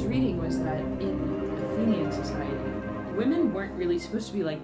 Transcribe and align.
was 0.00 0.08
reading 0.08 0.38
was 0.38 0.58
that 0.60 0.80
in 0.80 1.52
Athenian 1.58 2.10
society, 2.10 2.56
women 3.14 3.52
weren't 3.52 3.74
really 3.74 3.98
supposed 3.98 4.28
to 4.28 4.32
be 4.32 4.42
like 4.42 4.62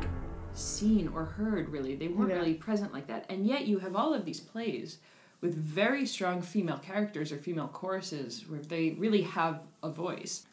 seen 0.54 1.08
or 1.08 1.26
heard 1.26 1.68
really. 1.68 1.94
They 1.94 2.08
weren't 2.08 2.30
Yeah. 2.30 2.36
really 2.36 2.54
present 2.54 2.90
like 2.90 3.06
that. 3.08 3.26
And 3.28 3.46
yet 3.46 3.66
you 3.66 3.78
have 3.80 3.94
all 3.94 4.14
of 4.14 4.24
these 4.24 4.40
plays 4.40 4.98
with 5.42 5.54
very 5.54 6.06
strong 6.06 6.40
female 6.40 6.78
characters 6.78 7.32
or 7.32 7.36
female 7.36 7.68
choruses 7.68 8.48
where 8.48 8.60
they 8.60 8.92
really 8.92 9.22
have 9.22 9.66
a 9.82 9.90
voice. 9.90 10.46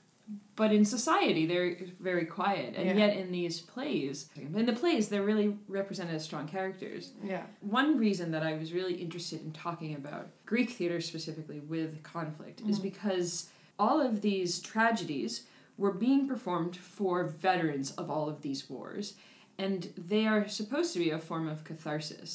But 0.58 0.73
in 0.73 0.84
society, 0.84 1.45
they're 1.45 1.77
very 2.02 2.26
quiet. 2.26 2.76
And 2.76 2.86
Yeah. 2.86 3.08
yet 3.08 3.16
in 3.18 3.31
these 3.31 3.62
plays, 3.62 4.30
in 4.36 4.66
the 4.66 4.73
plays, 4.73 5.08
they're 5.08 5.23
really 5.23 5.58
represented 5.70 6.16
as 6.16 6.26
strong 6.26 6.45
characters. 6.45 7.13
Yeah. 7.23 7.45
One 7.62 7.98
reason 7.98 8.31
that 8.31 8.44
I 8.44 8.58
was 8.58 8.73
really 8.73 8.95
interested 8.95 9.45
in 9.45 9.54
talking 9.54 9.95
about 9.95 10.27
Greek 10.45 10.72
theater 10.72 11.00
specifically 11.00 11.62
with 11.62 12.04
conflict 12.04 12.59
is 12.62 12.80
mm-hmm. 12.80 12.84
because 12.84 13.50
all 13.86 14.00
of 14.10 14.14
these 14.28 14.52
tragedies 14.73 15.34
were 15.78 15.91
being 16.08 16.28
performed 16.28 16.76
for 16.78 17.16
veterans 17.26 17.88
of 18.02 18.05
all 18.14 18.26
of 18.30 18.38
these 18.46 18.62
wars. 18.70 19.05
And 19.58 19.80
they 20.14 20.26
are 20.34 20.48
supposed 20.48 20.94
to 20.94 21.00
be 21.00 21.12
a 21.12 21.20
form 21.30 21.48
of 21.54 21.64
catharsis. 21.70 22.32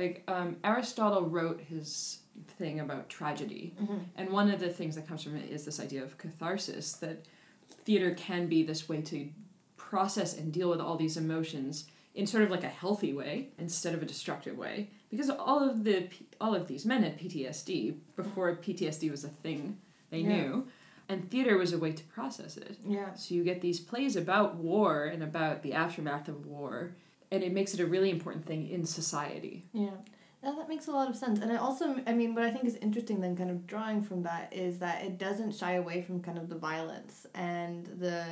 Like 0.00 0.16
um, 0.28 0.56
Aristotle 0.72 1.22
wrote 1.34 1.60
his 1.74 2.18
thing 2.58 2.80
about 2.80 3.08
tragedy, 3.08 3.74
and 4.18 4.26
one 4.30 4.48
of 4.54 4.60
the 4.60 4.70
things 4.78 4.94
that 4.96 5.06
comes 5.08 5.22
from 5.24 5.36
it 5.36 5.50
is 5.50 5.64
this 5.64 5.78
idea 5.86 6.02
of 6.02 6.16
catharsis 6.24 6.86
that 7.04 7.18
theater 7.86 8.10
can 8.14 8.46
be 8.54 8.62
this 8.62 8.88
way 8.88 9.00
to 9.12 9.28
process 9.76 10.30
and 10.38 10.52
deal 10.52 10.70
with 10.70 10.80
all 10.80 10.96
these 10.96 11.16
emotions 11.16 11.84
in 12.14 12.26
sort 12.26 12.42
of 12.44 12.50
like 12.50 12.64
a 12.64 12.68
healthy 12.82 13.12
way 13.12 13.48
instead 13.58 13.94
of 13.94 14.02
a 14.02 14.06
destructive 14.06 14.56
way 14.56 14.88
because 15.10 15.28
all 15.30 15.60
of 15.68 15.84
the 15.84 16.08
all 16.40 16.54
of 16.54 16.66
these 16.68 16.84
men 16.86 17.02
had 17.02 17.18
PTSD 17.18 17.74
before 18.16 18.56
PTSD 18.56 19.10
was 19.10 19.24
a 19.24 19.28
thing 19.44 19.76
they 20.10 20.20
Yeah. 20.20 20.28
knew 20.28 20.66
and 21.08 21.30
theater 21.30 21.56
was 21.58 21.72
a 21.72 21.78
way 21.78 21.92
to 21.92 22.04
process 22.04 22.56
it 22.56 22.76
Yeah. 22.86 23.14
so 23.14 23.34
you 23.34 23.44
get 23.44 23.60
these 23.60 23.80
plays 23.80 24.16
about 24.16 24.56
war 24.56 25.04
and 25.04 25.22
about 25.22 25.62
the 25.62 25.72
aftermath 25.74 26.28
of 26.28 26.46
war 26.46 26.94
and 27.30 27.42
it 27.42 27.52
makes 27.52 27.74
it 27.74 27.80
a 27.80 27.86
really 27.86 28.10
important 28.10 28.46
thing 28.46 28.68
in 28.68 28.84
society 28.86 29.64
Yeah. 29.72 29.90
No, 30.42 30.54
that 30.56 30.68
makes 30.68 30.88
a 30.88 30.90
lot 30.92 31.08
of 31.08 31.16
sense. 31.16 31.40
And 31.40 31.50
it 31.50 31.58
also, 31.58 31.96
I 32.06 32.12
mean, 32.12 32.34
what 32.34 32.44
I 32.44 32.50
think 32.50 32.66
is 32.66 32.76
interesting 32.76 33.22
then, 33.22 33.34
kind 33.34 33.50
of 33.50 33.66
drawing 33.66 34.02
from 34.02 34.24
that, 34.24 34.52
is 34.52 34.78
that 34.80 35.02
it 35.02 35.16
doesn't 35.16 35.54
shy 35.54 35.72
away 35.76 36.02
from 36.02 36.20
kind 36.20 36.36
of 36.36 36.50
the 36.50 36.54
violence 36.54 37.26
and 37.34 37.86
the 37.98 38.26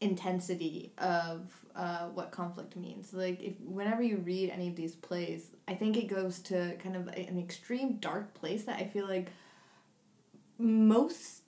intensity 0.00 0.92
of 0.98 1.50
uh, 1.74 2.06
what 2.10 2.30
conflict 2.30 2.76
means. 2.76 3.12
Like, 3.12 3.42
if 3.42 3.58
whenever 3.60 4.02
you 4.04 4.18
read 4.18 4.50
any 4.50 4.68
of 4.68 4.76
these 4.76 4.94
plays, 4.94 5.50
I 5.66 5.74
think 5.74 5.96
it 5.96 6.06
goes 6.06 6.38
to 6.42 6.76
kind 6.76 6.94
of 6.94 7.08
an 7.08 7.36
extreme 7.40 7.96
dark 7.96 8.34
place 8.34 8.62
that 8.66 8.78
I 8.78 8.84
feel 8.86 9.08
like 9.08 9.26
most, 10.58 11.41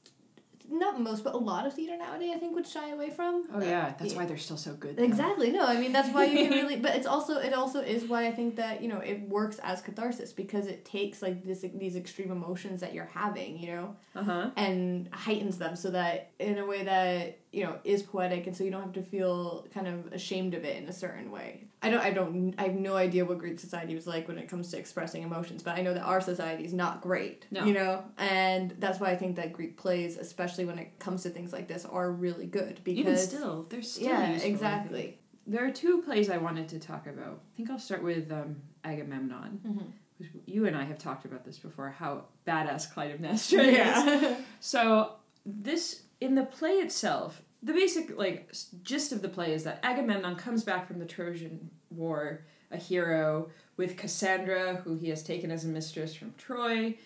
not 0.70 1.00
most, 1.00 1.24
but 1.24 1.34
a 1.34 1.38
lot 1.38 1.66
of 1.66 1.74
theater 1.74 1.96
nowadays, 1.96 2.32
I 2.34 2.38
think, 2.38 2.54
would 2.54 2.66
shy 2.66 2.90
away 2.90 3.10
from. 3.10 3.44
oh 3.52 3.60
yeah 3.60 3.94
that's 3.98 4.12
yeah. 4.12 4.18
why 4.18 4.26
they're 4.26 4.38
still 4.38 4.56
so 4.56 4.74
good 4.74 4.96
though. 4.96 5.02
Exactly. 5.02 5.50
No, 5.50 5.66
I 5.66 5.78
mean 5.78 5.92
that's 5.92 6.08
why 6.08 6.24
you 6.24 6.48
can 6.48 6.50
really. 6.62 6.76
But 6.76 6.96
it's 6.96 7.06
also 7.06 7.36
it 7.38 7.52
also 7.52 7.80
is 7.80 8.04
why 8.04 8.26
I 8.26 8.32
think 8.32 8.56
that 8.56 8.82
you 8.82 8.88
know 8.88 8.98
it 8.98 9.28
works 9.28 9.58
as 9.62 9.82
catharsis 9.82 10.32
because 10.32 10.66
it 10.66 10.84
takes 10.84 11.22
like 11.22 11.44
this 11.44 11.64
these 11.74 11.96
extreme 11.96 12.30
emotions 12.30 12.80
that 12.80 12.94
you're 12.94 13.04
having, 13.04 13.58
you 13.58 13.68
know, 13.68 13.96
uh-huh 14.14 14.50
and 14.56 15.08
heightens 15.12 15.58
them 15.58 15.76
so 15.76 15.90
that 15.90 16.30
in 16.38 16.58
a 16.58 16.66
way 16.66 16.84
that 16.84 17.38
you 17.54 17.64
know 17.64 17.78
is 17.84 18.02
poetic, 18.02 18.46
and 18.46 18.56
so 18.56 18.64
you 18.64 18.70
don't 18.70 18.82
have 18.82 18.92
to 18.94 19.02
feel 19.02 19.66
kind 19.72 19.86
of 19.86 20.12
ashamed 20.12 20.54
of 20.54 20.64
it 20.64 20.76
in 20.76 20.88
a 20.88 20.92
certain 20.92 21.30
way. 21.30 21.64
I 21.82 21.90
don't. 21.90 22.00
I 22.00 22.10
don't. 22.10 22.54
I 22.58 22.64
have 22.64 22.74
no 22.74 22.96
idea 22.96 23.24
what 23.24 23.38
Greek 23.38 23.60
society 23.60 23.94
was 23.94 24.06
like 24.06 24.26
when 24.26 24.38
it 24.38 24.48
comes 24.48 24.70
to 24.70 24.78
expressing 24.78 25.22
emotions, 25.22 25.62
but 25.62 25.78
I 25.78 25.82
know 25.82 25.94
that 25.94 26.02
our 26.02 26.20
society 26.20 26.64
is 26.64 26.72
not 26.72 27.00
great. 27.00 27.46
No. 27.50 27.64
You 27.64 27.74
know, 27.74 28.04
and 28.18 28.74
that's 28.78 28.98
why 29.00 29.10
I 29.10 29.16
think 29.16 29.36
that 29.36 29.52
Greek 29.52 29.76
plays, 29.76 30.16
especially 30.16 30.64
when 30.64 30.78
it 30.78 30.98
comes 30.98 31.22
to 31.22 31.30
things 31.30 31.52
like 31.52 31.68
this, 31.68 31.84
are 31.84 32.10
really 32.10 32.46
good 32.46 32.80
because 32.84 32.98
even 32.98 33.16
still 33.16 33.66
they're 33.68 33.82
still 33.82 34.08
yeah, 34.08 34.32
useful, 34.32 34.50
exactly. 34.50 35.18
There 35.46 35.64
are 35.66 35.70
two 35.70 36.00
plays 36.02 36.30
I 36.30 36.38
wanted 36.38 36.68
to 36.70 36.78
talk 36.78 37.06
about. 37.06 37.40
I 37.52 37.56
think 37.56 37.70
I'll 37.70 37.78
start 37.78 38.02
with 38.02 38.32
um, 38.32 38.56
Agamemnon. 38.82 39.60
Mhm. 39.66 39.92
which 40.18 40.30
You 40.46 40.66
and 40.66 40.74
I 40.74 40.84
have 40.84 40.98
talked 40.98 41.26
about 41.26 41.44
this 41.44 41.58
before, 41.58 41.90
how 41.90 42.24
badass 42.46 42.92
Clytemnestra 42.92 43.62
is. 43.68 43.76
Yeah. 43.76 44.36
So 44.60 45.16
this 45.44 46.04
in 46.20 46.34
the 46.34 46.44
play 46.44 46.74
itself, 46.74 47.42
the 47.64 47.72
basic 47.72 48.16
like 48.16 48.54
gist 48.82 49.10
of 49.10 49.22
the 49.22 49.28
play 49.28 49.54
is 49.54 49.64
that 49.64 49.80
Agamemnon 49.82 50.36
comes 50.36 50.62
back 50.62 50.86
from 50.86 50.98
the 50.98 51.06
Trojan 51.06 51.70
War, 51.90 52.44
a 52.70 52.76
hero 52.76 53.50
with 53.76 53.96
Cassandra, 53.96 54.76
who 54.84 54.94
he 54.94 55.08
has 55.08 55.22
taken 55.22 55.50
as 55.50 55.64
a 55.64 55.68
mistress 55.68 56.14
from 56.14 56.34
Troy, 56.36 56.96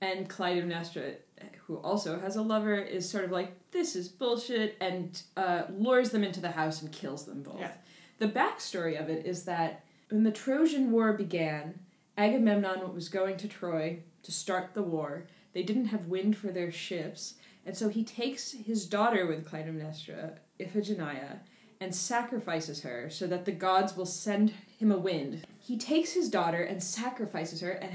and 0.00 0.28
Clytemnestra, 0.28 1.16
who 1.66 1.76
also 1.76 2.18
has 2.18 2.36
a 2.36 2.42
lover, 2.42 2.76
is 2.76 3.08
sort 3.08 3.24
of 3.24 3.30
like 3.30 3.52
this 3.70 3.94
is 3.94 4.08
bullshit 4.08 4.76
and 4.80 5.22
uh, 5.36 5.64
lures 5.70 6.10
them 6.10 6.24
into 6.24 6.40
the 6.40 6.50
house 6.50 6.80
and 6.80 6.90
kills 6.90 7.26
them 7.26 7.42
both. 7.42 7.60
Yeah. 7.60 7.72
The 8.18 8.28
backstory 8.28 9.00
of 9.00 9.10
it 9.10 9.26
is 9.26 9.44
that 9.44 9.84
when 10.08 10.22
the 10.22 10.32
Trojan 10.32 10.90
War 10.90 11.12
began, 11.12 11.78
Agamemnon 12.16 12.94
was 12.94 13.10
going 13.10 13.36
to 13.36 13.48
Troy 13.48 13.98
to 14.22 14.32
start 14.32 14.72
the 14.72 14.82
war. 14.82 15.26
They 15.52 15.62
didn't 15.62 15.86
have 15.86 16.06
wind 16.06 16.36
for 16.36 16.48
their 16.48 16.72
ships, 16.72 17.34
and 17.66 17.76
so 17.76 17.88
he 17.88 18.04
takes 18.04 18.52
his 18.52 18.86
daughter 18.86 19.26
with 19.26 19.44
Clytemnestra, 19.44 20.38
Iphigenia, 20.60 21.40
and 21.80 21.94
sacrifices 21.94 22.82
her 22.82 23.10
so 23.10 23.26
that 23.26 23.44
the 23.44 23.52
gods 23.52 23.96
will 23.96 24.06
send 24.06 24.54
him 24.78 24.92
a 24.92 24.96
wind. 24.96 25.44
He 25.58 25.76
takes 25.76 26.12
his 26.12 26.30
daughter 26.30 26.62
and 26.62 26.82
sacrifices 26.82 27.60
her 27.60 27.72
and 27.72 27.92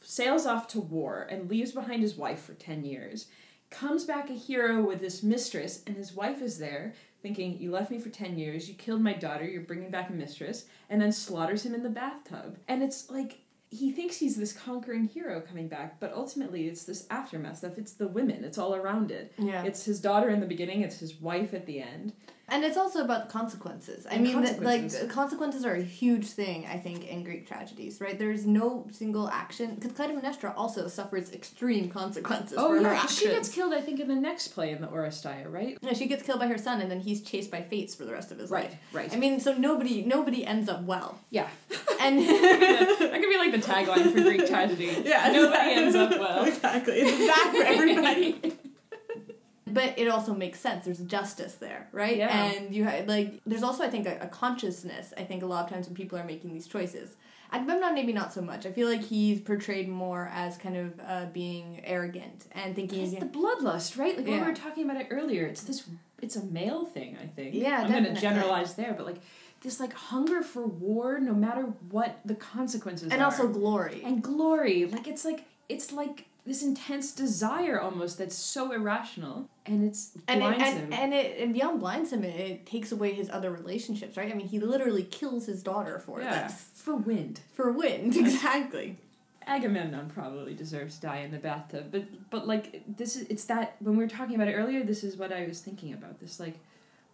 sails 0.00 0.46
off 0.46 0.68
to 0.68 0.80
war 0.80 1.26
and 1.28 1.50
leaves 1.50 1.72
behind 1.72 2.02
his 2.02 2.14
wife 2.14 2.42
for 2.42 2.54
10 2.54 2.84
years. 2.84 3.26
Comes 3.68 4.04
back 4.04 4.30
a 4.30 4.34
hero 4.34 4.80
with 4.80 5.00
this 5.00 5.22
mistress, 5.22 5.82
and 5.86 5.96
his 5.96 6.14
wife 6.14 6.40
is 6.40 6.58
there, 6.58 6.94
thinking, 7.20 7.58
You 7.58 7.72
left 7.72 7.90
me 7.90 7.98
for 7.98 8.10
10 8.10 8.38
years, 8.38 8.68
you 8.68 8.74
killed 8.74 9.00
my 9.00 9.14
daughter, 9.14 9.44
you're 9.44 9.62
bringing 9.62 9.90
back 9.90 10.10
a 10.10 10.12
mistress, 10.12 10.66
and 10.88 11.00
then 11.00 11.10
slaughters 11.10 11.66
him 11.66 11.74
in 11.74 11.82
the 11.82 11.90
bathtub. 11.90 12.58
And 12.68 12.82
it's 12.82 13.10
like, 13.10 13.40
he 13.74 13.90
thinks 13.90 14.16
he's 14.16 14.36
this 14.36 14.52
conquering 14.52 15.04
hero 15.04 15.40
coming 15.40 15.68
back, 15.68 15.98
but 15.98 16.12
ultimately 16.14 16.68
it's 16.68 16.84
this 16.84 17.06
aftermath 17.10 17.58
stuff. 17.58 17.76
It's 17.76 17.92
the 17.92 18.06
women, 18.06 18.44
it's 18.44 18.58
all 18.58 18.74
around 18.74 19.10
it. 19.10 19.32
Yeah. 19.36 19.64
It's 19.64 19.84
his 19.84 20.00
daughter 20.00 20.28
in 20.30 20.40
the 20.40 20.46
beginning, 20.46 20.82
it's 20.82 20.98
his 20.98 21.16
wife 21.16 21.52
at 21.54 21.66
the 21.66 21.80
end. 21.80 22.12
And 22.48 22.62
it's 22.62 22.76
also 22.76 23.02
about 23.02 23.30
consequences. 23.30 24.06
I 24.06 24.14
And 24.14 24.22
mean, 24.22 24.34
consequences. 24.34 25.00
like 25.02 25.10
consequences 25.10 25.64
are 25.64 25.74
a 25.74 25.82
huge 25.82 26.26
thing. 26.26 26.66
I 26.66 26.76
think 26.78 27.06
in 27.08 27.24
Greek 27.24 27.48
tragedies, 27.48 28.00
right? 28.02 28.18
There's 28.18 28.44
no 28.46 28.86
single 28.92 29.28
action 29.30 29.74
because 29.76 29.92
Clytemnestra 29.92 30.52
also 30.56 30.86
suffers 30.88 31.32
extreme 31.32 31.88
consequences 31.88 32.58
Oh, 32.58 32.68
for 32.68 32.76
her 32.76 32.82
yeah, 32.82 32.92
actions. 32.92 33.18
she 33.18 33.26
gets 33.28 33.48
killed, 33.48 33.72
I 33.72 33.80
think, 33.80 33.98
in 33.98 34.08
the 34.08 34.14
next 34.14 34.48
play 34.48 34.72
in 34.72 34.82
the 34.82 34.88
Oresteia, 34.88 35.50
right? 35.50 35.78
No, 35.82 35.94
she 35.94 36.06
gets 36.06 36.22
killed 36.22 36.38
by 36.38 36.46
her 36.46 36.58
son, 36.58 36.82
and 36.82 36.90
then 36.90 37.00
he's 37.00 37.22
chased 37.22 37.50
by 37.50 37.62
fates 37.62 37.94
for 37.94 38.04
the 38.04 38.12
rest 38.12 38.30
of 38.30 38.38
his 38.38 38.50
Right, 38.50 38.64
life. 38.70 38.78
right. 38.92 39.12
I 39.12 39.16
mean, 39.16 39.40
so 39.40 39.54
nobody 39.54 40.02
nobody 40.04 40.44
ends 40.44 40.68
up 40.68 40.82
well. 40.82 41.18
Yeah. 41.30 41.48
And 42.00 42.18
that 42.28 43.10
could 43.12 43.22
be 43.30 43.38
like 43.38 43.52
the 43.52 43.58
tagline 43.58 44.12
for 44.12 44.20
Greek 44.20 44.46
tragedy. 44.46 44.84
Yeah, 45.04 45.32
Nobody 45.32 45.72
ends 45.72 45.96
up 45.96 46.10
well. 46.10 46.44
exactly. 46.52 46.94
It's 46.96 47.26
bad 47.26 47.56
for 47.56 47.62
everybody. 47.64 48.53
But 49.74 49.98
it 49.98 50.08
also 50.08 50.34
makes 50.34 50.60
sense. 50.60 50.84
There's 50.84 51.00
justice 51.00 51.54
there, 51.56 51.88
right? 51.92 52.16
Yeah. 52.16 52.52
And 52.52 52.74
you 52.74 52.84
ha- 52.84 53.02
like 53.06 53.40
there's 53.44 53.62
also 53.62 53.84
I 53.84 53.90
think 53.90 54.06
a, 54.06 54.18
a 54.20 54.28
consciousness. 54.28 55.12
I 55.16 55.24
think 55.24 55.42
a 55.42 55.46
lot 55.46 55.64
of 55.64 55.70
times 55.70 55.86
when 55.86 55.96
people 55.96 56.18
are 56.18 56.24
making 56.24 56.52
these 56.52 56.66
choices. 56.66 57.16
Agamemnon 57.52 57.94
maybe 57.94 58.12
not 58.12 58.32
so 58.32 58.40
much. 58.40 58.66
I 58.66 58.72
feel 58.72 58.88
like 58.88 59.02
he's 59.02 59.40
portrayed 59.40 59.88
more 59.88 60.28
as 60.32 60.56
kind 60.56 60.76
of 60.76 61.00
uh, 61.06 61.26
being 61.32 61.80
arrogant 61.84 62.46
and 62.52 62.74
thinking. 62.74 63.02
It's 63.02 63.20
the 63.20 63.26
bloodlust, 63.26 63.96
right? 63.96 64.16
Like 64.16 64.26
when 64.26 64.40
we 64.40 64.46
were 64.46 64.54
talking 64.54 64.84
about 64.84 65.00
it 65.00 65.08
earlier, 65.10 65.46
it's 65.46 65.62
this 65.62 65.84
it's 66.20 66.36
a 66.36 66.44
male 66.44 66.84
thing, 66.84 67.16
I 67.22 67.26
think. 67.26 67.54
Yeah, 67.54 67.82
I'm 67.82 67.92
gonna 67.92 68.18
generalize 68.18 68.74
there, 68.74 68.94
but 68.94 69.06
like 69.06 69.20
this 69.62 69.80
like 69.80 69.92
hunger 69.92 70.42
for 70.42 70.66
war 70.66 71.18
no 71.18 71.32
matter 71.32 71.62
what 71.90 72.18
the 72.24 72.34
consequences 72.34 73.10
and 73.12 73.20
are. 73.20 73.26
also 73.26 73.46
glory. 73.48 74.02
and 74.04 74.22
glory. 74.22 74.86
Like 74.86 75.06
it's 75.06 75.24
like 75.24 75.44
it's 75.68 75.92
like 75.92 76.26
this 76.46 76.62
intense 76.62 77.12
desire 77.12 77.80
almost 77.80 78.18
that's 78.18 78.34
so 78.34 78.72
irrational 78.72 79.48
and 79.64 79.82
it's 79.82 80.12
and 80.28 80.42
it, 80.42 80.42
blinds 80.42 80.62
and, 80.62 80.78
him. 80.78 80.92
and 80.92 81.14
it 81.14 81.40
and 81.40 81.54
beyond 81.54 81.80
blinds 81.80 82.12
him, 82.12 82.22
it, 82.22 82.38
it 82.38 82.66
takes 82.66 82.92
away 82.92 83.14
his 83.14 83.30
other 83.30 83.50
relationships, 83.50 84.16
right? 84.16 84.30
I 84.30 84.34
mean, 84.34 84.48
he 84.48 84.60
literally 84.60 85.04
kills 85.04 85.46
his 85.46 85.62
daughter 85.62 85.98
for 85.98 86.20
yeah, 86.20 86.48
for 86.48 86.94
wind. 86.94 87.40
for 87.54 87.72
wind, 87.72 88.16
exactly. 88.16 88.98
Agamemnon 89.46 90.10
probably 90.10 90.54
deserves 90.54 90.96
to 90.96 91.06
die 91.06 91.18
in 91.18 91.30
the 91.30 91.38
bathtub, 91.38 91.86
but 91.90 92.04
but 92.30 92.46
like 92.46 92.82
this 92.96 93.16
is 93.16 93.26
it's 93.28 93.44
that 93.44 93.76
when 93.80 93.96
we 93.96 94.04
were 94.04 94.10
talking 94.10 94.34
about 94.34 94.48
it 94.48 94.54
earlier, 94.54 94.82
this 94.84 95.02
is 95.02 95.16
what 95.16 95.32
I 95.32 95.46
was 95.46 95.60
thinking 95.60 95.92
about. 95.94 96.20
This 96.20 96.38
like 96.38 96.58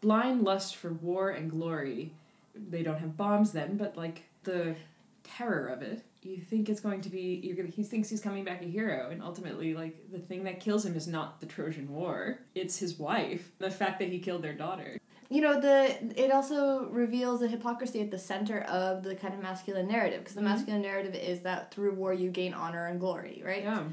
blind 0.01 0.43
lust 0.43 0.77
for 0.77 0.93
war 0.93 1.31
and 1.31 1.51
glory. 1.51 2.13
They 2.55 2.83
don't 2.83 2.99
have 2.99 3.17
bombs 3.17 3.53
then, 3.53 3.77
but 3.77 3.97
like 3.97 4.25
the 4.43 4.75
terror 5.23 5.69
of 5.69 5.83
it. 5.83 6.03
You 6.23 6.39
think 6.39 6.69
it's 6.69 6.81
going 6.81 7.01
to 7.03 7.09
be 7.09 7.41
you're 7.43 7.57
gonna 7.57 7.69
he 7.69 7.83
thinks 7.83 8.09
he's 8.11 8.21
coming 8.21 8.45
back 8.45 8.61
a 8.63 8.67
hero 8.67 9.09
and 9.11 9.23
ultimately 9.23 9.75
like 9.75 10.11
the 10.13 10.19
thing 10.19 10.45
that 10.45 10.61
kills 10.61 10.85
him 10.85 10.95
is 10.95 11.07
not 11.07 11.41
the 11.41 11.47
Trojan 11.47 11.89
War. 11.89 12.39
It's 12.55 12.79
his 12.79 12.99
wife. 12.99 13.51
The 13.59 13.71
fact 13.71 13.99
that 14.01 14.09
he 14.09 14.19
killed 14.19 14.43
their 14.43 14.55
daughter. 14.55 14.99
You 15.31 15.41
know, 15.41 15.61
the 15.61 15.97
it 16.23 16.31
also 16.33 16.89
reveals 16.91 17.41
the 17.41 17.49
hypocrisy 17.49 18.01
at 18.03 18.11
the 18.11 18.19
center 18.19 18.61
of 18.63 19.03
the 19.03 19.15
kind 19.15 19.33
of 19.33 19.41
masculine 19.41 19.89
narrative 19.89 20.21
because 20.21 20.35
the 20.35 20.41
Mhm. 20.41 20.45
masculine 20.45 20.83
narrative 20.83 21.15
is 21.15 21.41
that 21.43 21.73
through 21.73 21.95
war 21.95 22.13
you 22.13 22.31
gain 22.31 22.53
honor 22.53 22.87
and 22.87 22.99
glory, 23.01 23.43
right? 23.45 23.63
Yeah. 23.63 23.85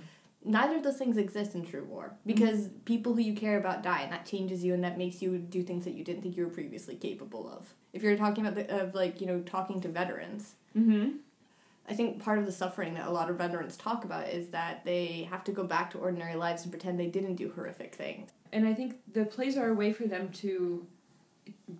neither 0.46 0.78
of 0.78 0.84
those 0.84 0.98
things 0.98 1.18
exist 1.18 1.56
in 1.56 1.66
true 1.66 1.84
war 1.84 2.14
because 2.26 2.70
people 2.86 3.14
who 3.14 3.20
you 3.22 3.34
care 3.34 3.58
about 3.58 3.84
die 3.84 4.02
and 4.04 4.12
that 4.14 4.26
changes 4.26 4.64
you 4.64 4.74
and 4.74 4.82
that 4.84 4.98
makes 4.98 5.22
you 5.22 5.38
do 5.38 5.62
things 5.62 5.84
that 5.84 5.94
you 5.94 6.04
didn't 6.06 6.22
think 6.22 6.38
you 6.38 6.44
were 6.46 6.50
previously 6.50 6.96
capable 6.96 7.50
of 7.52 7.74
if 7.92 8.02
you're 8.02 8.16
talking 8.16 8.46
about 8.46 8.56
the, 8.56 8.82
of 8.82 8.96
like 8.96 9.20
you 9.20 9.28
know 9.28 9.42
talking 9.42 9.82
to 9.82 9.88
veterans 9.90 10.56
Mm-hmm. 10.78 11.18
I 11.88 11.94
think 11.94 12.22
part 12.24 12.38
of 12.40 12.46
the 12.46 12.52
suffering 12.52 12.94
that 12.94 13.08
a 13.08 13.12
lot 13.12 13.30
of 13.30 13.38
veterans 13.38 13.78
talk 13.78 14.04
about 14.06 14.28
is 14.30 14.50
that 14.50 14.84
they 14.86 15.28
have 15.30 15.44
to 15.44 15.52
go 15.52 15.64
back 15.64 15.92
to 15.92 15.98
ordinary 15.98 16.36
lives 16.36 16.64
and 16.64 16.72
pretend 16.72 17.00
they 17.00 17.08
didn't 17.08 17.36
do 17.36 17.52
horrific 17.56 17.94
things 17.96 18.30
And 18.52 18.66
I 18.68 18.74
think 18.74 18.96
the 19.14 19.26
plays 19.26 19.58
are 19.58 19.70
a 19.70 19.74
way 19.74 19.92
for 19.94 20.06
them 20.08 20.30
to 20.44 20.86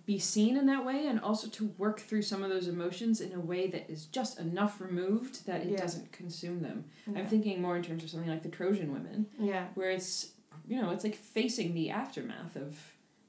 be 0.06 0.18
seen 0.18 0.56
in 0.56 0.66
that 0.66 0.84
way 0.84 1.06
and 1.06 1.18
also 1.20 1.48
to 1.48 1.66
work 1.78 2.00
through 2.00 2.22
some 2.22 2.42
of 2.42 2.50
those 2.50 2.68
emotions 2.68 3.20
in 3.20 3.32
a 3.32 3.40
way 3.40 3.68
that 3.68 3.88
is 3.90 4.04
just 4.06 4.38
enough 4.38 4.80
removed 4.80 5.46
that 5.46 5.62
it 5.62 5.68
Yeah. 5.70 5.78
doesn't 5.78 6.12
consume 6.12 6.60
them. 6.62 6.84
yeah. 7.06 7.18
I'm 7.20 7.26
thinking 7.26 7.60
more 7.62 7.76
in 7.76 7.82
terms 7.82 8.02
of 8.04 8.10
something 8.10 8.28
like 8.30 8.42
the 8.42 8.48
Trojan 8.50 8.92
women, 8.92 9.26
yeah 9.38 9.66
where 9.74 9.90
it's 9.90 10.32
you 10.66 10.76
know, 10.82 10.90
it's 10.90 11.04
like 11.04 11.14
facing 11.14 11.72
the 11.72 11.88
aftermath 11.88 12.54
of 12.56 12.78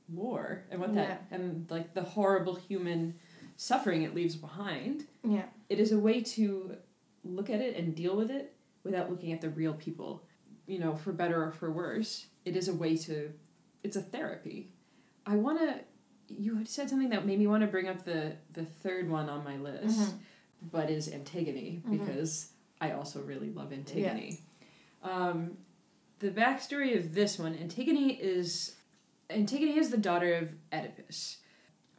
war 0.09 0.63
and 0.71 0.81
what 0.81 0.93
that 0.95 1.25
and 1.31 1.65
like 1.69 1.93
the 1.93 2.01
horrible 2.03 2.55
human 2.55 3.13
suffering 3.55 4.01
it 4.03 4.13
leaves 4.15 4.35
behind. 4.35 5.05
yeah 5.23 5.45
It 5.69 5.79
is 5.79 5.91
a 5.91 5.99
way 5.99 6.21
to 6.21 6.75
look 7.23 7.49
at 7.49 7.61
it 7.61 7.75
and 7.75 7.95
deal 7.95 8.15
with 8.15 8.31
it 8.31 8.55
without 8.83 9.09
looking 9.09 9.31
at 9.31 9.41
the 9.41 9.49
real 9.49 9.73
people. 9.73 10.23
You 10.65 10.79
know, 10.79 10.95
for 10.95 11.11
better 11.11 11.43
or 11.43 11.51
for 11.51 11.71
worse, 11.71 12.27
it 12.45 12.55
is 12.55 12.67
a 12.67 12.73
way 12.73 12.97
to 12.97 13.31
it's 13.83 13.95
a 13.95 14.01
therapy. 14.01 14.71
I 15.25 15.35
want 15.35 15.59
to 15.59 15.79
you 16.27 16.55
had 16.57 16.67
said 16.67 16.89
something 16.89 17.09
that 17.09 17.25
made 17.25 17.39
me 17.39 17.47
want 17.47 17.61
to 17.61 17.67
bring 17.67 17.87
up 17.87 18.03
the 18.03 18.35
the 18.53 18.65
third 18.65 19.09
one 19.09 19.29
on 19.29 19.43
my 19.43 19.57
list, 19.57 19.99
Mhm. 19.99 20.19
but 20.71 20.89
is 20.89 21.07
Antigone 21.11 21.81
Mhm. 21.85 21.91
because 21.99 22.51
I 22.81 22.91
also 22.91 23.21
really 23.23 23.49
love 23.51 23.73
Antigone. 23.73 24.39
Um, 25.01 25.57
the 26.19 26.29
backstory 26.31 26.97
of 26.97 27.13
this 27.13 27.39
one, 27.39 27.55
Antigone 27.55 28.11
is 28.19 28.75
Antigone 29.29 29.77
is 29.77 29.89
the 29.89 29.97
daughter 29.97 30.33
of 30.35 30.53
Oedipus. 30.73 31.37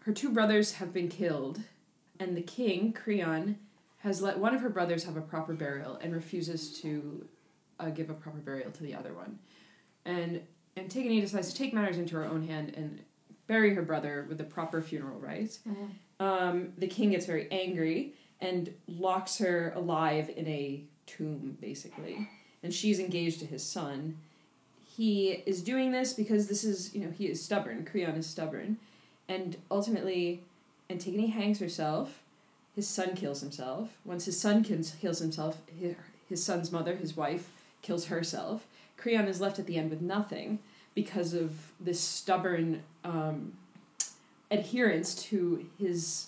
Her 0.00 0.12
two 0.12 0.31
brothers 0.31 0.73
have 0.75 0.93
been 0.93 1.08
killed, 1.08 1.61
and 2.20 2.37
the 2.37 2.43
king, 2.43 2.93
Creon, 2.93 3.58
has 3.99 4.22
let 4.22 4.38
one 4.38 4.55
of 4.55 4.61
her 4.61 4.70
brothers 4.70 5.05
have 5.05 5.17
a 5.17 5.20
proper 5.20 5.55
burial 5.55 5.96
and 5.96 6.14
refuses 6.14 6.81
to 6.81 7.26
uh, 7.81 7.90
give 7.90 8.11
a 8.11 8.14
proper 8.14 8.38
burial 8.38 8.70
to 8.70 8.82
the 8.82 8.94
other 8.94 9.12
one. 9.12 9.38
And 10.05 10.40
Antigone 10.76 11.20
decides 11.20 11.52
to 11.52 11.56
take 11.56 11.75
matters 11.75 11.99
into 11.99 12.14
her 12.17 12.25
own 12.25 12.46
hand 12.46 12.75
and 12.76 13.00
bury 13.46 13.75
her 13.75 13.82
brother 13.82 14.26
with 14.28 14.38
the 14.38 14.44
proper 14.44 14.81
funeral 14.81 15.19
rites. 15.19 15.58
Um, 16.20 16.72
the 16.78 16.87
king 16.87 17.11
gets 17.11 17.26
very 17.26 17.50
angry 17.50 18.14
and 18.40 18.73
locks 18.87 19.38
her 19.38 19.73
alive 19.75 20.31
in 20.37 20.46
a 20.46 20.84
tomb, 21.06 21.58
basically. 21.61 22.28
And 22.62 22.73
she's 22.73 23.00
engaged 23.00 23.40
to 23.40 23.46
his 23.46 23.62
son. 23.64 24.16
He 24.87 25.43
is 25.46 25.62
doing 25.62 25.93
this 25.93 26.12
because 26.12 26.46
this 26.46 26.62
is, 26.64 26.94
you 26.94 27.02
know, 27.05 27.11
he 27.11 27.26
is 27.26 27.43
stubborn. 27.43 27.84
Creon 27.84 28.14
is 28.16 28.26
stubborn. 28.26 28.76
And 29.28 29.56
ultimately, 29.70 30.44
Antigone 30.90 31.28
hangs 31.28 31.58
herself. 31.60 32.20
His 32.75 32.87
son 32.88 33.14
kills 33.14 33.40
himself. 33.40 33.90
Once 34.04 34.25
his 34.25 34.38
son 34.38 34.62
kills, 34.64 35.19
himself, 35.20 35.58
his, 35.78 35.94
his 36.28 36.42
son's 36.44 36.70
mother, 36.72 36.96
his 36.96 37.16
wife, 37.16 37.50
kills 37.82 38.06
herself. 38.06 38.66
Creon 38.96 39.26
is 39.26 39.40
left 39.40 39.58
at 39.58 39.66
the 39.66 39.76
end 39.76 39.90
with 39.90 40.00
nothing 40.02 40.58
because 40.94 41.34
of 41.34 41.72
this 41.81 42.00
stubborn 42.00 42.82
um, 43.04 43.52
adherence 44.50 45.14
to 45.14 45.66
his 45.78 46.26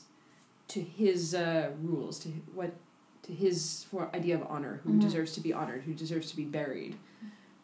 to 0.69 0.81
his 0.81 1.35
uh, 1.35 1.71
rules, 1.83 2.19
to 2.21 2.29
what 2.55 2.73
to 3.25 3.33
his 3.33 3.85
for 3.91 4.09
idea 4.15 4.35
of 4.35 4.43
honor, 4.49 4.81
who 4.85 4.93
Mhm. 4.95 5.01
deserves 5.01 5.33
to 5.33 5.41
be 5.41 5.53
honored, 5.53 5.83
who 5.83 5.93
deserves 5.93 6.31
to 6.31 6.37
be 6.37 6.45
buried, 6.45 6.97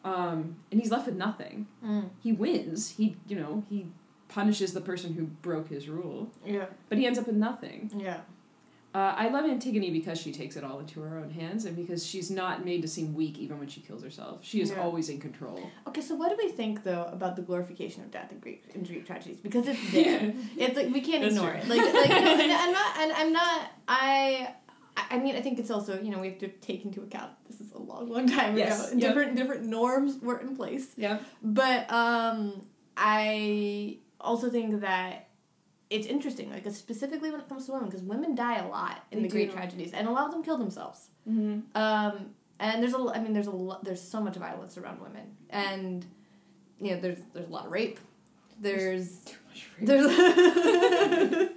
um, 0.05 0.57
and 0.71 0.79
he's 0.79 0.91
left 0.91 1.07
with 1.07 1.15
nothing. 1.15 1.65
Mm. 1.83 2.09
He 2.21 2.31
wins. 2.31 2.91
He 2.91 3.15
you 3.27 3.35
know 3.35 3.63
he 3.69 3.87
punishes 4.29 4.73
the 4.73 4.81
person 4.81 5.13
who 5.13 5.23
broke 5.25 5.67
his 5.69 5.89
rule, 5.89 6.29
yeah 6.45 6.65
but 6.87 6.97
he 6.97 7.05
ends 7.05 7.19
up 7.19 7.27
with 7.27 7.35
nothing. 7.35 7.91
yeah 7.97 8.21
Uh, 8.91 9.13
I 9.23 9.29
love 9.29 9.45
Antigone 9.45 9.91
because 9.91 10.17
she 10.19 10.31
takes 10.31 10.55
it 10.59 10.63
all 10.63 10.79
into 10.83 10.99
her 11.01 11.13
own 11.21 11.29
hands, 11.29 11.65
and 11.65 11.75
because 11.75 12.01
she's 12.09 12.29
not 12.31 12.65
made 12.65 12.81
to 12.81 12.87
seem 12.87 13.13
weak 13.13 13.35
even 13.37 13.59
when 13.61 13.67
she 13.73 13.81
kills 13.87 14.01
herself. 14.07 14.35
She 14.41 14.57
is 14.61 14.69
Yeah. 14.71 14.81
always 14.83 15.09
in 15.13 15.19
control. 15.27 15.59
Okay, 15.89 16.01
so 16.01 16.15
what 16.15 16.29
do 16.31 16.35
we 16.43 16.49
think 16.59 16.73
though 16.89 17.05
about 17.17 17.33
the 17.35 17.43
glorification 17.49 17.99
of 18.05 18.09
death 18.17 18.31
in 18.31 18.39
Greek 18.45 18.61
in 18.73 18.81
Greek 18.89 19.05
tragedies? 19.05 19.37
Because 19.47 19.65
it's 19.71 19.83
there. 19.97 20.33
it's 20.63 20.75
like 20.79 20.89
we 20.97 21.01
can't 21.09 21.21
That's 21.23 21.35
ignore 21.35 21.51
true. 21.51 21.59
it. 21.61 21.67
Like 21.73 21.85
like 22.01 22.09
no, 22.25 22.31
and 22.45 22.51
I'm 22.63 22.73
not 22.79 22.89
and 23.01 23.11
I'm 23.21 23.31
not 23.41 23.59
I 23.87 24.09
I 25.13 25.15
mean 25.23 25.35
I 25.39 25.41
think 25.45 25.59
it's 25.61 25.69
also, 25.77 25.91
you 26.03 26.09
know, 26.11 26.19
we 26.25 26.29
have 26.31 26.39
to 26.45 26.49
take 26.69 26.81
into 26.87 26.99
account 27.07 27.31
this 27.49 27.59
is 27.61 27.69
a 27.73 27.81
long, 27.91 28.03
long 28.15 28.25
time 28.39 28.57
Yes, 28.57 28.73
ago. 28.91 28.97
yeah. 28.97 29.07
Different 29.07 29.31
different 29.39 29.63
norms 29.77 30.11
were 30.27 30.39
in 30.45 30.55
place. 30.61 30.87
Yeah. 31.05 31.15
But 31.59 31.81
um 31.93 32.37
I 32.97 33.99
also 34.19 34.49
think 34.49 34.81
that 34.81 35.27
it's 35.89 36.05
interesting, 36.07 36.51
like 36.51 36.69
specifically 36.71 37.31
when 37.31 37.39
it 37.39 37.49
comes 37.49 37.65
to 37.65 37.71
women, 37.71 37.89
because 37.89 38.03
women 38.03 38.35
die 38.35 38.57
a 38.57 38.67
lot 38.67 39.03
in 39.11 39.19
They 39.21 39.27
the 39.27 39.31
Greek 39.31 39.49
do. 39.49 39.55
tragedies, 39.55 39.91
and 39.93 40.07
a 40.07 40.11
lot 40.11 40.25
of 40.25 40.31
them 40.31 40.43
kill 40.43 40.57
themselves. 40.57 41.07
Mm-hmm. 41.27 41.61
Um, 41.75 42.31
and 42.59 42.83
there's 42.83 42.93
a, 42.93 43.11
I 43.13 43.19
mean, 43.19 43.33
there's 43.33 43.47
a 43.47 43.51
lot, 43.51 43.83
there's 43.83 44.01
so 44.01 44.21
much 44.21 44.35
violence 44.35 44.77
around 44.77 45.01
women, 45.01 45.35
and 45.49 46.05
you 46.79 46.91
know, 46.91 47.01
there's 47.01 47.19
there's 47.33 47.47
a 47.47 47.51
lot 47.51 47.65
of 47.65 47.71
rape. 47.71 47.99
There's 48.61 49.19
Too 49.19 49.35
much 49.47 49.67
there's 49.81 50.05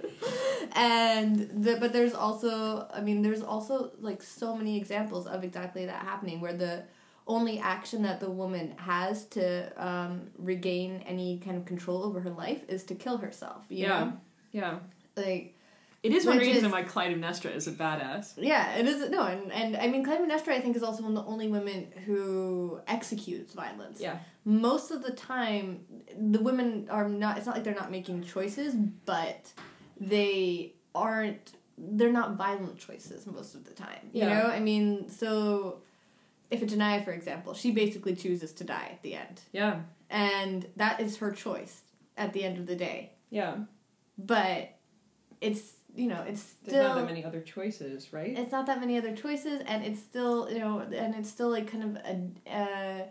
and 0.75 1.63
the, 1.63 1.77
but 1.79 1.93
there's 1.93 2.13
also 2.13 2.87
I 2.93 3.01
mean 3.01 3.21
there's 3.21 3.41
also 3.41 3.91
like 3.99 4.21
so 4.21 4.55
many 4.55 4.77
examples 4.77 5.27
of 5.27 5.43
exactly 5.43 5.85
that 5.85 6.01
happening 6.03 6.41
where 6.41 6.53
the 6.53 6.83
only 7.27 7.59
action 7.59 8.03
that 8.03 8.19
the 8.19 8.29
woman 8.29 8.73
has 8.77 9.25
to 9.25 9.71
um, 9.83 10.29
regain 10.37 11.01
any 11.05 11.39
kind 11.39 11.55
of 11.57 11.65
control 11.65 12.03
over 12.03 12.19
her 12.19 12.29
life 12.29 12.61
is 12.67 12.83
to 12.83 12.95
kill 12.95 13.17
herself. 13.17 13.63
You 13.69 13.83
Yeah. 13.85 13.99
know, 14.03 14.13
Yeah. 14.51 14.79
like 15.15 15.55
It 16.03 16.11
is 16.11 16.25
one 16.25 16.37
reason 16.37 16.65
is- 16.65 16.71
why 16.71 16.83
Clytemnestra 16.83 17.55
is 17.55 17.65
a 17.67 17.71
badass. 17.71 18.33
Yeah, 18.37 18.75
it 18.75 18.85
is. 18.85 19.09
No, 19.09 19.23
and, 19.23 19.51
and 19.53 19.77
I 19.77 19.87
mean, 19.87 20.05
Clytemnestra, 20.05 20.49
I 20.49 20.59
think, 20.59 20.75
is 20.75 20.83
also 20.83 21.03
one 21.03 21.15
of 21.15 21.23
the 21.23 21.31
only 21.31 21.47
women 21.47 21.87
who 22.05 22.81
executes 22.87 23.53
violence. 23.53 24.01
Yeah. 24.01 24.17
Most 24.43 24.91
of 24.91 25.01
the 25.01 25.11
time, 25.13 25.85
the 26.19 26.41
women 26.41 26.89
are 26.89 27.07
not, 27.07 27.37
it's 27.37 27.45
not 27.45 27.55
like 27.55 27.63
they're 27.63 27.73
not 27.73 27.89
making 27.89 28.23
choices, 28.25 28.75
but 29.05 29.53
they 29.99 30.73
aren't, 30.93 31.53
they're 31.77 32.11
not 32.11 32.35
violent 32.35 32.77
choices 32.77 33.25
most 33.25 33.55
of 33.55 33.63
the 33.63 33.71
time. 33.71 34.09
You 34.11 34.23
Yeah. 34.23 34.39
know? 34.39 34.45
I 34.47 34.59
mean, 34.59 35.07
so 35.09 35.81
Iphigenia, 36.53 37.03
for 37.03 37.11
example, 37.11 37.53
she 37.53 37.71
basically 37.71 38.15
chooses 38.15 38.51
to 38.53 38.63
die 38.63 38.89
at 38.91 39.01
the 39.01 39.15
end. 39.15 39.41
Yeah. 39.51 39.81
And 40.09 40.67
that 40.75 40.99
is 40.99 41.17
her 41.17 41.31
choice 41.31 41.81
at 42.17 42.33
the 42.33 42.43
end 42.43 42.57
of 42.57 42.65
the 42.67 42.75
day. 42.75 43.13
Yeah. 43.29 43.55
But 44.17 44.75
it's, 45.41 45.73
you 45.95 46.07
know, 46.07 46.21
it's 46.27 46.53
There's 46.63 46.75
still. 46.77 46.83
not 46.83 46.95
that 46.95 47.05
many 47.05 47.23
other 47.25 47.41
choices, 47.41 48.13
right? 48.13 48.37
it's 48.37 48.51
not 48.51 48.65
that 48.67 48.79
many 48.79 48.97
other 48.97 49.15
choices 49.15 49.61
and 49.65 49.83
it's 49.83 49.99
still 50.01 50.49
you 50.51 50.59
know 50.59 50.79
and 50.79 51.15
it's 51.15 51.29
still 51.29 51.49
like 51.49 51.67
kind 51.71 51.83
of 51.83 51.91
a 52.05 52.59
uh, 52.59 53.03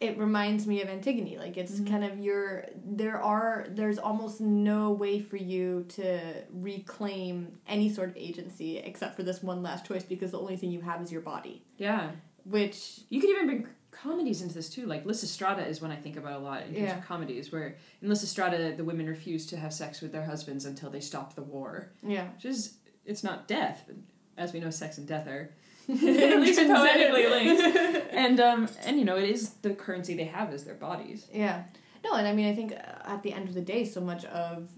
it 0.00 0.16
reminds 0.16 0.64
me 0.66 0.80
of 0.82 0.88
antigone 0.88 1.38
like 1.38 1.56
it's 1.56 1.72
Mhm. 1.80 1.88
kind 1.90 2.04
of 2.04 2.18
your 2.20 2.66
there 2.84 3.20
are 3.20 3.66
there's 3.70 3.98
almost 3.98 4.40
no 4.40 4.90
way 4.92 5.18
for 5.20 5.36
you 5.36 5.84
to 5.96 6.20
reclaim 6.52 7.58
any 7.66 7.88
sort 7.90 8.08
of 8.10 8.16
agency 8.16 8.78
except 8.78 9.16
for 9.16 9.22
this 9.24 9.42
one 9.42 9.62
last 9.62 9.84
choice 9.86 10.04
because 10.04 10.30
the 10.30 10.38
only 10.38 10.56
thing 10.56 10.70
you 10.70 10.80
have 10.82 11.00
is 11.02 11.10
your 11.10 11.20
body 11.22 11.62
Yeah. 11.78 12.10
Which 12.48 13.00
You 13.08 13.20
could 13.20 13.30
even 13.30 13.46
bring 13.46 13.66
comedies 13.90 14.42
into 14.42 14.54
this 14.54 14.68
too. 14.70 14.86
Like 14.86 15.04
Lysistrata 15.04 15.66
is 15.68 15.80
one 15.80 15.90
I 15.90 15.96
think 15.96 16.16
about 16.16 16.34
a 16.40 16.44
lot 16.44 16.62
in 16.62 16.68
terms 16.68 16.78
Yeah. 16.78 16.98
of 16.98 17.04
comedies, 17.04 17.50
where 17.52 17.76
in 18.02 18.08
Lysistrata 18.08 18.76
the 18.76 18.84
women 18.84 19.06
refuse 19.06 19.46
to 19.46 19.56
have 19.56 19.72
sex 19.72 20.00
with 20.00 20.12
their 20.12 20.24
husbands 20.24 20.64
until 20.64 20.90
they 20.90 21.00
stop 21.00 21.34
the 21.34 21.42
war, 21.42 21.90
yeah 22.02 22.28
which 22.34 22.44
is 22.44 22.74
it's 23.04 23.24
not 23.24 23.48
death, 23.48 23.84
but 23.86 23.96
as 24.36 24.52
we 24.52 24.60
know, 24.60 24.70
sex 24.70 24.98
and 24.98 25.08
death 25.08 25.26
are 25.26 25.50
at 25.88 26.40
least 26.40 26.60
poetically 26.60 27.26
linked. 27.26 27.62
And 28.12 28.40
um 28.40 28.68
and 28.84 28.98
you 28.98 29.04
know 29.04 29.16
it 29.16 29.28
is 29.28 29.50
the 29.62 29.74
currency 29.74 30.14
they 30.14 30.24
have 30.24 30.52
is 30.52 30.64
their 30.64 30.74
bodies. 30.74 31.26
Yeah. 31.32 31.64
No, 32.04 32.12
and 32.14 32.28
I 32.28 32.32
mean, 32.32 32.46
I 32.48 32.54
think 32.54 32.72
uh, 32.72 33.12
at 33.14 33.22
the 33.24 33.32
end 33.32 33.48
of 33.48 33.54
the 33.54 33.60
day, 33.60 33.84
so 33.84 34.00
much 34.00 34.24
of, 34.26 34.68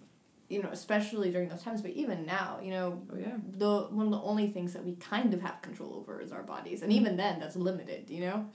you 0.50 0.62
know, 0.62 0.69
especially 0.73 1.30
during 1.30 1.49
those 1.49 1.62
times, 1.62 1.80
but 1.80 1.92
even 1.92 2.26
now, 2.26 2.59
you 2.62 2.71
know, 2.73 3.00
Oh 3.12 3.16
yeah. 3.16 3.37
the 3.57 3.83
one 3.90 4.07
of 4.07 4.12
the 4.12 4.21
only 4.21 4.49
things 4.49 4.73
that 4.75 4.85
we 4.85 4.92
kind 4.97 5.33
of 5.33 5.40
have 5.42 5.62
control 5.62 5.95
over 5.97 6.21
is 6.21 6.33
our 6.33 6.42
bodies, 6.42 6.83
and 6.83 6.92
even 6.92 7.16
then, 7.16 7.38
that's 7.40 7.57
limited. 7.57 8.11
You 8.11 8.21
know, 8.26 8.47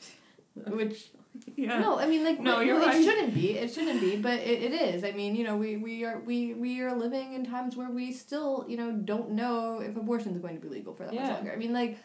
which 0.67 1.09
Yeah. 1.55 1.79
no, 1.79 1.97
I 1.99 2.05
mean, 2.07 2.23
like 2.23 2.39
No, 2.39 2.59
it- 2.59 2.67
you're 2.67 2.81
it 2.81 2.85
right. 2.85 3.03
shouldn't 3.03 3.33
be. 3.33 3.57
It 3.57 3.73
shouldn't 3.73 3.99
be, 4.01 4.15
but 4.17 4.39
it, 4.39 4.63
it 4.67 4.73
is. 4.73 5.03
I 5.03 5.11
mean, 5.11 5.35
you 5.35 5.43
know, 5.45 5.55
we, 5.57 5.77
we 5.77 6.03
are 6.05 6.19
we 6.19 6.53
we 6.53 6.81
are 6.81 6.95
living 6.95 7.33
in 7.33 7.45
times 7.45 7.75
where 7.75 7.89
we 7.89 8.11
still, 8.11 8.65
you 8.67 8.77
know, 8.77 8.91
don't 8.91 9.31
know 9.31 9.79
if 9.79 9.95
abortion 9.97 10.33
is 10.33 10.39
going 10.39 10.55
to 10.55 10.61
be 10.61 10.69
legal 10.69 10.93
for 10.93 11.03
that 11.05 11.13
much 11.13 11.29
longer. 11.29 11.51
I 11.51 11.55
mean, 11.57 11.73
like. 11.73 11.97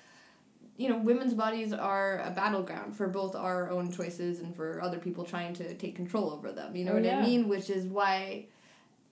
You 0.77 0.89
know, 0.89 0.97
women's 0.97 1.35
bodies 1.35 1.75
are 1.75 2.21
a 2.25 2.31
battleground 2.31 2.97
for 2.97 3.07
both 3.07 3.37
our 3.37 3.69
own 3.71 3.93
choices 3.93 4.41
and 4.41 4.57
for 4.57 4.81
other 4.81 4.97
people 4.99 5.25
trying 5.25 5.53
to 5.61 5.75
take 5.75 5.95
control 5.95 6.31
over 6.31 6.53
them. 6.53 6.75
You 6.75 6.87
know 6.87 6.93
Oh, 6.93 6.95
what 6.95 7.05
yeah. 7.05 7.19
I 7.19 7.21
mean? 7.21 7.49
Which 7.49 7.69
is 7.69 7.85
why, 7.85 8.47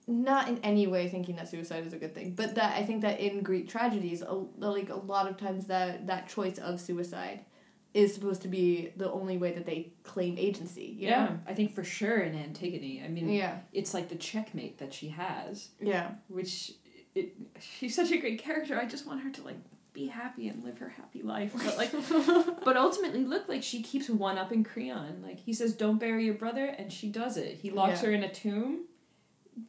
not 0.09 0.47
in 0.49 0.57
any 0.63 0.87
way 0.87 1.07
thinking 1.07 1.35
that 1.35 1.47
suicide 1.47 1.85
is 1.85 1.93
a 1.93 1.97
good 1.97 2.13
thing, 2.15 2.33
but 2.35 2.55
that 2.55 2.75
I 2.77 2.83
think 2.83 3.01
that 3.01 3.19
in 3.19 3.41
Greek 3.43 3.69
tragedies, 3.69 4.21
a, 4.21 4.33
like 4.57 4.89
a 4.89 4.95
lot 4.95 5.29
of 5.29 5.37
times 5.37 5.67
that 5.67 6.07
that 6.07 6.27
choice 6.27 6.57
of 6.57 6.81
suicide 6.81 7.45
is 7.93 8.13
supposed 8.13 8.41
to 8.43 8.47
be 8.47 8.91
the 8.97 9.11
only 9.11 9.37
way 9.37 9.51
that 9.51 9.65
they 9.65 9.91
claim 10.03 10.37
agency. 10.37 10.95
You 10.99 11.09
yeah, 11.09 11.25
know? 11.25 11.39
I 11.47 11.53
think 11.53 11.73
for 11.73 11.83
sure 11.83 12.19
in 12.19 12.35
Antigone. 12.35 13.01
I 13.03 13.07
mean, 13.07 13.29
Yeah. 13.29 13.59
it's 13.73 13.93
like 13.93 14.09
the 14.09 14.15
checkmate 14.15 14.77
that 14.79 14.93
she 14.93 15.09
has, 15.09 15.69
Yeah. 15.79 16.11
which 16.27 16.73
it 17.15 17.35
she's 17.59 17.95
such 17.95 18.11
a 18.11 18.17
great 18.17 18.39
character. 18.39 18.77
I 18.79 18.85
just 18.85 19.07
want 19.07 19.21
her 19.21 19.31
to 19.31 19.41
like 19.43 19.57
be 19.93 20.05
happy 20.05 20.47
and 20.47 20.63
live 20.63 20.77
her 20.77 20.89
happy 20.89 21.23
life. 21.23 21.53
But 21.55 21.77
like 21.77 21.91
but 22.63 22.77
ultimately 22.77 23.23
look 23.25 23.49
like 23.49 23.63
she 23.63 23.81
keeps 23.81 24.07
one 24.09 24.37
up 24.37 24.51
in 24.51 24.63
Creon. 24.63 25.21
Like 25.23 25.39
he 25.39 25.53
says 25.53 25.73
don't 25.73 25.99
bury 25.99 26.25
your 26.25 26.35
brother 26.35 26.65
and 26.65 26.91
she 26.93 27.09
does 27.09 27.37
it. 27.37 27.55
He 27.57 27.71
locks 27.71 28.01
Yeah. 28.03 28.09
her 28.09 28.13
in 28.15 28.23
a 28.23 28.31
tomb. 28.31 28.85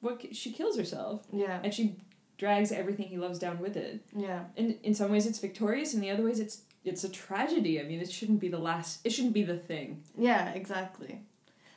What 0.01 0.35
she 0.35 0.53
kills 0.53 0.77
herself 0.77 1.27
Yeah. 1.33 1.61
and 1.63 1.73
she 1.73 1.97
drags 2.39 2.73
everything 2.73 3.09
he 3.09 3.19
loves 3.19 3.39
down 3.39 3.59
with 3.59 3.77
it. 3.77 4.01
Yeah. 4.17 4.45
And 4.57 4.79
in 4.83 4.95
some 4.95 5.11
ways 5.11 5.27
it's 5.27 5.39
victorious 5.39 5.95
and 5.95 6.03
the 6.03 6.11
other 6.11 6.25
ways 6.25 6.41
it's 6.41 6.63
it's 6.85 7.05
a 7.05 7.09
tragedy. 7.11 7.79
I 7.79 7.85
mean, 7.85 8.01
it 8.01 8.11
shouldn't 8.11 8.41
be 8.41 8.49
the 8.49 8.59
last 8.59 9.01
it 9.05 9.11
shouldn't 9.11 9.35
be 9.35 9.43
the 9.43 9.59
thing. 9.59 10.03
Yeah, 10.17 10.51
exactly. 10.51 11.21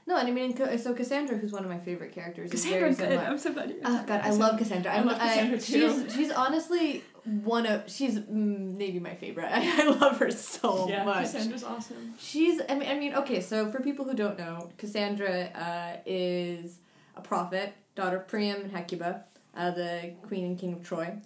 No, 0.06 0.18
and 0.18 0.28
I 0.28 0.32
mean, 0.32 0.56
so 0.78 0.94
Cassandra, 0.94 1.38
who's 1.38 1.54
one 1.54 1.64
of 1.64 1.70
my 1.70 1.80
favorite 1.80 2.12
characters, 2.12 2.52
is 2.52 2.66
very 2.66 2.94
good. 2.94 3.18
I'm 3.18 3.38
so 3.38 3.54
glad 3.54 3.74
Oh 3.86 4.04
God, 4.06 4.22
I 4.22 4.32
love 4.32 4.58
Cassandra. 4.58 4.92
I 4.92 4.98
I'm, 4.98 5.06
love 5.08 5.18
Cassandra, 5.18 5.58
too. 5.60 6.04
She's 6.04 6.14
she's 6.16 6.32
honestly 6.32 7.04
one 7.24 7.66
of 7.66 7.90
she's 7.90 8.20
mm, 8.20 8.78
maybe 8.78 9.00
my 9.00 9.16
favorite. 9.16 9.46
I, 9.52 9.84
I 9.84 9.90
love 9.92 10.18
her 10.20 10.30
so 10.30 10.90
yeah, 10.90 11.06
much. 11.06 11.24
Cassandra's 11.24 11.64
awesome. 11.64 12.16
She's 12.20 12.62
I 12.68 12.76
mean 12.76 12.90
I 12.90 12.96
mean 12.96 13.16
okay 13.16 13.40
so 13.40 13.72
for 13.72 13.82
people 13.82 14.04
who 14.06 14.14
don't 14.14 14.38
know 14.38 14.72
Cassandra 14.78 15.46
uh, 15.56 16.02
is 16.06 16.80
a 17.16 17.22
prophet 17.22 17.74
daughter 17.96 18.18
of 18.18 18.28
Priam 18.28 18.62
and 18.62 18.72
Hecuba 18.72 19.26
uh, 19.56 19.72
the 19.72 20.14
queen 20.28 20.46
and 20.46 20.60
king 20.60 20.74
of 20.74 20.84
Troy. 20.84 21.18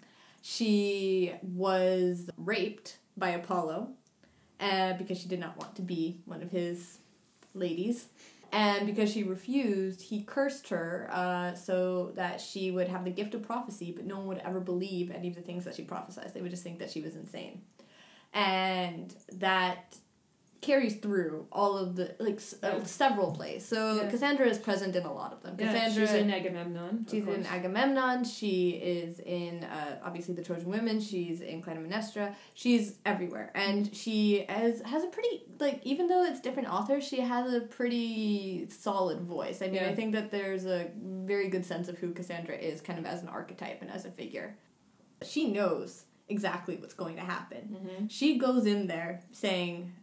She 0.42 1.34
was 1.42 2.30
raped 2.38 2.98
by 3.16 3.30
Apollo 3.30 3.90
uh, 4.60 4.94
because 4.94 5.20
she 5.20 5.28
did 5.28 5.40
not 5.40 5.58
want 5.58 5.76
to 5.76 5.82
be 5.82 6.20
one 6.26 6.42
of 6.42 6.52
his 6.52 7.00
ladies. 7.54 8.08
And 8.52 8.86
because 8.86 9.12
she 9.12 9.24
refused 9.24 10.02
he 10.02 10.22
cursed 10.22 10.70
her 10.70 11.10
uh, 11.12 11.54
so 11.56 12.12
that 12.16 12.40
she 12.40 12.72
would 12.72 12.88
have 12.88 13.04
the 13.04 13.12
gift 13.12 13.34
of 13.34 13.44
prophecy 13.44 13.92
but 13.92 14.06
no 14.06 14.18
one 14.18 14.28
would 14.28 14.38
ever 14.38 14.62
believe 14.62 15.12
any 15.12 15.28
of 15.28 15.36
the 15.36 15.42
things 15.42 15.66
that 15.66 15.76
she 15.76 15.84
prophesied. 15.84 16.34
They 16.34 16.42
would 16.42 16.52
just 16.52 16.64
think 16.64 16.80
that 16.80 16.90
she 16.90 17.02
was 17.02 17.16
insane. 17.16 17.62
And 18.34 19.14
that 19.34 19.98
carries 20.68 20.96
through 21.04 21.48
all 21.52 21.74
of 21.78 21.96
the 21.96 22.06
like 22.20 22.36
s- 22.48 22.56
uh, 22.62 22.84
several 22.84 23.32
plays. 23.32 23.66
So 23.66 23.80
Yeah. 23.96 24.10
Cassandra 24.12 24.46
is 24.54 24.58
present 24.70 24.94
in 25.00 25.04
a 25.12 25.14
lot 25.22 25.32
of 25.34 25.40
them. 25.44 25.56
Yeah, 25.60 25.66
Cassandra 25.74 26.06
she's 26.08 26.16
in 26.24 26.30
Agamemnon. 26.40 26.96
of 27.06 27.10
she's 27.12 27.26
in 27.28 27.34
course. 27.36 27.48
Agamemnon. 27.58 28.24
She 28.26 28.70
is 28.72 29.20
in 29.22 29.64
uh, 29.64 30.00
obviously 30.08 30.34
the 30.40 30.44
Trojan 30.44 30.70
Women. 30.78 31.00
She's 31.00 31.40
in 31.42 31.62
Clytemnestra. 31.64 32.36
She's 32.54 32.86
everywhere, 33.06 33.48
and 33.56 33.96
she 33.96 34.46
has 34.50 34.82
has 34.82 35.04
a 35.04 35.08
pretty 35.08 35.36
like 35.60 35.80
even 35.92 36.08
though 36.08 36.24
it's 36.30 36.42
different 36.42 36.70
authors, 36.78 37.04
she 37.12 37.20
has 37.22 37.54
a 37.54 37.62
pretty 37.62 38.68
solid 38.70 39.20
voice. 39.22 39.62
I 39.62 39.66
mean, 39.66 39.76
Yeah. 39.76 39.90
I 39.90 39.96
think 39.96 40.14
that 40.18 40.32
there's 40.32 40.66
a 40.66 40.82
very 41.36 41.48
good 41.50 41.66
sense 41.66 41.88
of 41.88 41.98
who 41.98 42.12
Cassandra 42.14 42.56
is, 42.56 42.82
kind 42.82 43.00
of 43.00 43.06
as 43.06 43.22
an 43.24 43.30
archetype 43.30 43.82
and 43.82 43.90
as 43.98 44.04
a 44.06 44.12
figure. 44.12 44.58
She 45.24 45.50
knows 45.52 46.04
exactly 46.30 46.76
what's 46.76 46.94
going 46.94 47.16
to 47.16 47.22
happen 47.22 47.64
Mhm. 47.78 48.12
she 48.12 48.38
goes 48.38 48.66
in 48.66 48.88
there 48.88 49.22
saying 49.32 49.94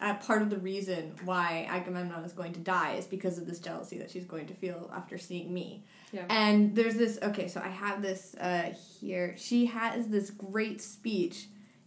uh, 0.00 0.14
part 0.14 0.42
of 0.42 0.50
the 0.50 0.58
reason 0.58 1.14
why 1.24 1.66
Agamemnon 1.70 2.24
is 2.24 2.32
going 2.32 2.52
to 2.52 2.60
die 2.60 2.94
is 2.94 3.06
because 3.06 3.38
of 3.38 3.46
this 3.46 3.58
jealousy 3.58 3.98
that 3.98 4.10
she's 4.10 4.24
going 4.24 4.46
to 4.46 4.54
feel 4.54 4.90
after 4.94 5.18
seeing 5.18 5.52
me. 5.52 5.84
Yeah. 6.12 6.24
And 6.28 6.74
there's 6.74 6.94
this 6.96 7.18
okay, 7.22 7.48
so 7.48 7.60
I 7.60 7.68
have 7.68 8.02
this 8.02 8.34
uh, 8.40 8.72
here. 9.00 9.34
She 9.36 9.66
has 9.66 10.08
this 10.08 10.30
great 10.30 10.80
speech 10.80 11.46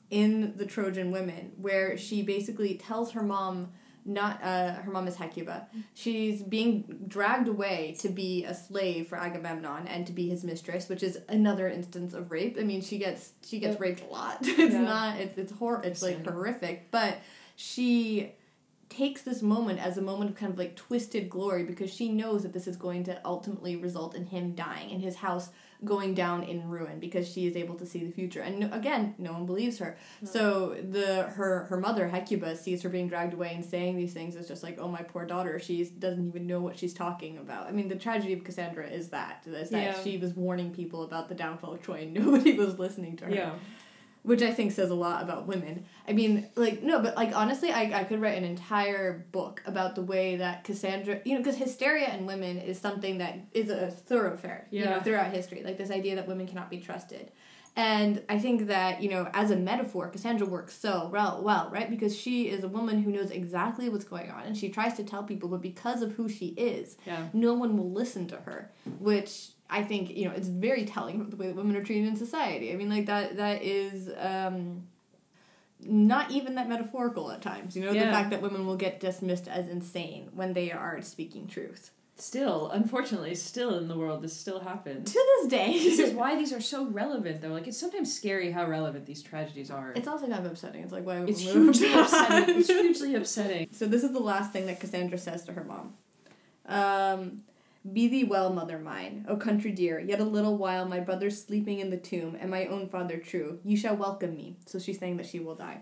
in 0.10 0.54
the 0.58 0.66
Trojan 0.66 1.12
Women 1.12 1.52
where 1.58 1.98
she 1.98 2.22
basically 2.22 2.76
tells 2.76 3.12
her 3.12 3.24
mom 3.24 3.72
not 4.04 4.44
uh, 4.44 4.74
her 4.74 4.90
mom 4.92 5.08
is 5.08 5.16
Hecuba. 5.16 5.68
She's 5.94 6.42
being 6.42 7.06
dragged 7.08 7.48
away 7.48 7.96
to 8.00 8.10
be 8.10 8.44
a 8.46 8.54
slave 8.56 9.08
for 9.08 9.16
Agamemnon 9.16 9.88
and 9.88 10.08
to 10.08 10.12
be 10.12 10.28
his 10.28 10.44
mistress, 10.44 10.90
which 10.90 11.04
is 11.04 11.20
another 11.30 11.70
instance 11.70 12.16
of 12.16 12.32
rape. 12.32 12.58
I 12.60 12.64
mean, 12.64 12.82
she 12.82 12.98
gets 12.98 13.34
she 13.46 13.60
gets 13.60 13.74
Yep. 13.74 13.80
raped 13.82 14.02
a 14.02 14.12
lot. 14.12 14.38
It's 14.42 14.74
Yeah. 14.74 14.82
not 14.82 15.18
it's 15.20 15.38
it's 15.38 15.52
hor 15.52 15.82
it's 15.84 16.02
like 16.02 16.26
horrific, 16.26 16.90
but 16.90 17.20
she 17.62 18.32
takes 18.90 19.22
this 19.22 19.42
moment 19.42 19.80
as 19.80 19.98
a 19.98 20.02
moment 20.02 20.32
of 20.32 20.36
kind 20.36 20.52
of 20.52 20.58
like 20.58 20.76
twisted 20.76 21.30
glory 21.30 21.64
because 21.64 21.94
she 21.94 22.10
knows 22.10 22.44
that 22.44 22.52
this 22.52 22.68
is 22.68 22.76
going 22.76 23.06
to 23.06 23.22
ultimately 23.24 23.76
result 23.78 24.16
in 24.16 24.26
him 24.26 24.54
dying 24.54 24.92
and 24.92 25.02
his 25.02 25.16
house 25.16 25.50
going 25.86 26.14
down 26.14 26.44
in 26.44 26.68
ruin 26.68 27.00
because 27.00 27.28
she 27.28 27.48
is 27.48 27.56
able 27.56 27.74
to 27.76 27.86
see 27.86 28.04
the 28.04 28.12
future. 28.12 28.42
And 28.42 28.60
no, 28.60 28.70
again 28.72 29.16
no 29.18 29.32
one 29.32 29.46
believes 29.46 29.78
her. 29.80 29.98
So 30.26 30.76
the 30.90 31.24
her 31.24 31.64
her 31.70 31.80
mother 31.80 32.10
hecuba 32.10 32.56
sees 32.58 32.82
her 32.82 32.90
being 32.90 33.08
dragged 33.08 33.34
away 33.34 33.54
and 33.56 33.64
saying 33.64 33.96
these 33.96 34.14
things 34.14 34.36
is 34.36 34.48
just 34.48 34.62
like 34.62 34.78
oh 34.78 34.90
my 34.90 35.02
poor 35.04 35.26
daughter 35.26 35.58
she 35.58 35.86
doesn't 35.86 36.28
even 36.28 36.46
know 36.46 36.60
what 36.60 36.78
she's 36.78 36.94
talking 36.94 37.38
about. 37.38 37.68
I 37.68 37.72
mean 37.72 37.88
the 37.88 37.96
tragedy 37.96 38.34
of 38.34 38.44
cassandra 38.44 38.88
is 38.88 39.10
that 39.10 39.44
is 39.48 39.70
that 39.70 39.82
Yeah. 39.84 40.04
she 40.04 40.18
was 40.18 40.34
warning 40.34 40.72
people 40.72 41.04
about 41.04 41.30
the 41.30 41.36
downfall 41.36 41.74
of 41.76 41.82
troy 41.82 42.02
and 42.02 42.14
nobody 42.22 42.54
was 42.54 42.78
listening 42.78 43.16
to 43.18 43.26
her. 43.26 43.32
Yeah. 43.32 43.54
Which 44.24 44.42
I 44.42 44.52
think 44.52 44.72
says 44.72 44.90
a 44.92 44.96
lot 44.96 45.24
about 45.24 45.48
women. 45.48 45.86
I 46.08 46.14
mean, 46.14 46.48
like 46.56 46.84
no, 46.84 47.00
but 47.02 47.16
like 47.16 47.36
honestly, 47.36 47.72
I 47.72 48.02
I 48.02 48.04
could 48.04 48.22
write 48.22 48.38
an 48.38 48.44
entire 48.44 49.26
book 49.32 49.62
about 49.66 49.96
the 49.96 50.02
way 50.04 50.36
that 50.38 50.64
Cassandra, 50.64 51.22
you 51.26 51.34
know, 51.34 51.40
because 51.40 51.58
hysteria 51.58 52.14
in 52.16 52.26
women 52.26 52.58
is 52.58 52.80
something 52.80 53.18
that 53.20 53.40
is 53.54 53.70
a 53.70 53.90
thoroughfare, 53.90 54.68
you 54.72 54.86
know, 54.86 55.00
throughout 55.00 55.34
history. 55.34 55.64
Like 55.64 55.78
this 55.78 55.92
idea 55.92 56.16
that 56.16 56.28
women 56.28 56.48
cannot 56.48 56.70
be 56.70 56.80
trusted. 56.80 57.32
And 57.76 58.22
I 58.28 58.38
think 58.38 58.68
that, 58.68 59.02
you 59.02 59.10
know, 59.10 59.30
as 59.34 59.50
a 59.50 59.56
metaphor, 59.56 60.10
Cassandra 60.10 60.46
works 60.46 60.78
so 60.78 61.10
well, 61.12 61.42
well, 61.42 61.70
right? 61.72 61.90
Because 61.90 62.14
she 62.18 62.50
is 62.50 62.66
a 62.66 62.68
woman 62.68 63.02
who 63.02 63.12
knows 63.14 63.32
exactly 63.32 63.88
what's 63.88 64.04
going 64.04 64.30
on 64.30 64.44
and 64.44 64.58
she 64.58 64.68
tries 64.68 64.96
to 64.96 65.06
tell 65.06 65.24
people, 65.24 65.48
but 65.48 65.62
because 65.62 66.02
of 66.02 66.12
who 66.12 66.28
she 66.28 66.48
is, 66.48 66.98
Yeah. 67.06 67.30
no 67.32 67.54
one 67.54 67.78
will 67.78 67.90
listen 67.90 68.28
to 68.28 68.36
her, 68.38 68.72
which 69.00 69.52
I 69.72 69.84
think 69.84 70.12
you 70.16 70.26
know 70.26 70.32
it's 70.32 70.50
very 70.50 70.86
telling 70.86 71.30
the 71.30 71.36
way 71.36 71.48
that 71.48 71.56
women 71.56 71.76
are 71.76 71.84
treated 71.84 72.08
in 72.08 72.16
society. 72.16 72.72
I 72.72 72.76
mean, 72.76 72.90
like 72.90 73.06
that 73.06 73.38
that 73.38 73.64
is 73.64 74.12
um, 74.20 74.84
not 75.84 76.30
even 76.30 76.56
that 76.56 76.70
metaphorical 76.70 77.32
at 77.32 77.42
times. 77.42 77.76
You 77.76 77.86
know, 77.86 77.94
the 77.94 78.02
fact 78.02 78.30
that 78.32 78.42
women 78.42 78.66
will 78.66 78.76
get 78.76 79.00
dismissed 79.00 79.48
as 79.48 79.68
insane 79.68 80.30
when 80.34 80.54
they 80.54 80.72
are 80.72 81.02
speaking 81.02 81.48
truth. 81.48 81.92
Still, 82.18 82.70
unfortunately, 82.70 83.34
still 83.34 83.80
in 83.80 83.88
the 83.88 83.98
world, 83.98 84.22
this 84.22 84.38
still 84.38 84.60
happens. 84.60 85.12
To 85.12 85.20
this 85.40 85.48
day, 85.48 85.72
this 85.84 85.98
is 85.98 86.14
why 86.14 86.36
these 86.36 86.54
are 86.54 86.62
so 86.62 86.86
relevant, 86.86 87.42
though. 87.42 87.48
Like, 87.48 87.66
it's 87.66 87.80
sometimes 87.80 88.16
scary 88.16 88.52
how 88.52 88.68
relevant 88.68 89.08
these 89.08 89.24
tragedies 89.24 89.72
are. 89.72 89.92
it's 89.96 90.08
also 90.08 90.28
kind 90.28 90.46
of 90.46 90.52
upsetting. 90.52 90.84
It's 90.84 90.92
like 90.92 91.04
why 91.04 91.18
It's 91.22 91.40
hugely 91.40 91.92
upsetting. 91.92 92.60
It's 92.60 92.68
hugely 92.70 93.16
upsetting. 93.16 93.70
So 93.72 93.88
this 93.88 94.04
is 94.04 94.12
the 94.12 94.20
last 94.20 94.52
thing 94.52 94.68
that 94.68 94.80
Cassandra 94.80 95.18
says 95.18 95.46
to 95.46 95.54
her 95.54 95.64
mom. 95.64 95.94
Um, 96.68 97.42
Be 97.90 98.08
thee 98.08 98.24
well, 98.24 98.54
mother 98.54 98.78
mine, 98.78 99.26
O 99.28 99.38
country 99.38 99.72
dear, 99.72 100.00
yet 100.00 100.20
a 100.20 100.24
little 100.24 100.58
while 100.58 100.88
my 100.88 101.00
brother's 101.00 101.44
sleeping 101.44 101.80
in 101.80 101.90
the 101.90 101.98
tomb, 101.98 102.38
and 102.40 102.52
my 102.52 102.68
own 102.68 102.88
father 102.88 103.18
true, 103.18 103.60
ye 103.64 103.76
shall 103.76 103.96
welcome 103.96 104.36
me. 104.36 104.58
So 104.68 104.78
she's 104.78 105.00
saying 105.00 105.18
that 105.18 105.26
she 105.26 105.40
will 105.40 105.56
die. 105.56 105.82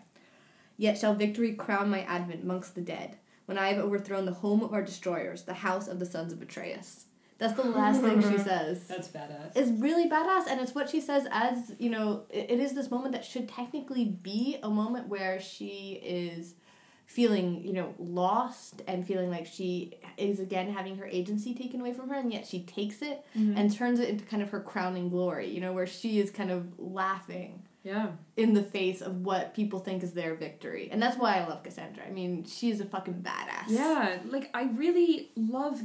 Yet 0.77 0.97
shall 0.97 1.13
victory 1.13 1.53
crown 1.53 1.89
my 1.89 2.03
advent 2.03 2.43
amongst 2.43 2.75
the 2.75 2.81
dead, 2.81 3.17
when 3.47 3.57
I 3.57 3.67
have 3.67 3.83
overthrown 3.83 4.25
the 4.25 4.31
home 4.31 4.63
of 4.63 4.73
our 4.73 4.81
destroyers, 4.81 5.43
the 5.43 5.55
house 5.55 5.89
of 5.89 5.99
the 5.99 6.05
sons 6.05 6.31
of 6.31 6.41
Atreus. 6.41 7.05
That's 7.37 7.53
the 7.53 7.63
last 7.63 8.01
thing 8.01 8.21
she 8.21 8.37
says. 8.43 8.85
That's 8.87 9.07
badass. 9.07 9.51
It's 9.55 9.71
really 9.71 10.09
badass, 10.09 10.47
and 10.47 10.61
it's 10.61 10.75
what 10.75 10.89
she 10.89 11.01
says 11.01 11.25
as 11.31 11.73
you 11.79 11.89
know. 11.89 12.23
It, 12.29 12.51
it 12.51 12.59
is 12.59 12.73
this 12.73 12.91
moment 12.91 13.13
that 13.13 13.25
should 13.25 13.49
technically 13.49 14.05
be 14.05 14.57
a 14.61 14.69
moment 14.69 15.07
where 15.07 15.39
she 15.39 15.99
is 16.03 16.53
feeling, 17.19 17.65
you 17.65 17.73
know, 17.73 17.91
lost 17.97 18.83
and 18.87 19.05
feeling 19.05 19.31
like 19.31 19.47
she 19.47 19.97
is 20.15 20.39
again 20.39 20.71
having 20.71 20.95
her 20.95 21.07
agency 21.07 21.55
taken 21.55 21.81
away 21.81 21.91
from 21.91 22.07
her, 22.07 22.15
and 22.15 22.31
yet 22.31 22.45
she 22.45 22.61
takes 22.61 23.01
it 23.01 23.25
Mhm. 23.35 23.57
and 23.57 23.73
turns 23.73 23.99
it 23.99 24.09
into 24.09 24.23
kind 24.25 24.43
of 24.43 24.51
her 24.51 24.59
crowning 24.59 25.09
glory. 25.09 25.49
You 25.49 25.59
know, 25.59 25.73
where 25.73 25.87
she 25.87 26.19
is 26.19 26.29
kind 26.29 26.51
of 26.51 26.77
laughing 26.79 27.63
yeah. 27.83 28.11
in 28.37 28.53
the 28.53 28.61
face 28.61 29.01
of 29.01 29.25
what 29.25 29.55
people 29.55 29.79
think 29.79 30.03
is 30.03 30.13
their 30.13 30.35
victory, 30.35 30.87
and 30.91 31.01
that's 31.01 31.17
why 31.17 31.37
I 31.37 31.47
love 31.47 31.63
Cassandra. 31.63 32.03
I 32.07 32.11
mean, 32.11 32.45
she's 32.45 32.79
a 32.79 32.85
fucking 32.85 33.23
badass. 33.23 33.69
Yeah, 33.69 34.19
like 34.25 34.51
I 34.53 34.65
really 34.65 35.31
love 35.35 35.81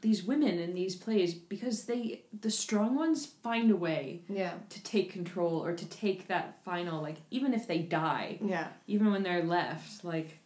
these 0.00 0.22
women 0.22 0.60
in 0.60 0.74
these 0.74 0.94
plays 0.94 1.34
because 1.34 1.86
they 1.86 2.22
the 2.40 2.52
strong 2.52 2.94
ones 2.94 3.26
find 3.26 3.68
a 3.72 3.76
way 3.76 4.22
Yeah. 4.28 4.52
to 4.68 4.80
take 4.84 5.10
control 5.12 5.60
or 5.64 5.74
to 5.74 5.86
take 5.86 6.28
that 6.28 6.62
final 6.64 7.02
like 7.02 7.16
even 7.32 7.52
if 7.52 7.66
they 7.66 7.80
die, 7.80 8.38
Yeah. 8.40 8.68
even 8.86 9.10
when 9.10 9.24
they're 9.24 9.42
left, 9.42 10.04
like 10.04 10.38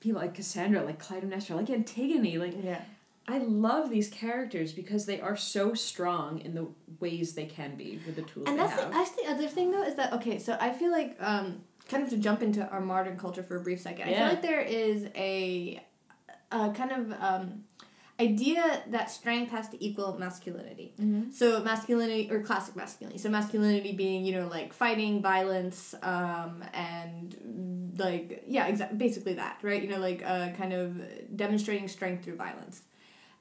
people 0.00 0.20
like 0.20 0.34
Cassandra, 0.34 0.82
like 0.82 1.02
Clytemnestra, 1.02 1.56
like 1.56 1.70
Antigone, 1.70 2.38
like 2.38 2.54
Yeah. 2.62 2.80
I 3.28 3.38
love 3.38 3.90
these 3.90 4.08
characters 4.08 4.72
because 4.72 5.06
they 5.06 5.20
are 5.20 5.36
so 5.36 5.72
strong 5.74 6.40
in 6.40 6.54
the 6.54 6.66
ways 6.98 7.34
they 7.34 7.46
can 7.46 7.76
be 7.76 8.00
with 8.04 8.16
the 8.16 8.22
tools 8.22 8.48
and 8.48 8.58
they 8.58 8.62
that's 8.64 8.82
the, 8.82 8.90
that's 8.90 9.10
the 9.12 9.26
other 9.26 9.46
thing 9.46 9.70
though 9.70 9.84
is 9.84 9.94
that 9.94 10.12
okay 10.12 10.38
so 10.40 10.56
i 10.60 10.72
feel 10.72 10.90
like 10.90 11.16
um 11.20 11.60
kind 11.88 12.02
of 12.02 12.10
to 12.10 12.16
jump 12.16 12.42
into 12.42 12.66
our 12.70 12.80
modern 12.80 13.16
culture 13.16 13.42
for 13.42 13.56
a 13.56 13.60
brief 13.60 13.80
second 13.80 14.08
i 14.08 14.14
feel 14.14 14.26
like 14.26 14.42
there 14.42 14.60
is 14.60 15.06
a, 15.14 15.80
a 16.50 16.70
kind 16.72 16.90
of 16.90 17.12
um 17.20 17.62
idea 18.20 18.82
that 18.88 19.10
strength 19.10 19.50
has 19.50 19.68
to 19.70 19.82
equal 19.84 20.18
masculinity. 20.18 20.92
Mm-hmm. 21.00 21.30
So 21.30 21.62
masculinity 21.62 22.28
or 22.30 22.40
classic 22.40 22.76
masculinity. 22.76 23.18
So 23.18 23.30
masculinity 23.30 23.92
being 23.92 24.24
you 24.24 24.34
know 24.34 24.48
like 24.48 24.72
fighting, 24.72 25.22
violence, 25.22 25.94
um, 26.02 26.62
and 26.74 27.34
like 28.00 28.44
yeah, 28.46 28.66
exactly 28.66 28.98
basically 28.98 29.34
that 29.34 29.58
right. 29.62 29.80
You 29.82 29.88
know 29.90 29.98
like 29.98 30.22
uh, 30.24 30.50
kind 30.60 30.72
of 30.72 30.86
demonstrating 31.36 31.86
strength 31.88 32.24
through 32.24 32.36
violence. 32.36 32.82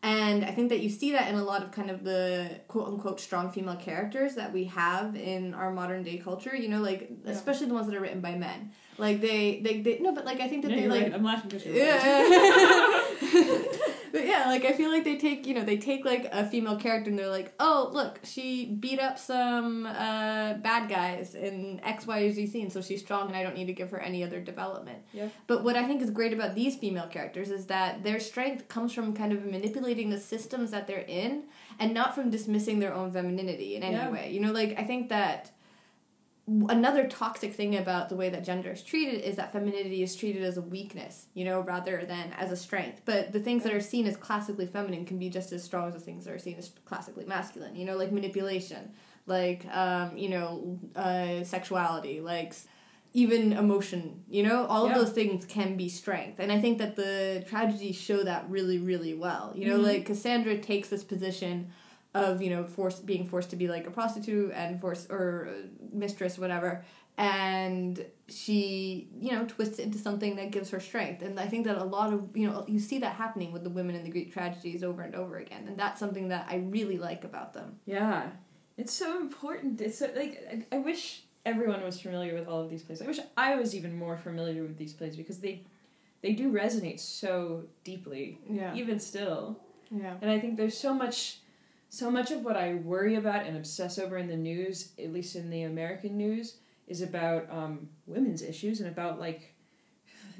And 0.01 0.46
I 0.46 0.51
think 0.51 0.70
that 0.70 0.80
you 0.80 0.89
see 0.89 1.12
that 1.12 1.28
in 1.28 1.36
a 1.36 1.44
lot 1.44 1.62
of 1.62 1.72
kind 1.72 1.89
of 1.89 2.06
the 2.06 2.50
quote 2.70 2.88
unquote 2.88 3.20
strong 3.20 3.51
female 3.51 3.75
characters 3.75 4.36
that 4.36 4.54
we 4.54 4.63
have 4.66 5.16
in 5.18 5.54
our 5.54 5.72
modern 5.72 6.04
day 6.04 6.18
culture. 6.18 6.56
You 6.56 6.70
know, 6.70 6.82
like 6.82 7.01
Yeah. 7.25 7.32
especially 7.32 7.68
the 7.68 7.74
ones 7.74 7.88
that 7.88 7.96
are 7.96 8.00
written 8.00 8.22
by 8.22 8.36
men. 8.36 8.72
Like 8.98 9.20
they, 9.22 9.60
they, 9.62 9.82
they 9.82 10.00
no, 10.00 10.13
but 10.13 10.24
like 10.25 10.39
I 10.39 10.48
think 10.48 10.62
that 10.63 10.70
No, 10.72 10.75
they 10.78 10.88
like 10.88 11.04
right. 11.04 11.13
I'm 11.13 11.24
laughing 11.24 11.50
because 11.50 11.66
you're 11.66 11.75
yeah. 11.75 11.98
yeah, 14.29 14.45
like 14.48 14.63
I 14.65 14.74
feel 14.74 14.89
like 14.91 15.03
they 15.03 15.17
take 15.17 15.48
you 15.48 15.53
know 15.53 15.63
they 15.63 15.77
take 15.77 16.05
like 16.05 16.27
a 16.31 16.45
female 16.45 16.77
character 16.77 17.09
and 17.09 17.17
they're 17.17 17.29
like, 17.29 17.53
oh 17.59 17.89
look, 17.91 18.19
she 18.24 18.65
beat 18.65 19.00
up 19.00 19.17
some 19.17 19.86
uh, 19.86 20.53
bad 20.55 20.89
guys 20.89 21.36
in 21.36 21.79
X 21.83 22.05
Y 22.07 22.19
or 22.21 22.31
Z 22.31 22.48
scene, 22.48 22.69
so 22.69 22.81
she's 22.81 23.01
strong 23.01 23.27
and 23.27 23.36
I 23.36 23.43
don't 23.43 23.55
need 23.55 23.65
to 23.67 23.74
give 23.74 23.89
her 23.91 24.00
any 24.00 24.24
other 24.24 24.39
development. 24.39 25.00
Yeah. 25.13 25.29
But 25.48 25.63
what 25.63 25.75
I 25.75 25.86
think 25.88 26.01
is 26.01 26.09
great 26.09 26.33
about 26.33 26.55
these 26.55 26.75
female 26.77 27.07
characters 27.07 27.50
is 27.50 27.65
that 27.67 28.03
their 28.03 28.19
strength 28.19 28.67
comes 28.67 28.93
from 28.93 29.13
kind 29.13 29.31
of 29.33 29.45
manipulating 29.45 30.09
the 30.09 30.19
systems 30.19 30.71
that 30.71 30.88
they're 30.88 31.05
in 31.07 31.43
and 31.79 31.93
not 31.93 32.13
from 32.15 32.29
dismissing 32.29 32.79
their 32.79 32.93
own 32.93 33.12
femininity 33.12 33.75
in 33.75 33.83
any 33.83 33.95
Yeah. 33.95 34.09
way. 34.12 34.31
You 34.31 34.41
know, 34.41 34.51
like 34.51 34.77
I 34.77 34.83
think 34.83 35.09
that 35.09 35.51
another 36.70 37.08
toxic 37.08 37.53
thing 37.53 37.75
about 37.77 38.10
the 38.10 38.15
way 38.15 38.29
that 38.29 38.44
gender 38.44 38.72
is 38.72 38.82
treated 38.82 39.22
is 39.22 39.36
that 39.36 39.51
femininity 39.53 40.01
is 40.01 40.15
treated 40.15 40.44
as 40.44 40.58
a 40.58 40.62
weakness, 40.62 41.27
you 41.34 41.46
know, 41.46 41.60
rather 41.62 42.03
than 42.06 42.32
as 42.38 42.51
a 42.51 42.56
strength. 42.56 43.01
But 43.06 43.32
the 43.32 43.39
things 43.39 43.63
that 43.63 43.74
are 43.74 43.82
seen 43.82 44.08
as 44.08 44.18
classically 44.18 44.65
feminine 44.65 45.06
can 45.06 45.20
be 45.20 45.29
just 45.29 45.51
as 45.51 45.63
strong 45.63 45.89
as 45.89 45.94
the 45.94 46.00
things 46.00 46.25
that 46.25 46.34
are 46.34 46.39
seen 46.39 46.58
as 46.58 46.72
classically 46.86 47.25
masculine, 47.25 47.75
you 47.75 47.86
know, 47.86 47.96
like 47.98 48.12
manipulation, 48.12 48.91
like, 49.27 49.65
um, 49.75 50.18
you 50.18 50.29
know, 50.29 50.79
uh, 50.96 51.44
sexuality, 51.44 52.20
like 52.20 52.56
even 53.13 53.53
emotion, 53.53 54.24
you 54.29 54.44
know, 54.44 54.65
all 54.65 54.86
Yeah. 54.86 54.94
of 54.94 55.00
those 55.06 55.13
things 55.13 55.46
can 55.46 55.75
be 55.75 55.89
strength. 55.89 56.39
And 56.39 56.51
I 56.51 56.60
think 56.60 56.77
that 56.77 56.96
the 56.96 57.44
tragedies 57.48 57.96
show 57.96 58.24
that 58.24 58.50
really, 58.50 58.77
really 58.77 59.13
well. 59.13 59.51
You 59.56 59.65
know, 59.68 59.79
Mhm. 59.79 59.84
like 59.84 60.06
Cassandra 60.06 60.58
takes 60.58 60.89
this 60.89 61.03
position 61.03 61.70
of 62.13 62.42
you 62.42 62.50
know 62.50 62.63
forced 62.63 63.06
being 63.06 63.28
forced 63.28 63.51
to 63.51 63.56
be 63.56 63.68
like 63.68 63.86
a 63.86 63.92
prostitute 63.92 64.51
and 64.54 64.82
forced 64.82 65.10
or 65.12 65.50
mistress 65.92 66.38
whatever. 66.38 66.84
And 67.18 68.04
she 68.30 69.10
you 69.20 69.32
know 69.32 69.46
twists 69.46 69.80
it 69.80 69.84
into 69.84 69.98
something 69.98 70.36
that 70.38 70.51
gives 70.51 70.70
her 70.72 70.80
strength. 70.80 71.22
And 71.22 71.39
i 71.39 71.48
think 71.48 71.66
that 71.66 71.78
a 71.78 71.84
lot 71.84 72.13
of 72.13 72.36
you 72.36 72.50
know 72.50 72.66
you 72.68 72.80
see 72.80 73.00
that 73.00 73.16
happening 73.16 73.51
with 73.51 73.63
the 73.63 73.70
women 73.70 73.96
in 73.96 74.04
the 74.04 74.10
greek 74.10 74.34
tragedies 74.34 74.84
over 74.84 75.01
and 75.01 75.16
over 75.16 75.38
again. 75.38 75.68
And 75.68 75.78
that's 75.78 76.00
something 76.00 76.30
that 76.30 76.48
i 76.50 76.58
really 76.58 76.98
like 76.98 77.24
about 77.24 77.54
them. 77.54 77.80
Yeah, 77.86 78.30
it's 78.78 78.94
so 78.94 79.20
important. 79.20 79.82
It's 79.82 80.00
so, 80.00 80.10
like 80.16 80.66
I, 80.72 80.78
I 80.78 80.80
wish 80.80 81.24
everyone 81.46 81.84
was 81.84 82.00
familiar 82.00 82.34
with 82.34 82.48
all 82.48 82.62
of 82.62 82.70
these 82.70 82.84
plays. 82.84 83.01
I 83.01 83.06
wish 83.06 83.20
I 83.38 83.56
was 83.56 83.75
even 83.75 83.98
more 83.98 84.18
familiar 84.18 84.63
with 84.63 84.78
these 84.78 84.94
plays 84.94 85.16
because 85.16 85.39
they 85.39 85.63
they 86.22 86.34
do 86.34 86.51
resonate 86.51 87.00
so 87.00 87.63
deeply, 87.84 88.39
yeah. 88.50 88.74
even 88.75 89.00
still. 89.00 89.60
yeah. 89.92 90.16
And 90.22 90.30
I 90.30 90.39
think 90.39 90.58
there's 90.58 90.78
so 90.78 90.94
much 90.94 91.39
so 91.89 92.12
much 92.12 92.31
of 92.31 92.43
what 92.43 92.55
I 92.55 92.75
worry 92.75 93.15
about 93.15 93.46
and 93.46 93.58
obsess 93.58 93.98
over 93.98 94.17
in 94.17 94.27
the 94.27 94.38
news, 94.38 94.91
at 94.98 95.12
least 95.12 95.36
in 95.36 95.50
the 95.50 95.63
American 95.63 96.17
news, 96.17 96.58
is 96.88 97.01
about 97.01 97.50
um, 97.51 97.89
women's 98.05 98.41
issues 98.41 98.79
and 98.79 98.89
about 98.89 99.19
like 99.19 99.53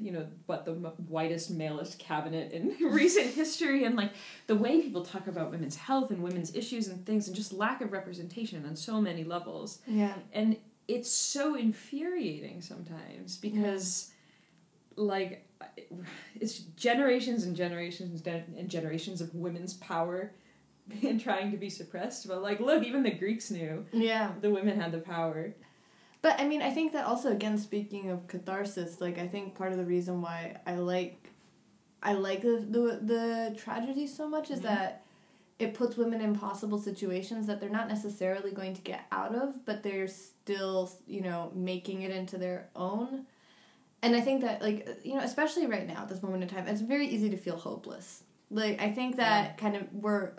you 0.00 0.10
know 0.10 0.26
what 0.46 0.64
the 0.64 0.72
m- 0.72 0.92
whitest 1.08 1.50
malest 1.50 1.98
cabinet 1.98 2.52
in 2.52 2.74
recent 2.90 3.26
history 3.26 3.84
and 3.84 3.96
like 3.96 4.12
the 4.46 4.54
way 4.54 4.80
people 4.80 5.04
talk 5.04 5.26
about 5.26 5.50
women's 5.50 5.76
health 5.76 6.10
and 6.10 6.22
women's 6.22 6.54
issues 6.54 6.88
and 6.88 7.04
things 7.04 7.26
and 7.26 7.36
just 7.36 7.52
lack 7.52 7.82
of 7.82 7.92
representation 7.92 8.64
on 8.64 8.74
so 8.74 9.00
many 9.00 9.24
levels. 9.24 9.80
Yeah. 9.86 10.14
And 10.32 10.56
it's 10.88 11.10
so 11.10 11.54
infuriating 11.54 12.62
sometimes 12.62 13.36
because 13.36 14.10
like 14.96 15.46
it's 16.40 16.58
generations 16.76 17.44
and 17.44 17.54
generations 17.54 18.22
and 18.26 18.68
generations 18.68 19.20
of 19.20 19.34
women's 19.34 19.74
power 19.74 20.32
and 21.02 21.20
trying 21.20 21.50
to 21.50 21.56
be 21.56 21.70
suppressed 21.70 22.26
but 22.28 22.42
like 22.42 22.60
look 22.60 22.82
even 22.84 23.02
the 23.02 23.10
greeks 23.10 23.50
knew 23.50 23.84
yeah 23.92 24.32
the 24.40 24.50
women 24.50 24.80
had 24.80 24.92
the 24.92 24.98
power 24.98 25.54
But 26.22 26.38
I 26.38 26.44
mean, 26.46 26.60
I 26.60 26.70
think 26.70 26.92
that 26.92 27.06
also 27.06 27.30
again 27.32 27.56
speaking 27.56 28.10
of 28.10 28.26
catharsis, 28.28 29.00
like 29.00 29.16
I 29.18 29.26
think 29.26 29.54
part 29.54 29.72
of 29.72 29.78
the 29.78 29.86
reason 29.86 30.20
why 30.20 30.56
I 30.66 30.74
like 30.74 31.30
I 32.02 32.12
like 32.12 32.42
the 32.42 32.56
the, 32.76 32.82
the 33.12 33.54
tragedy 33.56 34.06
so 34.06 34.28
much 34.28 34.50
is 34.50 34.60
Mhm. 34.60 34.64
that 34.64 35.02
it 35.58 35.72
puts 35.74 35.96
women 35.96 36.20
in 36.20 36.34
possible 36.34 36.78
situations 36.78 37.46
that 37.46 37.58
they're 37.60 37.78
not 37.80 37.88
necessarily 37.88 38.50
going 38.50 38.74
to 38.74 38.82
get 38.82 39.00
out 39.12 39.34
of, 39.34 39.64
but 39.66 39.82
they're 39.82 40.08
still, 40.08 40.90
you 41.06 41.20
know, 41.22 41.52
making 41.54 42.02
it 42.02 42.10
into 42.10 42.36
their 42.38 42.68
own. 42.74 43.26
And 44.02 44.16
I 44.16 44.20
think 44.20 44.40
that 44.42 44.60
like 44.60 44.78
you 45.04 45.14
know, 45.16 45.24
especially 45.24 45.66
right 45.66 45.86
now 45.86 46.02
at 46.02 46.08
this 46.08 46.22
moment 46.22 46.42
in 46.42 46.48
time, 46.50 46.66
it's 46.68 46.80
very 46.94 47.06
easy 47.14 47.30
to 47.30 47.36
feel 47.36 47.56
hopeless. 47.56 48.24
Like 48.50 48.80
I 48.86 48.90
think 48.92 49.16
that 49.16 49.56
kind 49.56 49.74
of 49.76 49.82
we're 49.92 50.32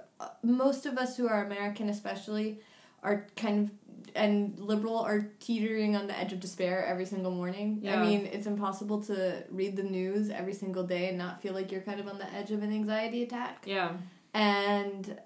most 0.44 0.86
of 0.86 0.98
us 0.98 1.18
who 1.18 1.28
are 1.28 1.46
American 1.46 1.90
especially 1.90 2.60
are 3.04 3.28
kind 3.36 3.66
of 3.66 3.72
and 4.16 4.60
liberal 4.60 4.98
are 4.98 5.28
teetering 5.40 5.96
on 5.96 6.08
the 6.08 6.18
edge 6.18 6.34
of 6.34 6.40
despair 6.40 6.86
every 6.86 7.06
single 7.06 7.32
morning. 7.32 7.80
Yeah. 7.82 8.02
I 8.02 8.06
mean, 8.06 8.26
it's 8.26 8.46
impossible 8.46 9.02
to 9.04 9.44
read 9.50 9.76
the 9.78 9.84
news 9.84 10.30
every 10.30 10.54
single 10.54 10.84
day 10.84 11.08
and 11.10 11.18
not 11.18 11.42
feel 11.42 11.54
like 11.54 11.72
you're 11.72 11.82
kind 11.82 12.00
of 12.00 12.08
on 12.08 12.18
the 12.18 12.34
edge 12.34 12.52
of 12.52 12.62
an 12.64 12.74
anxiety 12.74 13.24
attack. 13.24 13.64
yeah 13.66 13.92
And 14.34 15.18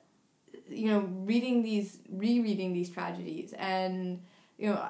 you 0.69 0.87
know, 0.87 0.99
reading 0.99 1.63
these 1.63 1.99
rereading 2.09 2.73
these 2.73 2.89
tragedies 2.89 3.53
and 3.53 4.21
you 4.57 4.69
know 4.69 4.87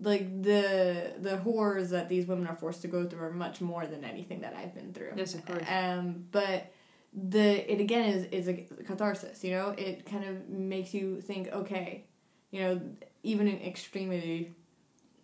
like 0.00 0.42
the 0.42 1.12
the 1.18 1.36
horrors 1.38 1.90
that 1.90 2.08
these 2.08 2.26
women 2.26 2.46
are 2.46 2.56
forced 2.56 2.82
to 2.82 2.88
go 2.88 3.06
through 3.06 3.22
are 3.24 3.32
much 3.32 3.60
more 3.60 3.86
than 3.86 4.04
anything 4.04 4.40
that 4.40 4.54
I've 4.56 4.74
been 4.74 4.92
through. 4.92 5.12
Yes, 5.16 5.34
of 5.34 5.44
course. 5.46 5.64
Um 5.68 6.26
but 6.32 6.72
the 7.12 7.72
it 7.72 7.80
again 7.80 8.08
is 8.08 8.24
is 8.26 8.48
a 8.48 8.54
catharsis, 8.84 9.44
you 9.44 9.50
know? 9.50 9.74
It 9.76 10.06
kind 10.06 10.24
of 10.24 10.48
makes 10.48 10.94
you 10.94 11.20
think, 11.20 11.48
okay, 11.48 12.04
you 12.50 12.60
know, 12.62 12.80
even 13.22 13.48
in 13.48 13.60
extremity 13.60 14.54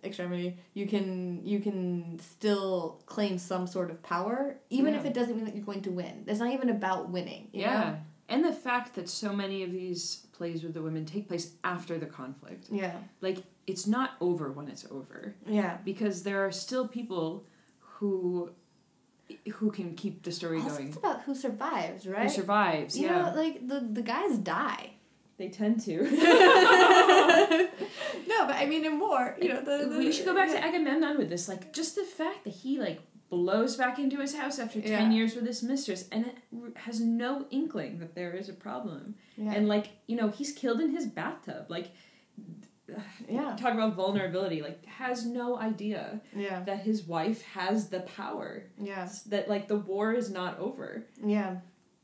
extremity 0.05 0.57
you 0.75 0.87
can 0.87 1.45
you 1.45 1.59
can 1.59 2.21
still 2.21 3.03
claim 3.07 3.37
some 3.37 3.67
sort 3.67 3.91
of 3.91 4.01
power 4.01 4.57
even 4.71 4.95
if 4.95 5.05
it 5.05 5.13
doesn't 5.13 5.35
mean 5.35 5.45
that 5.45 5.57
you're 5.57 5.65
going 5.65 5.83
to 5.83 5.91
win. 5.91 6.23
It's 6.29 6.39
not 6.39 6.53
even 6.53 6.71
about 6.71 7.11
winning 7.11 7.49
you 7.53 7.63
yeah. 7.63 7.81
know? 7.81 7.97
and 8.29 8.45
the 8.45 8.53
fact 8.53 8.95
that 8.95 9.09
so 9.09 9.33
many 9.33 9.63
of 9.63 9.73
these 9.73 10.27
plays 10.33 10.63
with 10.63 10.75
the 10.75 10.83
women 10.83 11.05
take 11.05 11.29
place 11.29 11.53
after 11.65 11.99
the 11.99 12.07
conflict. 12.07 12.67
Yeah. 12.71 12.97
Like 13.21 13.39
it's 13.67 13.87
not 13.87 14.13
over 14.21 14.53
when 14.53 14.69
it's 14.69 14.87
over. 14.91 15.35
Yeah. 15.47 15.79
Because 15.85 16.23
there 16.23 16.45
are 16.47 16.53
still 16.53 16.87
people 16.87 17.45
who 17.79 18.53
who 19.55 19.71
can 19.71 19.95
keep 19.95 20.23
the 20.23 20.33
story 20.33 20.59
also, 20.61 20.71
going. 20.77 20.89
it's 20.89 20.97
about 20.97 21.23
who 21.23 21.35
survives 21.35 22.07
right? 22.07 22.23
who 22.23 22.29
survives 22.29 22.97
you 22.99 23.07
yeah. 23.07 23.23
know 23.23 23.35
like 23.35 23.67
the 23.67 23.81
the 23.81 24.03
guys 24.03 24.39
die. 24.39 24.91
They 25.39 25.49
tend 25.51 25.81
to. 25.83 26.03
No 28.29 28.47
but 28.47 28.57
i 28.57 28.67
mean 28.67 28.85
in 28.85 28.99
war 29.01 29.37
you 29.41 29.49
know 29.49 29.61
the, 29.63 29.89
the 29.91 29.99
we 29.99 30.13
should 30.13 30.25
go 30.25 30.35
back 30.35 30.49
to 30.51 30.59
agamemnon 30.63 31.17
with 31.19 31.29
this 31.31 31.49
like 31.49 31.73
just 31.73 31.95
the 31.97 32.05
fact 32.05 32.45
that 32.45 32.53
he 32.53 32.79
like 32.79 33.01
blows 33.31 33.77
back 33.77 33.99
into 33.99 34.19
his 34.21 34.35
house 34.35 34.59
after 34.59 34.81
10 34.81 34.91
Yeah. 34.91 35.11
years 35.11 35.35
with 35.35 35.47
his 35.47 35.63
mistress 35.63 36.09
and 36.11 36.27
it 36.27 36.37
has 36.77 37.01
no 37.01 37.47
inkling 37.51 37.99
that 37.99 38.15
there 38.15 38.33
is 38.33 38.49
a 38.49 38.53
problem. 38.55 39.15
Yeah. 39.37 39.53
and 39.53 39.69
like 39.69 39.89
you 40.07 40.17
know 40.17 40.29
he's 40.29 40.53
killed 40.53 40.81
in 40.81 40.91
his 40.91 41.07
bathtub. 41.07 41.67
Like 41.69 41.91
yeah. 43.29 43.57
Talk 43.57 43.75
about 43.75 43.95
vulnerability 43.95 44.63
like 44.63 44.85
has 44.87 45.27
no 45.27 45.59
idea 45.59 46.21
yeah. 46.35 46.63
that 46.65 46.81
his 46.81 47.05
wife 47.05 47.43
has 47.43 47.89
the 47.89 48.01
power. 48.01 48.65
Yeah. 48.81 49.09
That 49.27 49.49
like 49.49 49.69
the 49.69 49.77
war 49.77 50.13
is 50.13 50.31
not 50.31 50.59
over. 50.59 51.05
Yeah. 51.25 51.57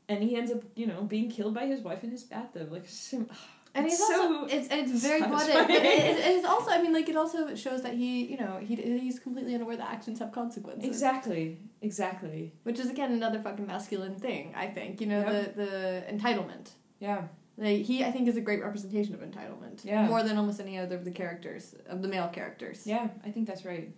And 0.07 0.23
he 0.23 0.35
ends 0.35 0.51
up 0.51 0.61
you 0.75 0.87
know 0.87 1.01
being 1.03 1.29
killed 1.29 1.53
by 1.53 1.65
his 1.65 1.81
wife 1.81 2.03
in 2.03 2.11
his 2.11 2.23
bathtub 2.23 2.71
like 2.71 2.83
sim- 2.87 3.29
and 3.73 3.85
It's 3.85 3.95
it's 3.95 4.03
also 4.03 4.47
so 4.47 4.55
it's 4.55 4.67
it's 4.71 5.03
very 5.03 5.21
poetic 5.21 5.53
but 5.53 5.69
it, 5.69 6.17
it's 6.33 6.45
also 6.47 6.71
i 6.71 6.81
mean 6.81 6.93
like 6.93 7.09
it 7.09 7.17
also 7.17 7.55
shows 7.55 7.81
that 7.81 7.93
he 7.93 8.23
you 8.25 8.37
know 8.37 8.57
he 8.61 8.75
he's 8.75 9.19
completely 9.19 9.53
unaware 9.53 9.75
that 9.75 9.89
actions 9.89 10.19
have 10.19 10.31
consequences. 10.31 10.85
Exactly. 10.87 11.57
Exactly. 11.81 12.53
Which 12.63 12.79
is 12.79 12.89
again 12.89 13.11
another 13.11 13.39
fucking 13.39 13.67
masculine 13.67 14.15
thing 14.15 14.53
i 14.55 14.67
think 14.67 15.01
you 15.01 15.07
know 15.07 15.19
Yep. 15.19 15.55
the 15.55 15.63
the 15.63 16.03
entitlement. 16.13 16.69
Yeah 16.99 17.23
like 17.57 17.81
he 17.85 18.03
i 18.03 18.11
think 18.11 18.27
is 18.27 18.37
a 18.37 18.41
great 18.41 18.61
representation 18.61 19.13
of 19.13 19.21
entitlement. 19.21 19.83
Yeah. 19.85 20.07
more 20.07 20.23
than 20.23 20.37
almost 20.37 20.59
any 20.59 20.77
other 20.77 20.95
of 20.95 21.05
the 21.05 21.11
characters 21.11 21.75
of 21.87 22.01
the 22.01 22.07
male 22.07 22.27
characters. 22.29 22.85
Yeah 22.85 23.07
i 23.25 23.31
think 23.31 23.47
that's 23.47 23.65
right. 23.65 23.89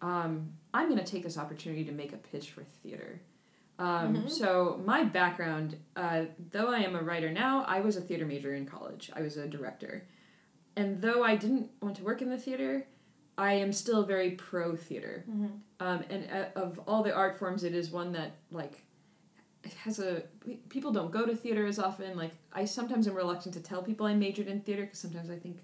Um, 0.00 0.52
i'm 0.74 0.88
going 0.88 0.98
to 1.04 1.10
take 1.10 1.22
this 1.22 1.38
opportunity 1.38 1.84
to 1.84 1.92
make 1.92 2.12
a 2.12 2.16
pitch 2.18 2.50
for 2.52 2.62
theater. 2.82 3.20
Um, 3.80 4.16
Mhm. 4.16 4.30
so 4.30 4.80
my 4.84 5.04
background 5.04 5.76
uh, 5.96 6.24
though 6.50 6.68
i 6.72 6.78
am 6.78 6.94
a 6.96 7.02
writer 7.02 7.30
now 7.30 7.64
i 7.68 7.80
was 7.80 7.96
a 7.96 8.00
theater 8.00 8.26
major 8.26 8.54
in 8.54 8.66
college. 8.66 9.10
I 9.14 9.22
was 9.22 9.36
a 9.36 9.46
director. 9.46 10.04
And 10.76 11.00
though 11.02 11.22
i 11.24 11.34
didn't 11.36 11.70
want 11.82 11.96
to 11.96 12.04
work 12.04 12.22
in 12.22 12.30
the 12.30 12.38
theater 12.38 12.86
i 13.36 13.52
am 13.52 13.72
still 13.72 14.02
very 14.04 14.32
pro 14.32 14.74
theater. 14.76 15.24
Mhm. 15.30 15.50
um, 15.80 16.04
and 16.10 16.28
uh, 16.30 16.46
of 16.60 16.80
all 16.88 17.02
the 17.04 17.14
art 17.14 17.38
forms 17.38 17.62
it 17.64 17.74
is 17.74 17.90
one 17.90 18.12
that 18.12 18.32
like 18.50 18.82
has 19.84 19.98
a 19.98 20.22
people 20.68 20.92
don't 20.92 21.10
go 21.10 21.26
to 21.26 21.34
theater 21.34 21.66
as 21.66 21.78
often. 21.78 22.16
Like 22.16 22.32
I 22.52 22.64
sometimes 22.64 23.06
am 23.08 23.14
reluctant 23.14 23.54
to 23.54 23.60
tell 23.60 23.82
people 23.82 24.06
I 24.06 24.14
majored 24.14 24.48
in 24.48 24.60
theater 24.60 24.82
because 24.82 24.98
sometimes 24.98 25.30
I 25.30 25.36
think 25.36 25.58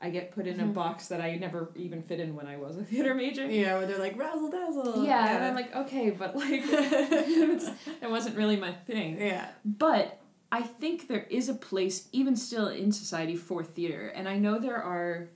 I 0.00 0.10
get 0.10 0.30
put 0.30 0.46
in 0.46 0.60
a 0.60 0.64
Mhm. 0.64 0.74
box 0.74 1.08
that 1.08 1.20
I 1.20 1.34
never 1.36 1.70
even 1.74 2.02
fit 2.02 2.20
in 2.20 2.36
when 2.36 2.46
I 2.46 2.56
was 2.56 2.76
a 2.76 2.84
theater 2.84 3.14
major. 3.14 3.46
Yeah, 3.46 3.78
where 3.78 3.86
they're 3.86 3.98
like 3.98 4.16
razzle 4.18 4.50
dazzle. 4.50 5.04
Yeah, 5.04 5.34
and 5.36 5.44
I'm 5.44 5.54
like, 5.56 5.74
okay, 5.74 6.10
but 6.10 6.36
like 6.36 6.62
that 6.70 8.10
wasn't 8.10 8.36
really 8.36 8.56
my 8.56 8.72
thing. 8.72 9.18
yeah. 9.20 9.48
But 9.64 10.18
I 10.50 10.62
think 10.62 11.08
there 11.08 11.26
is 11.28 11.48
a 11.48 11.54
place, 11.54 12.08
even 12.12 12.36
still 12.36 12.68
in 12.68 12.90
society, 12.92 13.36
for 13.36 13.62
theater. 13.64 14.08
And 14.08 14.28
I 14.28 14.38
know 14.38 14.58
there 14.58 14.82
are 14.82 15.28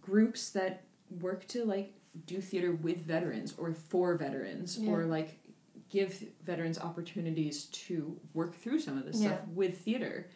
groups 0.00 0.50
that 0.50 0.82
work 1.20 1.46
to 1.48 1.64
like 1.64 1.92
do 2.26 2.40
theater 2.40 2.72
with 2.72 2.98
veterans 2.98 3.54
or 3.58 3.72
for 3.74 4.16
veterans 4.16 4.78
Yeah. 4.78 4.90
or 4.92 5.04
like 5.04 5.38
give 5.90 6.24
veterans 6.44 6.78
opportunities 6.78 7.64
to 7.66 8.18
work 8.34 8.54
through 8.54 8.80
some 8.80 8.98
of 8.98 9.04
this 9.04 9.20
Yeah. 9.20 9.28
stuff 9.36 9.48
with 9.54 9.78
theater. 9.78 10.28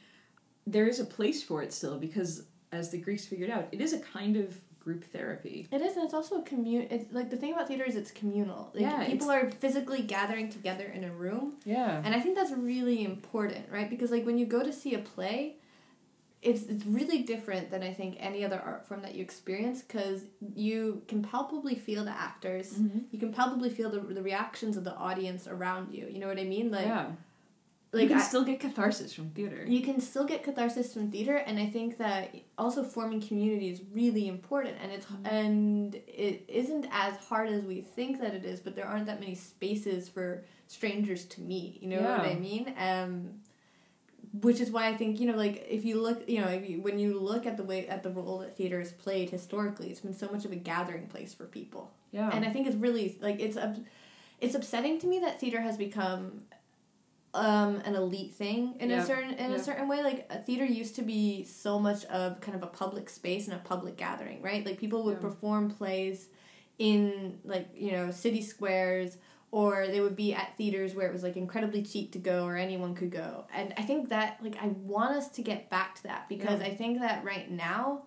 There 0.67 0.87
is 0.87 1.01
a 1.01 1.05
place 1.05 1.43
for 1.43 1.63
it 1.63 1.73
still 1.73 1.99
because 1.99 2.45
as 2.73 2.91
the 2.91 2.99
Greeks 2.99 3.27
figured 3.27 3.51
out, 3.51 3.69
it 3.73 3.81
is 3.81 3.93
a 3.93 3.99
kind 3.99 4.37
of 4.37 4.61
group 4.79 5.05
therapy. 5.05 5.69
It 5.71 5.83
is, 5.83 5.95
and 5.97 6.05
it's 6.05 6.15
also 6.15 6.37
a 6.41 6.43
commun. 6.43 6.87
It's 6.91 7.13
like 7.13 7.29
the 7.31 7.37
thing 7.37 7.53
about 7.53 7.69
theater 7.69 7.85
is 7.85 7.97
it's 7.97 8.11
communal. 8.11 8.71
Like, 8.75 8.83
Yeah, 8.83 9.05
people 9.07 9.31
are 9.31 9.51
physically 9.51 10.03
gathering 10.03 10.49
together 10.49 10.85
in 10.87 11.05
a 11.05 11.13
room, 11.13 11.57
Yeah. 11.65 12.01
and 12.05 12.15
I 12.15 12.21
think 12.21 12.35
that's 12.37 12.51
really 12.53 13.05
important, 13.05 13.69
right? 13.71 13.91
Because 13.91 14.11
like 14.11 14.25
when 14.25 14.39
you 14.39 14.47
go 14.47 14.63
to 14.63 14.73
see 14.73 14.95
a 14.95 14.99
play, 14.99 15.57
it's 16.42 16.62
it's 16.64 16.87
really 16.87 17.22
different 17.22 17.70
than 17.70 17.83
I 17.83 17.92
think 17.92 18.16
any 18.18 18.44
other 18.44 18.61
art 18.64 18.87
form 18.87 19.03
that 19.03 19.14
you 19.14 19.22
experience 19.22 19.83
because 19.83 20.22
you 20.55 21.03
can 21.07 21.22
palpably 21.22 21.74
feel 21.74 22.05
the 22.05 22.11
actors. 22.29 22.72
Mhm. 22.74 23.05
You 23.11 23.18
can 23.18 23.33
palpably 23.33 23.68
feel 23.70 23.90
the, 23.90 24.00
the 24.00 24.22
reactions 24.22 24.76
of 24.79 24.85
the 24.85 24.94
audience 24.94 25.46
around 25.46 25.92
you. 25.92 26.07
You 26.11 26.18
know 26.18 26.29
what 26.29 26.38
I 26.38 26.44
mean? 26.44 26.70
Like, 26.70 26.87
yeah. 26.87 27.07
like 27.92 28.03
you 28.05 28.09
can 28.09 28.18
I- 28.18 28.22
still 28.22 28.44
get 28.44 28.59
catharsis 28.61 29.12
from 29.12 29.31
theater. 29.31 29.64
you 29.66 29.83
can 29.83 30.00
still 30.00 30.24
get 30.24 30.42
catharsis 30.44 30.94
from 30.94 31.11
theater 31.11 31.37
and 31.48 31.59
i 31.59 31.66
think 31.66 31.98
that 31.98 32.33
also 32.57 32.85
forming 32.85 33.20
community 33.20 33.68
is 33.68 33.81
really 33.92 34.29
important 34.29 34.76
and 34.83 34.92
it's 34.92 35.07
Mhm. 35.07 35.26
and 35.40 35.94
it 36.26 36.37
isn't 36.62 36.87
as 36.92 37.16
hard 37.29 37.48
as 37.57 37.62
we 37.64 37.81
think 37.96 38.20
that 38.22 38.33
it 38.38 38.44
is 38.53 38.61
but 38.61 38.76
there 38.76 38.87
aren't 38.87 39.07
that 39.07 39.18
many 39.18 39.35
spaces 39.35 40.09
for 40.09 40.44
strangers 40.68 41.24
to 41.33 41.40
meet 41.40 41.83
you 41.83 41.88
know 41.92 42.00
what 42.11 42.20
i 42.20 42.35
mean 42.48 42.64
um 42.90 43.11
which 44.33 44.61
is 44.61 44.71
why 44.71 44.87
i 44.88 44.97
think 44.97 45.19
you 45.21 45.27
know 45.27 45.37
like 45.37 45.66
if 45.69 45.85
you 45.85 46.01
look 46.01 46.29
you 46.29 46.40
know 46.40 46.47
if 46.49 46.69
you, 46.69 46.81
when 46.81 46.99
you 46.99 47.19
look 47.19 47.47
at 47.47 47.57
the 47.57 47.64
way 47.64 47.87
at 47.88 48.03
the 48.03 48.11
role 48.11 48.38
that 48.38 48.57
theater 48.57 48.79
has 48.79 48.93
played 48.93 49.29
historically 49.31 49.90
it's 49.90 50.01
been 50.01 50.14
so 50.14 50.29
much 50.31 50.45
of 50.45 50.53
a 50.53 50.57
gathering 50.57 51.07
place 51.09 51.35
for 51.35 51.45
people 51.47 51.90
yeah. 52.12 52.31
and 52.33 52.45
I 52.45 52.51
think 52.51 52.66
it's 52.66 52.77
really 52.77 53.16
like 53.21 53.40
it's 53.40 53.57
it's 54.40 54.55
upsetting 54.55 54.99
to 55.01 55.07
me 55.07 55.19
that 55.21 55.40
theater 55.40 55.61
has 55.61 55.77
become 55.77 56.43
um 57.35 57.81
an 57.85 57.95
elite 57.95 58.35
thing 58.35 58.75
in 58.81 58.90
Yeah, 58.90 59.03
a 59.03 59.07
certain 59.07 59.35
in 59.35 59.51
yeah. 59.51 59.57
a 59.57 59.62
certain 59.62 59.87
way. 59.87 60.03
Like 60.03 60.27
a 60.31 60.38
theater 60.38 60.64
used 60.64 60.97
to 60.97 61.03
be 61.03 61.45
so 61.45 61.79
much 61.79 62.05
of 62.07 62.40
kind 62.40 62.57
of 62.57 62.62
a 62.64 62.66
public 62.66 63.09
space 63.09 63.47
and 63.47 63.55
a 63.55 63.61
public 63.61 63.97
gathering, 63.97 64.43
right? 64.43 64.66
Like 64.66 64.79
people 64.79 65.05
would 65.05 65.19
Yeah. 65.19 65.29
perform 65.29 65.71
plays 65.71 66.29
in 66.79 67.38
like 67.45 67.69
you 67.75 67.93
know 67.93 68.11
city 68.11 68.43
squares 68.43 69.16
or 69.53 69.87
they 69.89 70.01
would 70.01 70.17
be 70.17 70.33
at 70.33 70.57
theaters 70.57 70.95
where 70.95 71.07
it 71.07 71.13
was 71.13 71.23
like 71.23 71.37
incredibly 71.37 71.83
cheap 71.83 72.13
to 72.13 72.19
go 72.19 72.45
or 72.45 72.57
anyone 72.57 72.95
could 72.95 73.11
go 73.11 73.45
and 73.55 73.75
i 73.77 73.83
think 73.83 74.09
that 74.09 74.39
like 74.43 74.57
i 74.63 74.69
want 74.69 75.17
us 75.17 75.29
to 75.29 75.43
get 75.43 75.69
back 75.71 75.95
to 75.97 76.03
that 76.05 76.29
because 76.29 76.61
Yeah. 76.61 76.67
i 76.67 76.75
think 76.75 77.01
that 77.01 77.25
right 77.25 77.51
now 77.51 78.03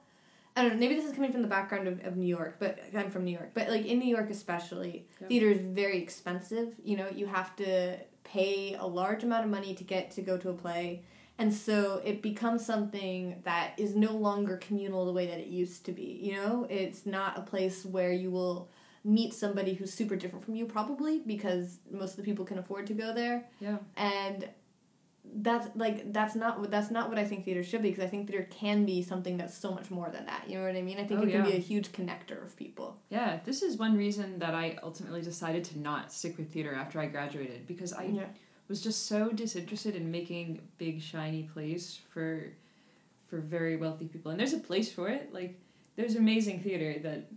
i 0.56 0.62
don't 0.62 0.74
know 0.74 0.80
maybe 0.80 0.96
this 0.96 1.06
is 1.06 1.14
coming 1.14 1.32
from 1.32 1.42
the 1.42 1.48
background 1.48 1.88
of, 1.88 2.04
of 2.06 2.16
new 2.18 2.28
york 2.28 2.56
but 2.60 2.80
i'm 2.96 3.10
from 3.12 3.26
new 3.26 3.32
york 3.38 3.52
but 3.54 3.70
like 3.70 3.86
in 3.86 4.00
new 4.00 4.08
york 4.08 4.30
especially 4.30 5.06
Yeah. 5.22 5.28
theater 5.28 5.50
is 5.50 5.60
very 5.60 6.02
expensive 6.02 6.76
you 6.84 6.96
know 6.98 7.08
you 7.10 7.26
have 7.28 7.56
to 7.58 7.98
pay 8.24 8.76
a 8.76 8.86
large 8.88 9.24
amount 9.24 9.44
of 9.44 9.52
money 9.52 9.74
to 9.76 9.84
get 9.84 10.12
to 10.12 10.22
go 10.22 10.38
to 10.38 10.50
a 10.50 10.54
play 10.54 11.04
and 11.40 11.52
so 11.54 12.00
it 12.06 12.22
becomes 12.22 12.64
something 12.66 13.42
that 13.44 13.74
is 13.78 13.96
no 13.96 14.12
longer 14.14 14.56
communal 14.58 15.06
the 15.06 15.12
way 15.12 15.26
that 15.26 15.40
it 15.40 15.48
used 15.48 15.84
to 15.86 15.92
be 15.92 16.20
you 16.24 16.34
know 16.36 16.66
it's 16.70 17.06
not 17.06 17.38
a 17.38 17.42
place 17.42 17.84
where 17.86 18.14
you 18.14 18.32
will 18.32 18.70
meet 19.04 19.34
somebody 19.34 19.74
who's 19.74 19.94
super 19.94 20.16
different 20.16 20.44
from 20.46 20.56
you 20.56 20.66
probably 20.66 21.20
because 21.20 21.80
most 21.92 22.12
of 22.12 22.18
the 22.18 22.24
people 22.24 22.46
can 22.46 22.58
afford 22.58 22.88
to 22.88 22.94
go 22.94 23.14
there 23.14 23.46
yeah. 23.60 23.78
and 23.98 24.48
that's 25.36 25.70
like 25.76 26.12
that's 26.12 26.36
not 26.36 26.60
what 26.60 26.70
that's 26.70 26.92
not 26.92 27.10
what 27.10 27.18
I 27.18 27.24
think 27.26 27.46
theater 27.46 27.64
should 27.64 27.82
be 27.82 27.90
because 27.90 28.04
I 28.04 28.08
think 28.08 28.28
theater 28.28 28.48
can 28.52 28.86
be 28.86 29.02
something 29.02 29.38
that's 29.38 29.58
so 29.58 29.72
much 29.72 29.90
more 29.90 30.10
than 30.10 30.26
that. 30.26 30.50
You 30.50 30.58
know 30.60 30.66
what 30.66 30.76
I 30.76 30.82
mean? 30.82 31.00
I 31.00 31.06
think 31.06 31.22
Oh, 31.22 31.24
it 31.24 31.32
can 31.32 31.46
yeah. 31.46 31.52
be 31.52 31.56
a 31.56 31.60
huge 31.60 31.92
connector 31.92 32.44
of 32.44 32.56
people. 32.58 32.98
Yeah, 33.10 33.40
this 33.46 33.62
is 33.62 33.78
one 33.78 33.98
reason 33.98 34.40
that 34.40 34.54
I 34.54 34.78
ultimately 34.84 35.22
decided 35.22 35.64
to 35.66 35.80
not 35.80 36.12
stick 36.12 36.38
with 36.38 36.52
theater 36.52 36.76
after 36.76 37.00
I 37.00 37.08
graduated 37.08 37.66
because 37.68 37.94
I 37.94 38.04
yeah. 38.04 38.26
was 38.68 38.82
just 38.82 39.08
so 39.08 39.30
disinterested 39.30 39.96
in 39.96 40.12
making 40.12 40.62
big 40.78 41.02
shiny 41.02 41.44
plays 41.44 42.00
for 42.14 42.52
for 43.30 43.40
very 43.40 43.78
wealthy 43.78 44.06
people. 44.06 44.30
And 44.30 44.40
there's 44.40 44.54
a 44.54 44.60
place 44.60 44.92
for 44.92 45.08
it. 45.08 45.34
Like 45.34 45.58
there's 45.96 46.16
amazing 46.16 46.60
theater 46.60 47.00
that 47.00 47.28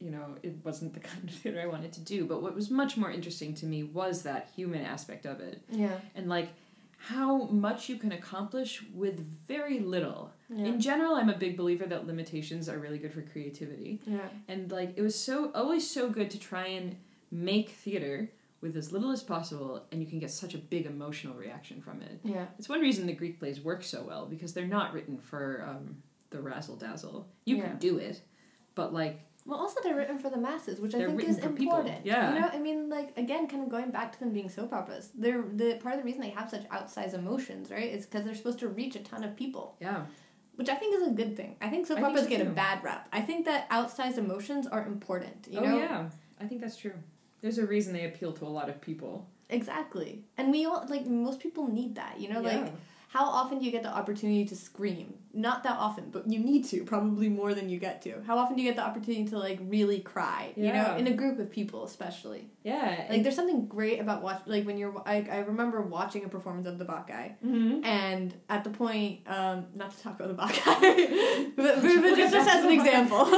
you 0.00 0.10
know, 0.10 0.36
it 0.42 0.56
wasn't 0.64 0.94
the 0.94 1.00
kind 1.10 1.28
of 1.28 1.34
theater 1.34 1.60
I 1.62 1.66
wanted 1.66 1.92
to 1.94 2.00
do, 2.00 2.24
but 2.24 2.42
what 2.42 2.54
was 2.54 2.70
much 2.70 2.96
more 2.96 3.10
interesting 3.10 3.54
to 3.54 3.66
me 3.66 3.82
was 3.82 4.22
that 4.22 4.50
human 4.56 4.84
aspect 4.84 5.26
of 5.26 5.40
it 5.40 5.62
Yeah. 5.70 5.96
and 6.14 6.28
like 6.28 6.48
how 7.02 7.44
much 7.44 7.88
you 7.88 7.96
can 7.96 8.12
accomplish 8.12 8.82
with 8.94 9.24
very 9.48 9.78
little. 9.80 10.32
Yeah. 10.50 10.66
In 10.66 10.80
general, 10.80 11.14
I'm 11.14 11.30
a 11.30 11.36
big 11.38 11.56
believer 11.56 11.86
that 11.86 12.06
limitations 12.06 12.68
are 12.68 12.78
really 12.78 12.98
good 12.98 13.12
for 13.12 13.22
creativity. 13.22 14.00
yeah. 14.06 14.28
And 14.48 14.70
like 14.70 14.92
it 14.96 15.02
was 15.02 15.14
so 15.18 15.50
always 15.54 15.88
so 15.88 16.10
good 16.10 16.30
to 16.30 16.38
try 16.38 16.66
and 16.66 16.96
make 17.30 17.70
theater 17.70 18.30
with 18.60 18.76
as 18.76 18.92
little 18.92 19.10
as 19.10 19.22
possible 19.22 19.82
and 19.90 20.02
you 20.02 20.06
can 20.06 20.18
get 20.18 20.30
such 20.30 20.52
a 20.54 20.58
big 20.58 20.84
emotional 20.84 21.34
reaction 21.34 21.80
from 21.80 22.02
it. 22.02 22.20
Yeah. 22.22 22.44
It's 22.58 22.68
one 22.68 22.80
reason 22.82 23.06
the 23.06 23.14
Greek 23.14 23.38
plays 23.38 23.60
work 23.62 23.82
so 23.82 24.02
well 24.02 24.26
because 24.26 24.52
they're 24.52 24.66
not 24.66 24.92
written 24.92 25.16
for 25.16 25.64
um, 25.66 26.02
the 26.28 26.40
razzle 26.42 26.76
dazzle. 26.76 27.26
You 27.46 27.56
Yeah. 27.56 27.68
can 27.68 27.78
do 27.78 27.96
it, 27.96 28.20
but 28.74 28.92
like 28.92 29.20
Well, 29.46 29.58
also 29.58 29.80
they're 29.82 29.96
written 29.96 30.18
for 30.18 30.28
the 30.30 30.36
masses, 30.36 30.80
which 30.80 30.94
I 30.94 30.98
They're 30.98 31.08
think 31.08 31.24
is 31.24 31.38
important. 31.38 32.04
yeah. 32.04 32.34
You 32.34 32.40
know, 32.40 32.48
I 32.52 32.58
mean, 32.58 32.88
like 32.90 33.16
again, 33.16 33.48
kind 33.48 33.62
of 33.62 33.68
going 33.70 33.90
back 33.90 34.12
to 34.12 34.20
them 34.20 34.32
being 34.32 34.48
soap 34.50 34.72
operas. 34.72 35.10
They're 35.14 35.42
the 35.42 35.74
part 35.82 35.94
of 35.94 36.00
the 36.00 36.04
reason 36.04 36.20
they 36.20 36.30
have 36.30 36.50
such 36.50 36.64
outsized 36.68 37.14
emotions, 37.14 37.70
right? 37.70 37.90
Is 37.90 38.04
because 38.06 38.24
they're 38.24 38.34
supposed 38.34 38.58
to 38.60 38.68
reach 38.68 38.96
a 38.96 39.00
ton 39.00 39.24
of 39.24 39.34
people, 39.36 39.76
yeah, 39.80 40.02
which 40.56 40.68
I 40.68 40.74
think 40.74 40.94
is 41.00 41.06
a 41.08 41.10
good 41.12 41.36
thing. 41.36 41.56
I 41.60 41.68
think 41.70 41.86
soap 41.86 41.98
I 41.98 42.00
think 42.02 42.10
operas 42.12 42.24
so 42.24 42.30
get 42.36 42.46
a 42.46 42.50
bad 42.50 42.84
rap. 42.84 43.08
I 43.12 43.22
think 43.22 43.46
that 43.46 43.68
outsized 43.70 44.18
emotions 44.18 44.66
are 44.66 44.84
important. 44.86 45.48
You 45.50 45.60
oh 45.60 45.64
know, 45.64 45.78
yeah, 45.78 46.10
I 46.40 46.44
think 46.46 46.60
that's 46.60 46.76
true. 46.76 46.94
There's 47.40 47.58
a 47.58 47.66
reason 47.66 47.92
they 47.94 48.04
appeal 48.04 48.32
to 48.34 48.44
a 48.44 48.52
lot 48.58 48.68
of 48.68 48.80
people. 48.82 49.26
exactly. 49.48 50.22
And 50.36 50.52
we 50.52 50.64
all 50.66 50.84
like 50.88 51.06
most 51.06 51.40
people 51.40 51.66
need 51.66 51.94
that. 51.96 52.20
You 52.20 52.28
know, 52.32 52.40
Yeah. 52.42 52.52
like 52.60 52.72
how 53.12 53.24
often 53.24 53.58
do 53.58 53.64
you 53.64 53.72
get 53.72 53.82
the 53.82 53.88
opportunity 53.88 54.44
to 54.44 54.54
scream? 54.54 55.14
Not 55.34 55.64
that 55.64 55.76
often, 55.78 56.10
but 56.10 56.30
you 56.30 56.38
need 56.38 56.64
to 56.66 56.84
probably 56.84 57.28
more 57.28 57.54
than 57.54 57.68
you 57.68 57.76
get 57.80 58.02
to. 58.02 58.22
How 58.24 58.38
often 58.38 58.54
do 58.54 58.62
you 58.62 58.68
get 58.68 58.76
the 58.76 58.84
opportunity 58.84 59.24
to 59.30 59.36
like 59.38 59.58
really 59.62 59.98
cry? 59.98 60.52
You 60.56 60.72
know, 60.72 60.94
in 60.96 61.08
a 61.08 61.12
group 61.12 61.40
of 61.40 61.50
people 61.50 61.82
especially. 61.84 62.50
yeah, 62.62 63.06
Like 63.10 63.24
there's 63.24 63.34
something 63.34 63.66
great 63.66 63.98
about 63.98 64.22
watch 64.22 64.42
like 64.46 64.64
when 64.64 64.78
you're 64.78 64.94
I, 65.04 65.26
I 65.28 65.38
remember 65.38 65.82
watching 65.82 66.24
a 66.24 66.28
performance 66.28 66.68
of 66.68 66.78
the 66.78 66.84
Bacchae 66.84 67.34
mm-hmm. 67.44 67.84
and 67.84 68.32
at 68.48 68.62
the 68.62 68.70
point 68.70 69.22
um 69.26 69.66
not 69.74 69.90
to 69.90 70.00
talk 70.04 70.20
about 70.20 70.28
the 70.28 70.34
Bacchae 70.40 71.52
but, 71.56 71.82
but, 71.82 72.16
just, 72.16 72.32
just 72.32 72.48
as 72.48 72.64
an 72.64 72.70
example 72.70 73.24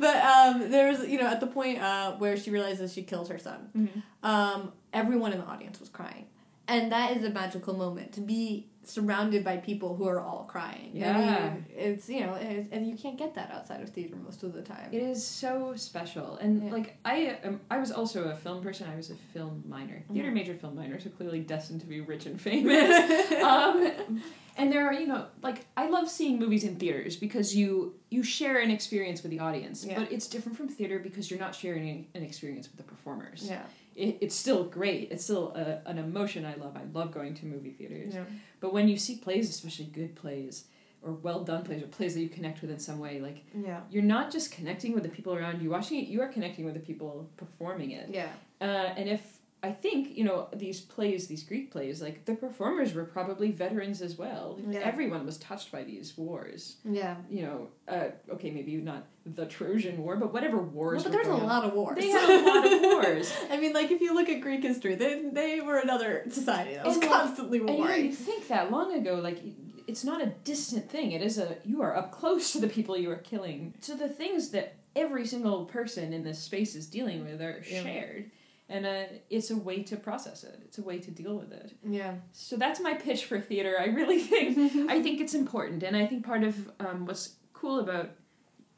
but 0.00 0.16
um 0.24 0.70
there 0.70 0.88
was 0.90 1.06
you 1.08 1.18
know 1.18 1.26
at 1.26 1.40
the 1.40 1.46
point 1.46 1.80
uh 1.80 2.12
where 2.12 2.36
she 2.36 2.50
realizes 2.50 2.92
she 2.92 3.02
killed 3.02 3.28
her 3.28 3.38
son 3.38 3.68
Mm-hmm. 3.76 4.00
um 4.22 4.72
everyone 4.92 5.32
in 5.32 5.38
the 5.38 5.44
audience 5.46 5.80
was 5.80 5.88
crying 5.88 6.26
and 6.68 6.90
that 6.92 7.16
is 7.16 7.24
a 7.24 7.30
magical 7.30 7.74
moment 7.74 8.12
to 8.12 8.20
be 8.20 8.68
surrounded 8.84 9.42
by 9.42 9.56
people 9.56 9.96
who 9.96 10.06
are 10.06 10.20
all 10.20 10.44
crying 10.48 10.92
I 10.94 10.98
Yeah. 10.98 11.18
mean, 11.54 11.66
it's 11.76 12.08
you 12.08 12.20
know 12.20 12.34
it's, 12.34 12.68
and 12.70 12.86
you 12.88 12.96
can't 12.96 13.18
get 13.18 13.34
that 13.34 13.50
outside 13.50 13.80
of 13.82 13.88
theater 13.90 14.14
most 14.16 14.44
of 14.44 14.52
the 14.52 14.62
time 14.62 14.88
It 14.92 15.02
is 15.02 15.26
so 15.26 15.74
special, 15.76 16.36
and 16.36 16.62
Yeah. 16.64 16.70
like 16.72 16.96
I, 17.04 17.36
um, 17.44 17.60
I 17.68 17.78
was 17.78 17.90
also 17.90 18.24
a 18.30 18.36
film 18.36 18.62
person. 18.62 18.88
I 18.88 18.94
was 18.96 19.10
a 19.10 19.16
film 19.34 19.64
minor, 19.66 20.02
theater 20.12 20.30
Mhm. 20.30 20.34
major, 20.34 20.54
film 20.54 20.76
minor, 20.76 21.00
so 21.00 21.10
clearly 21.10 21.40
destined 21.40 21.80
to 21.80 21.86
be 21.86 22.00
rich 22.00 22.26
and 22.26 22.40
famous. 22.50 23.32
um, 23.42 24.20
and 24.56 24.72
there 24.72 24.86
are, 24.86 24.92
you 24.94 25.06
know, 25.08 25.26
like 25.42 25.66
I 25.76 25.88
love 25.88 26.08
seeing 26.08 26.38
movies 26.38 26.62
in 26.62 26.76
theaters 26.76 27.16
because 27.16 27.56
you 27.56 27.94
you 28.08 28.22
share 28.22 28.60
an 28.60 28.70
experience 28.70 29.20
with 29.24 29.32
the 29.32 29.40
audience, 29.40 29.84
Yeah. 29.84 29.98
but 29.98 30.12
it's 30.12 30.28
different 30.28 30.56
from 30.56 30.68
theater 30.68 31.00
because 31.00 31.28
you're 31.28 31.40
not 31.40 31.56
sharing 31.56 32.06
an 32.14 32.22
experience 32.22 32.68
with 32.68 32.76
the 32.76 32.84
performers. 32.84 33.46
yeah 33.50 33.62
It, 33.96 34.18
it's 34.20 34.34
still 34.34 34.64
great. 34.64 35.08
It's 35.10 35.24
still 35.24 35.52
a, 35.56 35.80
an 35.88 35.98
emotion 35.98 36.44
I 36.44 36.54
love. 36.56 36.76
I 36.76 36.82
love 36.92 37.12
going 37.12 37.34
to 37.34 37.46
movie 37.46 37.70
theaters. 37.70 38.14
yeah 38.14 38.24
But 38.60 38.72
when 38.72 38.88
you 38.88 38.96
see 38.96 39.16
plays, 39.16 39.48
especially 39.50 39.86
good 39.86 40.14
plays 40.14 40.64
or 41.02 41.12
well 41.12 41.44
done 41.44 41.62
plays 41.64 41.82
or 41.82 41.86
plays 41.86 42.14
that 42.14 42.20
you 42.20 42.28
connect 42.28 42.60
with 42.62 42.70
in 42.70 42.78
some 42.78 42.98
way, 42.98 43.20
like 43.20 43.44
yeah 43.54 43.80
you're 43.90 44.02
not 44.02 44.30
just 44.30 44.50
connecting 44.52 44.92
with 44.92 45.02
the 45.02 45.08
people 45.08 45.34
around 45.34 45.62
you 45.62 45.70
watching 45.70 45.98
it 46.00 46.08
you 46.08 46.20
are 46.20 46.28
connecting 46.28 46.64
with 46.64 46.74
the 46.74 46.80
people 46.80 47.28
performing 47.36 47.92
it 47.92 48.08
yeah 48.10 48.28
uh, 48.60 48.64
and 48.96 49.08
if 49.08 49.35
I 49.66 49.72
think 49.72 50.16
you 50.16 50.24
know 50.24 50.48
these 50.54 50.80
plays, 50.80 51.26
these 51.26 51.42
Greek 51.42 51.70
plays, 51.70 52.00
like 52.00 52.24
the 52.24 52.34
performers 52.34 52.94
were 52.94 53.04
probably 53.04 53.50
veterans 53.50 54.00
as 54.00 54.16
well. 54.16 54.58
Yeah. 54.68 54.80
Everyone 54.80 55.26
was 55.26 55.36
touched 55.38 55.72
by 55.72 55.82
these 55.84 56.16
wars. 56.16 56.76
Yeah. 56.84 57.16
You 57.28 57.42
know, 57.42 57.68
uh, 57.88 58.08
okay, 58.34 58.50
maybe 58.50 58.76
not 58.76 59.06
the 59.24 59.46
Trojan 59.46 60.02
War, 60.02 60.16
but 60.16 60.32
whatever 60.32 60.58
wars. 60.58 61.02
Well, 61.02 61.12
but 61.12 61.12
there's 61.12 61.26
a 61.42 61.44
lot 61.52 61.64
of 61.64 61.72
wars. 61.72 61.98
They 61.98 62.08
had 62.08 62.30
a 62.30 62.44
lot 62.46 62.72
of 62.72 62.80
wars. 62.82 63.34
I 63.50 63.56
mean, 63.58 63.72
like 63.72 63.90
if 63.90 64.00
you 64.00 64.14
look 64.14 64.28
at 64.28 64.40
Greek 64.40 64.62
history, 64.62 64.94
they 64.94 65.28
they 65.32 65.60
were 65.60 65.78
another 65.78 66.24
society 66.30 66.74
that 66.74 66.84
was 66.86 66.94
And, 66.94 67.02
like, 67.04 67.12
constantly 67.12 67.58
And 67.58 67.68
you 67.70 67.88
you 68.08 68.12
think 68.12 68.48
that 68.48 68.70
long 68.70 68.94
ago, 68.94 69.16
like 69.16 69.38
it's 69.86 70.04
not 70.04 70.22
a 70.22 70.26
distant 70.44 70.90
thing. 70.90 71.12
It 71.12 71.22
is 71.22 71.38
a 71.38 71.56
you 71.64 71.82
are 71.82 71.96
up 71.96 72.10
close 72.12 72.52
to 72.52 72.60
the 72.60 72.68
people 72.68 72.96
you 72.96 73.10
are 73.10 73.16
killing. 73.16 73.74
So 73.80 73.94
the 73.94 74.08
things 74.08 74.50
that 74.50 74.74
every 74.94 75.26
single 75.26 75.66
person 75.66 76.12
in 76.12 76.22
this 76.24 76.38
space 76.38 76.74
is 76.74 76.86
dealing 76.86 77.24
with 77.24 77.40
are 77.42 77.62
Yeah. 77.70 77.82
shared, 77.82 78.30
and 78.68 78.84
uh, 78.84 79.04
it's 79.30 79.50
a 79.50 79.56
way 79.56 79.82
to 79.84 79.96
process 79.96 80.42
it. 80.42 80.60
It's 80.64 80.78
a 80.78 80.82
way 80.82 80.98
to 80.98 81.10
deal 81.10 81.36
with 81.36 81.52
it. 81.52 81.72
Yeah. 81.84 82.14
So 82.32 82.56
that's 82.56 82.80
my 82.80 82.94
pitch 82.94 83.24
for 83.26 83.40
theater. 83.40 83.76
I 83.78 83.86
really 83.86 84.20
think 84.20 84.56
I 84.90 85.02
think 85.02 85.20
it's 85.20 85.34
important, 85.34 85.82
and 85.82 85.96
I 85.96 86.06
think 86.06 86.24
part 86.24 86.42
of 86.42 86.70
um, 86.80 87.06
what's 87.06 87.36
cool 87.52 87.80
about 87.80 88.10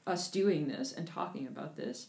us 0.07 0.31
doing 0.31 0.69
this 0.69 0.93
and 0.93 1.07
talking 1.07 1.47
about 1.47 1.77
this 1.77 2.09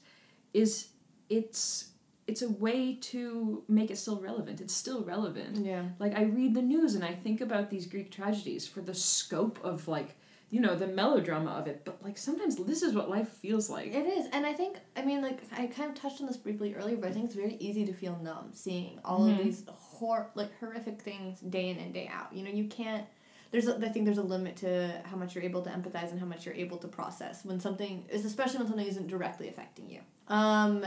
is 0.53 0.89
it's 1.29 1.89
it's 2.27 2.41
a 2.43 2.49
way 2.49 2.93
to 2.93 3.63
make 3.67 3.89
it 3.89 3.97
still 3.97 4.21
relevant. 4.21 4.61
It's 4.61 4.73
still 4.73 5.03
relevant. 5.03 5.65
Yeah. 5.65 5.85
Like 5.97 6.15
I 6.15 6.23
read 6.23 6.53
the 6.53 6.61
news 6.61 6.93
and 6.93 7.03
I 7.03 7.13
think 7.13 7.41
about 7.41 7.71
these 7.71 7.87
Greek 7.87 8.11
tragedies 8.11 8.67
for 8.67 8.81
the 8.81 8.93
scope 8.93 9.59
of 9.63 9.87
like 9.87 10.15
you 10.49 10.59
know 10.59 10.75
the 10.75 10.87
melodrama 10.87 11.51
of 11.51 11.67
it, 11.67 11.83
but 11.85 12.03
like 12.03 12.17
sometimes 12.17 12.55
this 12.57 12.81
is 12.81 12.93
what 12.93 13.09
life 13.09 13.29
feels 13.29 13.69
like. 13.69 13.87
It 13.93 14.05
is, 14.05 14.27
and 14.33 14.45
I 14.45 14.53
think 14.53 14.77
I 14.95 15.03
mean 15.03 15.21
like 15.21 15.39
I 15.55 15.67
kind 15.67 15.89
of 15.89 15.95
touched 15.95 16.21
on 16.21 16.27
this 16.27 16.37
briefly 16.37 16.73
earlier, 16.75 16.97
but 16.97 17.09
I 17.09 17.13
think 17.13 17.25
it's 17.25 17.35
very 17.35 17.55
easy 17.59 17.85
to 17.85 17.93
feel 17.93 18.19
numb 18.23 18.49
seeing 18.53 18.99
all 19.05 19.21
Mhm. 19.21 19.31
of 19.39 19.43
these 19.45 19.63
hor 19.67 20.31
like 20.35 20.49
horrific 20.59 21.01
things 21.01 21.39
day 21.41 21.69
in 21.69 21.77
and 21.77 21.93
day 21.93 22.09
out. 22.11 22.33
You 22.33 22.43
know, 22.43 22.51
you 22.51 22.65
can't. 22.65 23.05
There's 23.51 23.67
a, 23.67 23.75
I 23.77 23.89
think 23.89 24.05
there's 24.05 24.19
a 24.19 24.23
limit 24.23 24.57
to 24.57 25.01
how 25.05 25.17
much 25.17 25.33
you're 25.33 25.43
able 25.43 25.63
to 25.63 25.69
empathize 25.71 26.11
and 26.11 26.19
how 26.19 26.27
much 26.27 26.45
you're 26.45 26.53
able 26.55 26.77
to 26.77 26.87
process 26.87 27.43
when 27.43 27.59
something 27.59 28.05
is 28.09 28.23
especially 28.25 28.59
when 28.59 28.67
something 28.67 28.85
isn't 28.85 29.07
directly 29.07 29.47
affecting 29.49 29.89
you. 29.89 30.01
Um, 30.27 30.85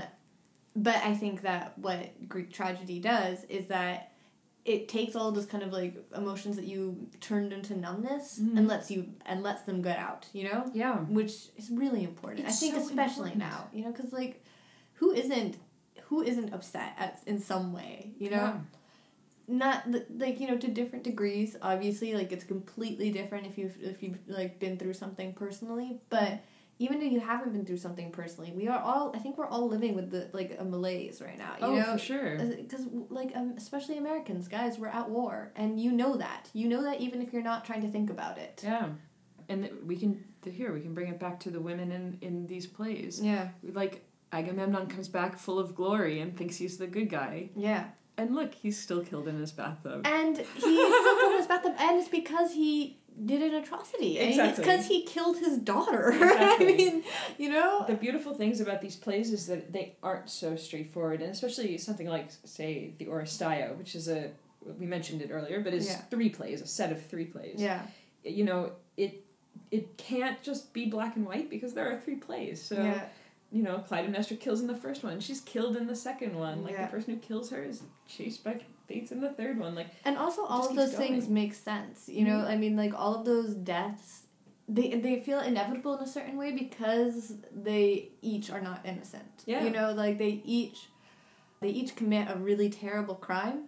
but 0.76 0.96
I 0.96 1.14
think 1.14 1.42
that 1.42 1.76
what 1.78 2.28
Greek 2.28 2.52
tragedy 2.52 3.00
does 3.00 3.42
is 3.48 3.66
that 3.66 4.11
it 4.64 4.88
takes 4.88 5.16
all 5.16 5.32
those 5.32 5.46
kind 5.46 5.64
of 5.64 5.72
like 5.72 5.96
emotions 6.16 6.54
that 6.56 6.64
you 6.66 7.08
turned 7.20 7.52
into 7.52 7.76
numbness 7.76 8.38
Mhm. 8.40 8.56
and 8.58 8.68
lets 8.68 8.90
you 8.90 9.08
and 9.26 9.42
lets 9.42 9.62
them 9.62 9.82
get 9.82 9.98
out. 9.98 10.26
You 10.32 10.44
know 10.44 10.70
Yeah. 10.72 10.98
which 11.00 11.48
is 11.56 11.70
really 11.70 12.04
important. 12.04 12.46
It's 12.46 12.58
I 12.58 12.60
think 12.60 12.74
so 12.76 12.80
especially 12.88 13.32
important. 13.32 13.38
now, 13.38 13.68
you 13.72 13.84
know, 13.84 13.90
because 13.92 14.12
like, 14.12 14.44
who 14.94 15.12
isn't 15.12 15.56
who 16.04 16.22
isn't 16.22 16.52
upset 16.52 16.92
at 16.98 17.20
in 17.26 17.40
some 17.40 17.72
way, 17.72 18.12
you 18.18 18.30
know? 18.30 18.36
Yeah. 18.36 18.60
Not 19.48 19.84
like 20.16 20.38
you 20.40 20.46
know 20.46 20.56
to 20.58 20.68
different 20.68 21.02
degrees. 21.04 21.56
Obviously, 21.60 22.14
like 22.14 22.30
it's 22.30 22.44
completely 22.44 23.10
different 23.10 23.46
if 23.46 23.58
you've 23.58 23.76
if 23.82 24.02
you've 24.02 24.18
like 24.28 24.58
been 24.60 24.76
through 24.78 24.94
something 24.94 25.32
personally, 25.34 26.00
but. 26.08 26.40
Even 26.82 27.00
if 27.00 27.12
you 27.12 27.20
haven't 27.20 27.52
been 27.52 27.64
through 27.64 27.76
something 27.76 28.10
personally, 28.10 28.52
we 28.52 28.66
are 28.68 28.80
all. 28.80 29.12
I 29.14 29.18
think 29.18 29.38
we're 29.38 29.46
all 29.46 29.68
living 29.68 29.94
with 29.94 30.10
the 30.10 30.28
like 30.32 30.56
a 30.58 30.64
malaise 30.64 31.22
right 31.22 31.38
now. 31.38 31.54
You 31.60 31.66
oh, 31.66 31.76
know, 31.76 31.92
for 31.92 31.98
sure. 31.98 32.38
because 32.38 32.86
like 33.08 33.30
um, 33.36 33.54
especially 33.56 33.98
Americans, 33.98 34.48
guys, 34.48 34.78
we're 34.78 34.88
at 34.88 35.08
war, 35.08 35.52
and 35.54 35.80
you 35.80 35.92
know 35.92 36.16
that. 36.16 36.50
You 36.52 36.68
know 36.68 36.82
that 36.82 37.00
even 37.00 37.22
if 37.22 37.32
you're 37.32 37.42
not 37.42 37.64
trying 37.64 37.82
to 37.82 37.88
think 37.88 38.10
about 38.10 38.38
it. 38.38 38.62
Yeah. 38.64 38.88
And 39.48 39.64
th- 39.64 39.74
we 39.84 39.96
can 39.96 40.24
here 40.44 40.72
we 40.72 40.80
can 40.80 40.94
bring 40.94 41.08
it 41.08 41.20
back 41.20 41.38
to 41.40 41.50
the 41.50 41.60
women 41.60 41.92
in 41.92 42.18
in 42.20 42.46
these 42.46 42.66
plays. 42.66 43.20
Yeah. 43.22 43.48
Like 43.62 44.04
Agamemnon 44.32 44.86
comes 44.88 45.08
back 45.08 45.38
full 45.38 45.58
of 45.58 45.74
glory 45.74 46.20
and 46.20 46.36
thinks 46.36 46.56
he's 46.56 46.78
the 46.78 46.86
good 46.86 47.10
guy. 47.10 47.50
Yeah. 47.54 47.84
And 48.18 48.34
look, 48.34 48.54
he's 48.54 48.78
still 48.78 49.02
killed 49.02 49.26
in 49.26 49.38
his 49.38 49.52
bathtub. 49.52 50.06
And 50.06 50.36
he's 50.36 50.46
still 50.48 51.16
killed 51.18 51.32
in 51.32 51.38
his 51.38 51.46
bathtub, 51.52 51.74
and 51.78 51.98
it's 51.98 52.10
because 52.10 52.52
he 52.52 52.98
did 53.26 53.42
an 53.42 53.54
atrocity. 53.54 54.18
I 54.18 54.22
mean, 54.22 54.28
it's 54.30 54.38
Exactly. 54.38 54.64
because 54.64 54.86
he 54.86 55.02
killed 55.04 55.38
his 55.38 55.58
daughter. 55.58 56.10
Exactly. 56.12 56.66
I 56.66 56.76
mean, 56.76 57.04
you 57.38 57.50
know. 57.50 57.84
The 57.86 57.94
beautiful 57.94 58.34
things 58.34 58.60
about 58.60 58.80
these 58.80 58.96
plays 58.96 59.32
is 59.32 59.46
that 59.46 59.72
they 59.72 59.96
aren't 60.02 60.30
so 60.30 60.56
straightforward, 60.56 61.20
and 61.20 61.30
especially 61.30 61.76
something 61.78 62.06
like, 62.08 62.28
say, 62.44 62.94
the 62.98 63.06
Oresteia, 63.06 63.76
which 63.76 63.94
is 63.94 64.08
a 64.08 64.30
we 64.78 64.86
mentioned 64.86 65.20
it 65.22 65.30
earlier, 65.32 65.60
but 65.60 65.74
is 65.74 65.88
Yeah. 65.88 65.96
three 66.10 66.28
plays, 66.28 66.60
a 66.62 66.66
set 66.66 66.92
of 66.92 67.04
three 67.04 67.24
plays. 67.24 67.56
Yeah. 67.60 67.82
You 68.24 68.44
know, 68.44 68.72
it 68.96 69.24
it 69.70 69.96
can't 69.96 70.40
just 70.42 70.72
be 70.72 70.86
black 70.86 71.16
and 71.16 71.26
white 71.26 71.50
because 71.50 71.74
there 71.74 71.90
are 71.92 71.98
three 72.00 72.14
plays. 72.16 72.62
So 72.62 72.76
yeah. 72.76 73.06
you 73.50 73.62
know, 73.62 73.84
Clytemnestra 73.88 74.38
kills 74.40 74.60
in 74.60 74.66
the 74.68 74.76
first 74.76 75.02
one. 75.02 75.18
She's 75.20 75.40
killed 75.40 75.76
in 75.76 75.86
the 75.86 75.96
second 75.96 76.36
one. 76.36 76.62
Like 76.64 76.74
Yeah. 76.74 76.86
the 76.86 76.90
person 76.92 77.14
who 77.14 77.20
kills 77.20 77.50
her 77.50 77.62
is 77.62 77.82
chased 78.08 78.44
by 78.44 78.60
fates 78.92 79.12
in 79.12 79.20
the 79.20 79.30
third 79.30 79.58
one. 79.58 79.74
Like 79.74 79.88
And 80.04 80.16
also, 80.18 80.44
all 80.44 80.68
of 80.68 80.76
those 80.76 80.94
things 80.94 81.28
make 81.28 81.54
sense. 81.54 82.08
You 82.08 82.24
know, 82.24 82.38
Mhm. 82.38 82.48
I 82.48 82.56
mean, 82.56 82.76
like 82.76 82.94
all 82.94 83.14
of 83.14 83.24
those 83.24 83.54
deaths, 83.54 84.26
they 84.68 84.94
they 84.94 85.20
feel 85.20 85.40
inevitable 85.40 85.96
in 85.96 86.02
a 86.04 86.06
certain 86.06 86.36
way 86.36 86.52
because 86.52 87.34
they 87.54 88.10
each 88.22 88.50
are 88.50 88.60
not 88.60 88.80
innocent. 88.84 89.44
Yeah. 89.46 89.64
You 89.64 89.70
know, 89.70 89.92
like 89.92 90.18
they 90.18 90.40
each, 90.44 90.88
they 91.60 91.68
each 91.68 91.96
commit 91.96 92.30
a 92.30 92.36
really 92.36 92.70
terrible 92.70 93.14
crime. 93.14 93.64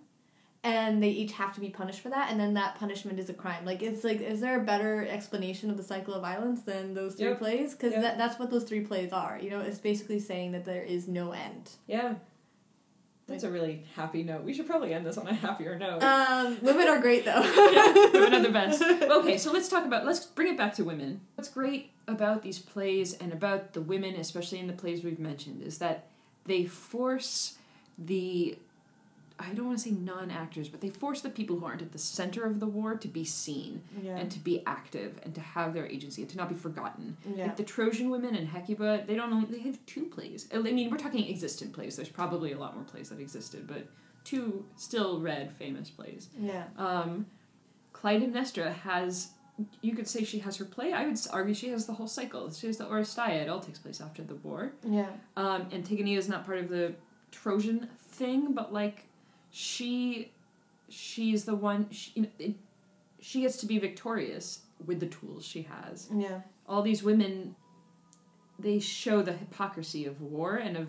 And 0.67 1.03
they 1.03 1.11
each 1.11 1.33
have 1.33 1.53
to 1.57 1.61
be 1.61 1.69
punished 1.69 2.01
for 2.01 2.09
that, 2.09 2.31
and 2.31 2.41
then 2.41 2.55
that 2.55 2.77
punishment 2.77 3.19
is 3.19 3.29
a 3.29 3.35
crime. 3.35 3.67
Like 3.67 3.83
it's 3.83 4.03
like, 4.03 4.23
is 4.23 4.41
there 4.41 4.59
a 4.59 4.65
better 4.65 5.07
explanation 5.07 5.69
of 5.69 5.77
the 5.77 5.83
cycle 5.83 6.15
of 6.15 6.23
violence 6.23 6.63
than 6.63 6.95
those 6.95 7.17
three 7.17 7.27
Yep. 7.29 7.39
plays? 7.39 7.73
Because 7.75 7.93
Yep. 7.93 8.01
that, 8.01 8.17
that's 8.17 8.39
what 8.39 8.49
those 8.51 8.65
three 8.65 8.81
plays 8.81 9.13
are. 9.13 9.39
You 9.43 9.51
know, 9.51 9.61
it's 9.61 9.79
basically 9.79 10.19
saying 10.21 10.53
that 10.53 10.65
there 10.65 10.83
is 10.83 11.07
no 11.07 11.33
end. 11.33 11.73
yeah. 11.87 12.15
That's 13.27 13.45
a 13.45 13.51
really 13.51 13.85
happy 13.97 14.23
note. 14.23 14.45
We 14.45 14.53
should 14.53 14.67
probably 14.67 14.93
end 14.93 15.07
this 15.07 15.17
on 15.17 15.27
a 15.27 15.33
happier 15.33 15.79
note. 15.79 16.03
Um, 16.03 16.59
women 16.61 16.89
are 16.89 17.01
great 17.01 17.25
though. 17.25 17.41
yeah, 17.73 18.11
women 18.13 18.35
are 18.35 18.43
the 18.43 18.49
best. 18.53 18.83
Okay, 18.83 19.39
so 19.39 19.51
let's 19.51 19.69
talk 19.69 19.87
about 19.87 20.05
let's 20.05 20.27
bring 20.27 20.53
it 20.53 20.59
back 20.59 20.75
to 20.75 20.85
women. 20.85 21.23
What's 21.37 21.49
great 21.49 21.91
about 22.07 22.43
these 22.43 22.59
plays 22.59 23.15
and 23.15 23.33
about 23.33 23.73
the 23.73 23.81
women, 23.81 24.15
especially 24.17 24.59
in 24.59 24.67
the 24.67 24.75
plays 24.75 25.03
we've 25.03 25.19
mentioned, 25.19 25.63
is 25.63 25.79
that 25.79 26.09
they 26.45 26.67
force 26.67 27.57
the 27.97 28.59
I 29.37 29.53
don't 29.53 29.67
want 29.67 29.79
to 29.79 29.85
say 29.85 29.91
non-actors, 29.91 30.69
but 30.69 30.81
they 30.81 30.91
force 30.91 31.21
the 31.21 31.29
people 31.29 31.59
who 31.59 31.67
aren't 31.67 31.83
at 31.83 31.91
the 31.91 31.99
center 31.99 32.45
of 32.45 32.61
the 32.61 32.67
war 32.67 32.95
to 32.95 33.09
be 33.09 33.25
seen 33.25 33.83
Yeah. 34.01 34.17
and 34.17 34.31
to 34.31 34.39
be 34.39 34.63
active 34.65 35.19
and 35.25 35.35
to 35.35 35.41
have 35.41 35.75
their 35.75 35.87
agency 35.87 36.23
and 36.23 36.31
to 36.31 36.37
not 36.37 36.49
be 36.49 36.55
forgotten. 36.55 37.17
Yeah. 37.35 37.47
Like 37.47 37.57
the 37.57 37.65
Trojan 37.65 38.11
women 38.11 38.37
and 38.37 38.47
Hecuba, 38.49 39.03
they 39.07 39.17
don't 39.17 39.33
only, 39.33 39.47
they 39.47 39.59
have 39.63 39.85
two 39.87 40.05
plays. 40.05 40.49
I 40.55 40.59
mean, 40.59 40.89
we're 40.89 40.99
talking 40.99 41.29
existent 41.29 41.73
plays. 41.73 41.97
There's 41.97 42.09
probably 42.09 42.53
a 42.53 42.59
lot 42.59 42.77
more 42.77 42.85
plays 42.85 43.09
that 43.09 43.19
existed, 43.19 43.67
but 43.67 43.89
two 44.23 44.65
still 44.77 45.19
read 45.21 45.51
famous 45.53 45.91
plays. 45.91 46.29
Yeah. 46.39 46.65
Um, 46.79 47.27
Clytemnestra 47.93 48.73
has, 48.73 49.31
you 49.83 49.95
could 49.95 50.07
say 50.09 50.25
she 50.25 50.39
has 50.41 50.57
her 50.59 50.65
play. 50.65 50.93
I 50.93 51.07
would 51.07 51.19
argue 51.33 51.55
she 51.55 51.69
has 51.71 51.87
the 51.87 51.93
whole 51.95 52.09
cycle. 52.09 52.53
She 52.53 52.67
has 52.67 52.77
the 52.79 52.85
Oresteia. 52.85 53.43
It 53.43 53.49
all 53.49 53.61
takes 53.61 53.79
place 53.79 54.01
after 54.01 54.23
the 54.23 54.37
war. 54.37 54.73
Yeah. 54.87 55.09
Um, 55.37 55.67
Antigone 55.73 56.15
is 56.15 56.29
not 56.29 56.45
part 56.47 56.59
of 56.59 56.69
the 56.69 56.95
Trojan 57.33 57.89
thing, 58.11 58.53
but 58.53 58.73
like 58.73 59.07
she, 59.55 60.33
she's 60.89 61.45
the 61.45 61.55
one. 61.55 61.89
She, 61.91 62.11
you 62.17 62.23
know, 62.23 62.29
it, 62.41 62.55
she 63.21 63.43
gets 63.43 63.57
to 63.59 63.67
be 63.67 63.79
victorious 63.79 64.63
with 64.85 64.99
the 64.99 65.07
tools 65.07 65.47
she 65.47 65.63
has. 65.63 66.09
Yeah. 66.13 66.41
All 66.69 66.83
these 66.83 67.05
women, 67.05 67.55
they 68.59 68.81
show 68.81 69.23
the 69.23 69.33
hypocrisy 69.33 70.07
of 70.07 70.21
war 70.21 70.57
and 70.57 70.77
of 70.77 70.89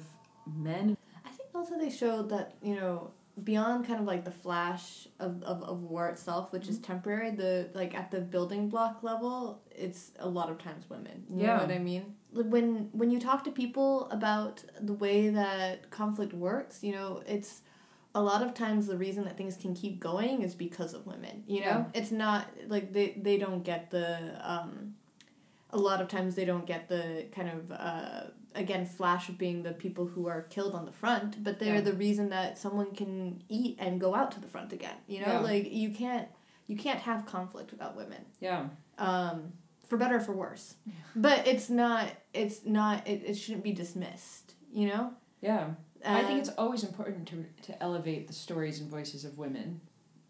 men. 0.57 0.97
I 1.23 1.29
think 1.29 1.49
also 1.53 1.77
they 1.77 1.91
showed 1.91 2.29
that, 2.31 2.55
you 2.63 2.75
know, 2.75 3.11
beyond 3.43 3.85
kind 3.85 3.99
of 3.99 4.07
like 4.07 4.25
the 4.25 4.31
flash 4.31 5.07
of, 5.19 5.43
of, 5.43 5.61
of 5.61 5.83
war 5.83 6.07
itself, 6.07 6.51
which 6.51 6.67
is 6.67 6.77
mm-hmm. 6.77 6.91
temporary, 6.93 7.31
the 7.31 7.69
like 7.75 7.93
at 7.93 8.09
the 8.09 8.19
building 8.19 8.67
block 8.67 9.03
level, 9.03 9.61
it's 9.69 10.11
a 10.19 10.27
lot 10.27 10.49
of 10.49 10.57
times 10.57 10.89
women. 10.89 11.23
You 11.29 11.43
Yeah. 11.43 11.57
know 11.57 11.63
what 11.63 11.71
I 11.71 11.79
mean? 11.79 12.15
When 12.33 12.89
when 12.93 13.11
you 13.11 13.19
talk 13.19 13.43
to 13.43 13.51
people 13.51 14.09
about 14.09 14.63
the 14.81 14.93
way 14.93 15.29
that 15.29 15.91
conflict 15.91 16.33
works, 16.33 16.83
you 16.83 16.93
know, 16.93 17.21
it's 17.27 17.61
a 18.15 18.21
lot 18.21 18.41
of 18.41 18.53
times 18.53 18.87
the 18.87 18.97
reason 18.97 19.25
that 19.25 19.35
things 19.37 19.55
can 19.57 19.75
keep 19.75 19.99
going 19.99 20.41
is 20.41 20.55
because 20.55 20.93
of 20.95 21.05
women. 21.05 21.43
You 21.47 21.59
know? 21.61 21.65
Yeah. 21.67 21.85
It's 21.93 22.11
not 22.11 22.47
like 22.67 22.91
they, 22.93 23.07
they 23.21 23.37
don't 23.37 23.63
get 23.63 23.91
the 23.91 24.09
um 24.41 24.95
a 25.71 25.77
lot 25.77 25.99
of 26.01 26.07
times 26.07 26.35
they 26.35 26.45
don't 26.45 26.65
get 26.65 26.87
the 26.87 27.25
kind 27.35 27.49
of 27.49 27.71
uh, 27.71 28.21
again 28.53 28.85
flash 28.85 29.27
of 29.27 29.37
being 29.37 29.63
the 29.63 29.73
people 29.73 30.05
who 30.05 30.27
are 30.27 30.43
killed 30.43 30.73
on 30.73 30.85
the 30.85 30.91
front 30.91 31.43
but 31.43 31.59
they're 31.59 31.75
Yeah. 31.75 31.81
the 31.81 31.93
reason 31.93 32.29
that 32.29 32.57
someone 32.57 32.91
can 32.95 33.43
eat 33.49 33.75
and 33.79 33.99
go 33.99 34.15
out 34.15 34.31
to 34.35 34.39
the 34.39 34.47
front 34.47 34.71
again 34.71 34.95
you 35.07 35.19
know 35.19 35.27
Yeah. 35.33 35.39
like 35.39 35.69
you 35.73 35.89
can't 35.89 36.29
you 36.67 36.77
can't 36.77 36.99
have 36.99 37.25
conflict 37.25 37.71
without 37.71 37.97
women 37.97 38.23
Yeah. 38.39 38.67
um, 38.97 39.51
for 39.89 39.97
better 39.97 40.15
or 40.17 40.21
for 40.21 40.31
worse 40.33 40.75
but 41.15 41.45
it's 41.45 41.69
not 41.69 42.07
it's 42.33 42.65
not 42.65 43.05
it, 43.05 43.23
it 43.25 43.33
shouldn't 43.35 43.63
be 43.63 43.73
dismissed 43.73 44.53
you 44.71 44.87
know 44.87 45.11
Yeah. 45.41 45.71
I 46.05 46.23
think 46.23 46.37
Uh, 46.37 46.41
it's 46.41 46.57
always 46.57 46.83
important 46.83 47.27
to 47.29 47.45
to 47.63 47.83
elevate 47.83 48.27
the 48.27 48.33
stories 48.33 48.79
and 48.81 48.89
voices 48.89 49.25
of 49.25 49.37
women. 49.37 49.81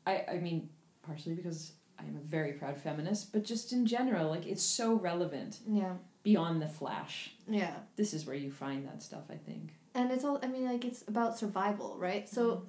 I 0.08 0.24
I 0.34 0.38
mean, 0.40 0.70
partially 1.02 1.36
because 1.36 1.74
I 2.00 2.04
am 2.04 2.16
a 2.18 2.26
very 2.38 2.54
proud 2.54 2.78
feminist, 2.78 3.32
but 3.34 3.44
just 3.44 3.72
in 3.74 3.86
general, 3.86 4.30
like 4.30 4.46
it's 4.48 4.64
so 4.64 4.94
relevant 4.96 5.60
yeah 5.68 5.96
beyond 6.24 6.62
the 6.62 6.68
flash. 6.68 7.32
yeah 7.48 7.76
This 7.96 8.14
is 8.14 8.26
where 8.26 8.36
you 8.36 8.52
find 8.52 8.88
that 8.88 9.02
stuff, 9.04 9.26
I 9.30 9.38
think. 9.38 9.74
and 9.94 10.12
it's 10.12 10.26
all 10.26 10.40
i 10.44 10.48
mean 10.48 10.66
like 10.74 10.84
it's 10.90 11.04
about 11.08 11.38
survival 11.38 11.96
right 12.00 12.28
so 12.30 12.66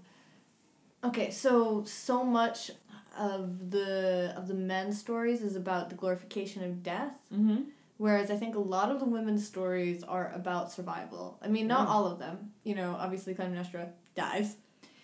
Okay, 1.04 1.30
so 1.30 1.84
so 1.84 2.24
much 2.24 2.70
of 3.18 3.70
the 3.70 4.32
of 4.36 4.48
the 4.48 4.54
men's 4.54 4.98
stories 4.98 5.40
is 5.42 5.54
about 5.56 5.88
the 5.90 5.94
glorification 5.96 6.62
of 6.64 6.82
death, 6.82 7.16
Mm-hmm. 7.32 7.60
Whereas 7.98 8.30
I 8.30 8.36
think 8.36 8.54
a 8.54 8.58
lot 8.60 8.90
of 8.90 9.00
the 9.00 9.06
women's 9.06 9.46
stories 9.46 10.02
are 10.04 10.30
about 10.34 10.72
survival. 10.72 11.38
I 11.42 11.48
mean, 11.48 11.66
not 11.66 11.88
Yeah. 11.88 11.94
all 11.94 12.06
of 12.06 12.18
them. 12.18 12.52
You 12.64 12.74
know, 12.74 12.96
obviously 12.98 13.34
Clytemnestra 13.34 13.90
dies. 14.14 14.56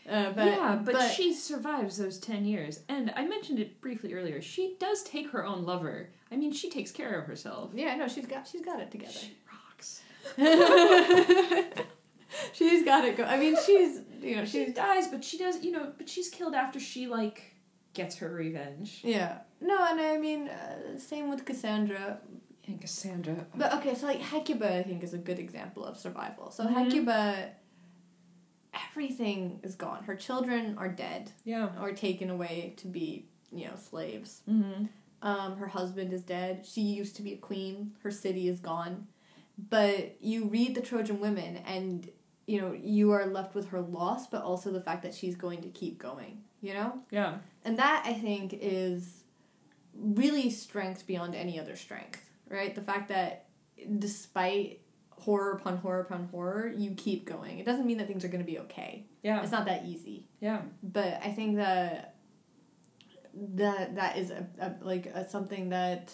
Uh, 0.08 0.32
but, 0.32 0.46
yeah, 0.46 0.80
but, 0.84 1.10
she 1.12 1.32
survives 1.32 1.96
those 1.96 2.18
10 2.18 2.44
years. 2.44 2.80
And 2.88 3.12
I 3.14 3.24
mentioned 3.24 3.60
it 3.60 3.80
briefly 3.80 4.14
earlier. 4.14 4.42
She 4.42 4.74
does 4.80 5.04
take 5.04 5.30
her 5.30 5.44
own 5.46 5.64
lover. 5.64 6.08
I 6.32 6.36
mean, 6.36 6.52
she 6.52 6.70
takes 6.70 6.90
care 6.90 7.20
of 7.20 7.26
herself. 7.26 7.70
yeah, 7.72 7.94
no, 7.94 8.08
she's 8.08 8.26
got 8.26 8.48
she's 8.48 8.62
got 8.62 8.80
it 8.80 8.90
together. 8.90 9.12
She 9.12 9.36
rocks. 9.52 10.02
she's 12.52 12.84
got 12.84 13.04
it 13.04 13.16
go. 13.16 13.24
I 13.24 13.38
mean, 13.38 13.56
she's 13.64 14.00
you 14.20 14.36
know 14.36 14.44
She 14.44 14.66
dies, 14.72 15.08
but 15.08 15.24
she 15.24 15.38
does, 15.38 15.62
you 15.62 15.72
know, 15.72 15.92
but 15.96 16.08
she's 16.08 16.28
killed 16.28 16.54
after 16.54 16.80
she, 16.80 17.06
like, 17.06 17.54
gets 17.94 18.16
her 18.16 18.30
revenge. 18.32 19.00
yeah. 19.04 19.38
No, 19.60 19.78
and 19.88 20.00
I 20.00 20.18
mean, 20.18 20.48
uh, 20.48 20.98
same 20.98 21.30
with 21.30 21.44
Cassandra. 21.44 22.18
And 22.66 22.80
Cassandra. 22.80 23.46
But 23.54 23.72
okay, 23.74 23.94
so 23.94 24.06
like 24.06 24.20
Hecuba, 24.20 24.78
I 24.78 24.82
think 24.84 25.02
is 25.02 25.14
a 25.14 25.18
good 25.18 25.38
example 25.38 25.84
of 25.84 25.96
survival. 25.96 26.50
So 26.50 26.64
Mhm. 26.64 26.74
Hecuba, 26.74 27.50
everything 28.90 29.60
is 29.62 29.74
gone. 29.74 30.04
Her 30.04 30.14
children 30.14 30.76
are 30.78 30.88
dead 30.88 31.32
Yeah. 31.44 31.70
or 31.80 31.92
taken 31.92 32.30
away 32.30 32.74
to 32.78 32.86
be 32.88 33.26
you 33.50 33.66
know 33.66 33.76
slaves. 33.76 34.42
Mm-hmm. 34.48 34.86
Um, 35.20 35.56
her 35.58 35.68
husband 35.68 36.12
is 36.12 36.22
dead. 36.22 36.64
She 36.66 36.80
used 36.80 37.16
to 37.16 37.22
be 37.22 37.34
a 37.34 37.36
queen. 37.36 37.94
Her 38.02 38.10
city 38.10 38.48
is 38.48 38.60
gone. 38.60 39.06
But 39.70 40.16
you 40.20 40.46
read 40.46 40.74
the 40.74 40.80
Trojan 40.80 41.20
women, 41.20 41.58
and 41.58 42.08
you 42.46 42.60
know 42.60 42.72
you 42.72 43.10
are 43.12 43.26
left 43.26 43.54
with 43.54 43.68
her 43.68 43.80
loss, 43.80 44.26
but 44.26 44.42
also 44.42 44.72
the 44.72 44.80
fact 44.80 45.02
that 45.02 45.14
she's 45.14 45.36
going 45.36 45.60
to 45.62 45.68
keep 45.68 45.98
going. 45.98 46.42
You 46.60 46.74
know, 46.74 47.02
Yeah. 47.10 47.38
and 47.64 47.76
that 47.78 48.04
I 48.06 48.14
think 48.14 48.54
is 48.54 49.24
really 49.94 50.48
strength 50.48 51.06
beyond 51.06 51.34
any 51.34 51.58
other 51.60 51.76
strength. 51.76 52.30
Right, 52.52 52.74
the 52.74 52.82
fact 52.82 53.08
that 53.08 53.46
despite 53.98 54.80
horror 55.10 55.52
upon 55.52 55.78
horror 55.78 56.00
upon 56.00 56.28
horror, 56.30 56.72
you 56.76 56.92
keep 56.92 57.24
going. 57.26 57.58
It 57.58 57.66
doesn't 57.66 57.86
mean 57.86 57.98
that 57.98 58.06
things 58.08 58.24
are 58.24 58.28
going 58.28 58.44
to 58.44 58.50
be 58.50 58.58
okay. 58.60 59.06
Yeah. 59.22 59.40
It's 59.42 59.52
not 59.52 59.64
that 59.66 59.84
easy 59.86 60.26
Yeah. 60.40 60.62
but 60.82 61.20
I 61.24 61.30
think 61.30 61.56
that 61.56 62.16
that 63.54 63.94
that 63.96 64.18
is 64.18 64.30
a, 64.30 64.46
a 64.60 64.74
like 64.82 65.06
a, 65.06 65.28
something 65.28 65.70
that 65.70 66.12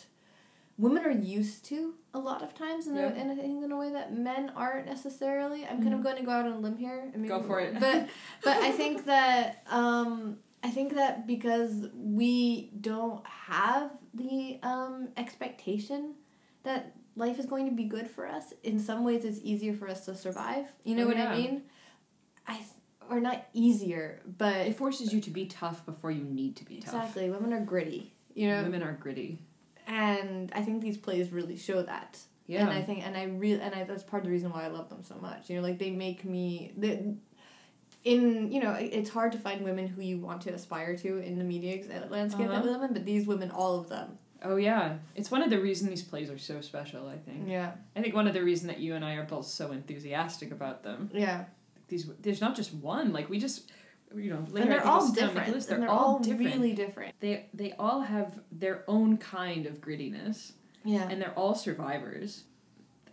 women 0.77 1.05
are 1.05 1.11
used 1.11 1.65
to 1.67 1.95
a 2.15 2.19
lot 2.19 2.43
of 2.43 2.55
times, 2.55 2.87
and 2.87 2.97
Yeah. 2.97 3.09
and 3.09 3.31
I 3.33 3.35
think 3.35 3.65
in 3.65 3.73
a 3.73 3.77
way 3.77 3.91
that 3.93 4.15
men 4.17 4.53
aren't 4.55 4.87
necessarily. 4.87 5.67
I'm 5.67 5.83
kind 5.83 5.95
of 5.95 6.03
going 6.03 6.17
to 6.17 6.23
go 6.23 6.31
out 6.31 6.47
on 6.47 6.53
a 6.53 6.59
limb 6.59 6.77
here. 6.77 7.13
Go 7.27 7.43
for 7.43 7.61
it. 7.61 7.79
But 7.81 8.09
but 8.45 8.57
I 8.59 8.71
think 8.71 9.07
that 9.07 9.65
um 9.69 10.39
I 10.63 10.71
think 10.71 10.95
that 10.95 11.27
because 11.27 11.87
we 11.95 12.71
don't 12.81 13.27
have 13.27 13.91
the 14.15 14.59
um 14.63 15.09
expectation 15.17 16.15
that 16.69 16.95
life 17.17 17.39
is 17.39 17.47
going 17.47 17.67
to 17.67 17.75
be 17.75 17.85
good 17.85 18.09
for 18.09 18.27
us, 18.27 18.53
in 18.63 18.79
some 18.79 19.05
ways 19.05 19.25
it's 19.25 19.41
easier 19.43 19.75
for 19.75 19.89
us 19.89 20.05
to 20.07 20.15
survive. 20.15 20.67
You 20.85 20.95
know 20.97 21.05
Oh, 21.05 21.09
what 21.09 21.17
yeah. 21.17 21.31
I 21.33 21.37
mean? 21.37 21.63
I 22.47 22.55
th- 22.57 22.67
or 23.11 23.21
not 23.21 23.47
easier, 23.55 24.21
but 24.39 24.55
It 24.69 24.77
forces 24.77 25.13
you 25.15 25.21
to 25.23 25.31
be 25.31 25.47
tough 25.47 25.85
before 25.87 26.11
you 26.11 26.23
need 26.25 26.57
to 26.57 26.65
be 26.65 26.77
tough. 26.81 26.95
Exactly. 26.95 27.31
Women 27.31 27.53
are 27.53 27.61
gritty. 27.61 28.13
You 28.35 28.49
know, 28.49 28.63
Women 28.63 28.83
are 28.83 28.93
gritty. 28.93 29.39
and 29.87 30.53
I 30.55 30.63
think 30.63 30.81
these 30.83 30.97
plays 30.99 31.33
really 31.33 31.57
show 31.57 31.83
that. 31.83 32.19
Yeah. 32.47 32.61
And 32.63 32.71
I 32.71 32.83
think, 32.83 33.05
and 33.07 33.17
I 33.17 33.25
really, 33.25 33.61
and 33.61 33.75
I 33.75 33.85
that's 33.85 34.03
part 34.03 34.23
of 34.23 34.27
the 34.27 34.31
reason 34.33 34.51
why 34.53 34.65
I 34.65 34.69
love 34.69 34.89
them 34.89 35.03
so 35.03 35.17
much. 35.17 35.51
You 35.51 35.57
know, 35.57 35.63
like 35.63 35.79
they 35.79 35.91
make 35.91 36.25
me 36.25 36.73
the. 36.77 37.17
In 38.05 38.53
you 38.53 38.61
know, 38.63 38.73
it's 38.79 39.11
hard 39.11 39.33
to 39.33 39.39
find 39.39 39.65
women 39.65 39.87
who 39.89 40.01
you 40.03 40.19
want 40.19 40.41
to 40.43 40.51
aspire 40.55 40.97
to 40.99 41.19
in 41.19 41.37
the 41.37 41.45
media 41.45 41.83
landscape 42.09 42.47
that 42.47 42.55
Uh-huh. 42.55 42.63
we 42.65 42.71
live 42.71 42.83
in, 42.83 42.93
but 42.93 43.05
these 43.05 43.27
women, 43.27 43.51
all 43.51 43.81
of 43.81 43.89
them, 43.89 44.17
oh 44.43 44.57
yeah. 44.57 44.99
It's 45.15 45.31
one 45.31 45.43
of 45.43 45.51
the 45.51 45.59
reasons 45.61 45.91
these 45.91 46.03
plays 46.03 46.31
are 46.31 46.39
so 46.39 46.61
special, 46.61 47.09
I 47.09 47.17
think. 47.17 47.49
yeah, 47.49 47.73
I 47.97 48.01
think 48.03 48.15
one 48.15 48.27
of 48.27 48.35
the 48.35 48.43
reasons 48.43 48.69
that 48.73 48.81
you 48.81 48.95
and 48.95 49.05
I 49.05 49.15
are 49.15 49.25
both 49.25 49.47
so 49.47 49.73
enthusiastic 49.73 50.51
about 50.53 50.83
them. 50.83 51.11
yeah, 51.13 51.45
These 51.89 52.11
there's 52.21 52.41
not 52.41 52.55
just 52.57 52.73
one. 52.75 53.13
Like 53.13 53.29
we 53.29 53.39
just 53.39 53.71
you 54.15 54.31
know, 54.31 54.45
later 54.51 54.63
and 54.63 54.73
they're 54.73 54.87
all 54.87 55.03
sit 55.03 55.17
down 55.17 55.29
and 55.31 55.35
make 55.35 55.43
a 55.43 55.47
different. 55.47 55.55
list. 55.57 55.69
They're, 55.69 55.81
they're 55.81 55.91
all, 55.91 56.19
different. 56.21 56.55
really 56.55 56.73
different. 56.73 57.15
They 57.21 57.47
they 57.53 57.73
all 57.79 58.01
have 58.01 58.41
their 58.51 58.85
own 58.89 59.19
kind 59.19 59.67
of 59.67 59.81
grittiness, 59.81 60.53
Yeah, 60.85 61.07
and 61.11 61.21
they're 61.21 61.35
all 61.39 61.55
survivors. 61.55 62.45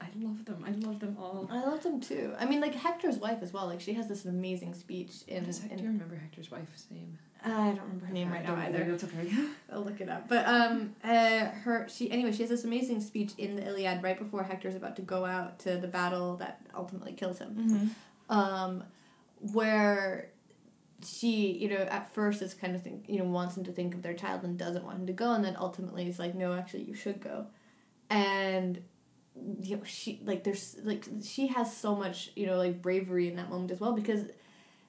I 0.02 0.08
love 0.20 0.46
them. 0.46 0.64
I 0.68 0.72
love 0.72 1.00
them 1.00 1.18
all. 1.20 1.50
I 1.52 1.62
love 1.66 1.82
them 1.84 2.00
too. 2.00 2.34
I 2.38 2.46
mean, 2.46 2.62
like 2.62 2.76
Hector's 2.76 3.18
wife 3.18 3.40
as 3.42 3.52
well. 3.54 3.66
Like 3.66 3.82
she 3.82 3.94
has 3.94 4.08
this 4.08 4.26
amazing 4.26 4.74
speech 4.74 5.12
in. 5.28 5.42
What 5.42 5.50
is 5.50 5.60
Hector? 5.60 5.78
Do 5.78 5.84
you 5.84 5.90
in 5.90 5.94
remember 5.96 6.16
Hector's 6.16 6.52
wife's 6.52 6.86
name? 6.92 7.18
I 7.44 7.50
don't 7.50 7.82
remember 7.82 8.06
her 8.08 8.14
name 8.14 8.32
right 8.32 8.44
now 8.44 8.56
either. 8.56 8.84
That's 8.84 9.04
okay. 9.04 9.32
I'll 9.72 9.84
look 9.84 10.02
it 10.02 10.10
up. 10.10 10.28
But 10.28 10.48
um, 10.48 10.96
uh, 11.04 11.46
her 11.46 11.88
she 11.90 12.10
anyway 12.10 12.32
she 12.32 12.42
has 12.42 12.50
this 12.50 12.64
amazing 12.64 13.02
speech 13.02 13.34
in 13.38 13.56
the 13.56 13.68
Iliad 13.68 14.02
right 14.02 14.18
before 14.18 14.44
Hector's 14.44 14.76
about 14.76 14.96
to 14.96 15.04
go 15.04 15.26
out 15.26 15.60
to 15.60 15.78
the 15.78 15.88
battle 15.88 16.38
that 16.38 16.62
ultimately 16.76 17.14
kills 17.14 17.40
him. 17.40 17.56
mm-hmm. 17.56 17.88
Um, 18.28 18.84
where 19.54 20.30
she 21.04 21.52
you 21.52 21.70
know 21.70 21.76
at 21.76 22.14
first 22.14 22.42
is 22.42 22.54
kind 22.54 22.76
of 22.76 22.82
think 22.82 23.06
you 23.08 23.20
know 23.20 23.26
wants 23.26 23.56
him 23.56 23.64
to 23.66 23.72
think 23.72 23.94
of 23.94 24.02
their 24.02 24.14
child 24.14 24.44
and 24.44 24.58
doesn't 24.58 24.84
want 24.84 24.98
him 24.98 25.08
to 25.08 25.14
go, 25.14 25.34
and 25.34 25.44
then 25.44 25.56
ultimately 25.60 26.08
is 26.08 26.18
like 26.18 26.34
no, 26.34 26.54
actually 26.54 26.84
you 26.84 26.96
should 26.96 27.22
go, 27.22 27.46
and 28.10 28.82
you 29.62 29.78
know 29.78 29.84
she 29.84 30.20
like 30.24 30.44
there's 30.44 30.78
like 30.84 31.06
she 31.24 31.48
has 31.48 31.76
so 31.76 31.96
much 31.96 32.32
you 32.36 32.48
know 32.48 32.58
like 32.58 32.82
bravery 32.82 33.28
in 33.28 33.36
that 33.36 33.50
moment 33.50 33.72
as 33.72 33.80
well 33.80 33.94
because. 33.94 34.26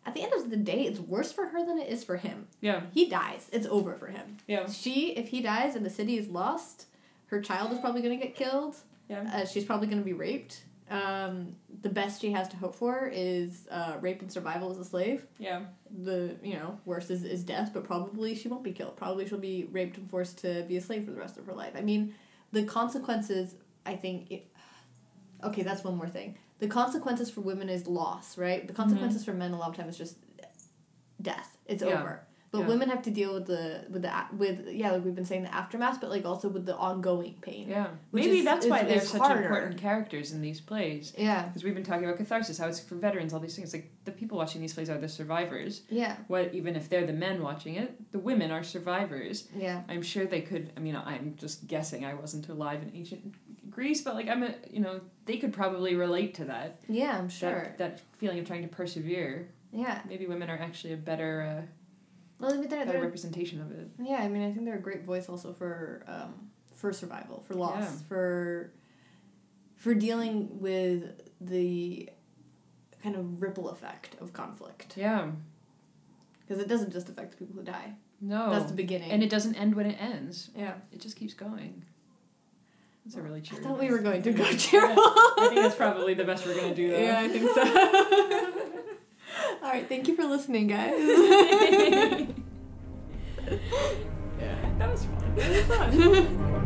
At 0.07 0.15
the 0.15 0.23
end 0.23 0.33
of 0.33 0.49
the 0.49 0.57
day, 0.57 0.83
it's 0.83 1.01
worse 1.01 1.33
for 1.33 1.49
her 1.49 1.67
than 1.67 1.79
it 1.79 1.89
is 1.89 2.05
for 2.05 2.17
him. 2.17 2.47
Yeah. 2.61 2.83
He 2.93 3.09
dies. 3.09 3.49
It's 3.53 3.67
over 3.67 3.97
for 3.97 4.07
him. 4.07 4.37
Yeah. 4.47 4.69
She, 4.71 5.11
if 5.11 5.29
he 5.29 5.43
dies 5.43 5.75
and 5.75 5.85
the 5.85 5.91
city 5.91 6.17
is 6.17 6.29
lost, 6.29 6.87
her 7.27 7.41
child 7.41 7.73
is 7.73 7.79
probably 7.81 8.03
going 8.03 8.19
to 8.19 8.25
get 8.25 8.37
killed. 8.37 8.77
Yeah. 9.09 9.29
Uh, 9.35 9.45
she's 9.45 9.65
probably 9.65 9.89
going 9.89 9.99
to 9.99 10.05
be 10.05 10.13
raped. 10.13 10.63
Um, 10.89 11.57
the 11.83 11.89
best 11.89 12.21
she 12.21 12.31
has 12.31 12.49
to 12.51 12.57
hope 12.57 12.77
for 12.77 13.11
is 13.13 13.67
uh, 13.71 13.97
rape 14.01 14.23
and 14.23 14.31
survival 14.31 14.71
as 14.71 14.79
a 14.79 14.85
slave. 14.85 15.27
Yeah. 15.39 15.63
The 16.05 16.37
you 16.43 16.55
know 16.55 16.79
worst 16.85 17.11
is, 17.11 17.25
is 17.25 17.43
death, 17.43 17.71
but 17.75 17.83
probably 17.83 18.37
she 18.37 18.47
won't 18.47 18.63
be 18.63 18.71
killed. 18.73 18.97
Probably 18.97 19.27
she'll 19.27 19.39
be 19.39 19.69
raped 19.73 19.97
and 19.97 20.09
forced 20.09 20.39
to 20.39 20.63
be 20.69 20.77
a 20.77 20.81
slave 20.81 21.05
for 21.05 21.11
the 21.11 21.19
rest 21.19 21.39
of 21.39 21.47
her 21.47 21.53
life. 21.53 21.73
I 21.77 21.81
mean, 21.81 22.15
the 22.53 22.63
consequences. 22.63 23.57
I 23.85 23.97
think. 23.97 24.31
It, 24.31 24.47
okay, 25.43 25.63
that's 25.63 25.83
one 25.83 25.97
more 25.97 26.09
thing. 26.09 26.39
The 26.59 26.69
consequences 26.69 27.31
for 27.31 27.43
women 27.43 27.69
is 27.69 27.87
loss, 27.87 28.39
right? 28.39 28.67
The 28.67 28.73
consequences 28.73 29.25
for 29.25 29.33
men 29.35 29.53
a 29.53 29.59
lot 29.59 29.71
of 29.71 29.77
times 29.77 29.93
is 29.95 29.99
just 29.99 30.17
death. 31.21 31.57
It's 31.67 31.83
Yeah. 31.83 32.01
over. 32.01 32.23
But 32.53 32.61
Yeah. 32.61 32.69
women 32.69 32.89
have 32.89 33.03
to 33.03 33.11
deal 33.11 33.35
with 33.35 33.47
the 33.47 33.85
with 33.91 34.03
the 34.03 34.13
with 34.35 34.69
yeah, 34.69 34.93
like 34.93 35.05
we've 35.05 35.15
been 35.17 35.27
saying 35.27 35.43
the 35.43 35.53
aftermath, 35.55 36.01
but 36.01 36.09
like 36.09 36.25
also 36.25 36.49
with 36.49 36.65
the 36.65 36.77
ongoing 36.77 37.35
pain. 37.43 37.69
Yeah. 37.69 37.89
Maybe 38.13 38.39
is- 38.39 38.45
that's 38.45 38.65
is- 38.65 38.71
why 38.71 38.85
they're 38.85 39.01
such 39.01 39.21
harder. 39.21 39.43
important 39.43 39.77
characters 39.79 40.33
in 40.33 40.41
these 40.41 40.61
plays. 40.61 41.13
Yeah. 41.19 41.47
Because 41.49 41.65
we've 41.65 41.75
been 41.75 41.83
talking 41.85 42.05
about 42.05 42.17
catharsis, 42.17 42.57
how 42.57 42.69
it's 42.69 42.81
for 42.81 42.95
veterans, 42.95 43.35
all 43.35 43.41
these 43.41 43.57
things. 43.57 43.75
Like 43.75 43.91
the 44.05 44.13
people 44.13 44.39
watching 44.39 44.61
these 44.63 44.73
plays 44.73 44.89
are 44.89 44.97
the 44.97 45.09
survivors. 45.09 45.83
Yeah. 45.91 46.17
What 46.29 46.55
even 46.55 46.77
if 46.77 46.89
they're 46.89 47.05
the 47.07 47.13
men 47.13 47.43
watching 47.43 47.75
it, 47.75 48.13
the 48.13 48.21
women 48.21 48.51
are 48.51 48.63
survivors. 48.63 49.49
Yeah. 49.55 49.83
I'm 49.89 50.03
sure 50.03 50.25
they 50.25 50.41
could. 50.41 50.73
I 50.77 50.81
mean, 50.81 50.97
I'm 50.97 51.35
just 51.37 51.67
guessing. 51.67 52.07
I 52.07 52.15
wasn't 52.15 52.49
alive 52.49 52.81
in 52.83 52.93
ancient 52.95 53.35
Greece, 53.77 54.01
but 54.01 54.15
like 54.15 54.27
I'm 54.29 54.43
a, 54.43 54.55
you 54.71 54.81
know, 54.81 55.01
they 55.27 55.37
could 55.37 55.53
probably 55.53 55.95
relate 55.95 56.33
to 56.35 56.47
that. 56.47 56.81
Yeah, 56.89 57.17
I'm 57.19 57.29
sure. 57.29 57.51
That, 57.51 57.79
that 57.79 58.01
feeling 58.19 58.39
of 58.39 58.47
trying 58.47 58.63
to 58.63 58.69
persevere. 58.69 59.49
yeah. 59.71 60.01
Maybe 60.09 60.27
women 60.27 60.49
are 60.49 60.59
actually 60.59 60.95
a 60.95 60.97
better, 60.97 61.43
uh, 61.43 61.63
Well, 62.41 62.55
I 62.55 62.57
mean, 62.57 62.69
they're, 62.71 62.81
better 62.81 62.93
they're, 62.93 63.03
representation 63.03 63.61
of 63.61 63.71
it. 63.73 63.89
yeah, 64.03 64.17
I 64.17 64.29
mean, 64.29 64.43
I 64.49 64.51
think 64.53 64.65
they're 64.65 64.77
a 64.77 64.81
great 64.89 65.05
voice 65.05 65.29
also 65.29 65.53
for 65.53 66.03
um, 66.09 66.33
for 66.75 66.91
survival, 66.93 67.45
for 67.47 67.53
loss, 67.55 67.83
Yeah. 67.83 68.09
for 68.09 68.73
for 69.77 69.93
dealing 69.95 70.59
with 70.59 71.03
the 71.41 72.09
kind 73.03 73.15
of 73.15 73.43
ripple 73.43 73.69
effect 73.69 74.17
of 74.23 74.33
conflict. 74.33 74.95
Yeah. 74.97 75.31
Because 76.41 76.63
it 76.63 76.69
doesn't 76.69 76.93
just 76.93 77.09
affect 77.11 77.33
the 77.33 77.37
people 77.37 77.57
who 77.61 77.63
die. 77.63 77.93
No. 78.23 78.51
That's 78.51 78.71
the 78.71 78.77
beginning. 78.77 79.11
and 79.11 79.23
it 79.23 79.29
doesn't 79.29 79.55
end 79.57 79.75
when 79.75 79.85
it 79.87 79.99
ends. 80.01 80.49
yeah. 80.57 80.75
It 80.93 81.01
just 81.01 81.17
keeps 81.17 81.35
going. 81.35 81.85
That's 83.07 83.17
a 83.19 83.23
really 83.23 83.43
I 83.53 83.55
thought 83.55 83.79
we 83.79 83.89
were 83.89 84.01
going 84.01 84.21
to 84.23 84.33
go 84.33 84.45
cheerful. 84.57 84.97
I 84.99 85.47
think 85.49 85.63
that's 85.63 85.77
probably 85.77 86.15
the 86.15 86.25
best 86.25 86.45
we're 86.45 86.57
gonna 86.57 86.75
do. 86.75 86.91
Though. 86.91 86.99
Yeah, 86.99 87.21
I 87.21 87.29
think 87.29 87.49
so. 87.55 87.63
All 89.63 89.71
right, 89.71 89.89
thank 89.89 90.09
you 90.09 90.17
for 90.17 90.25
listening, 90.25 90.67
guys. 90.67 90.99
yeah, 90.99 92.27
that 94.79 94.91
was 94.91 95.05
fun. 95.05 95.35
It 95.37 95.69
was 95.69 96.27
fun. 96.27 96.66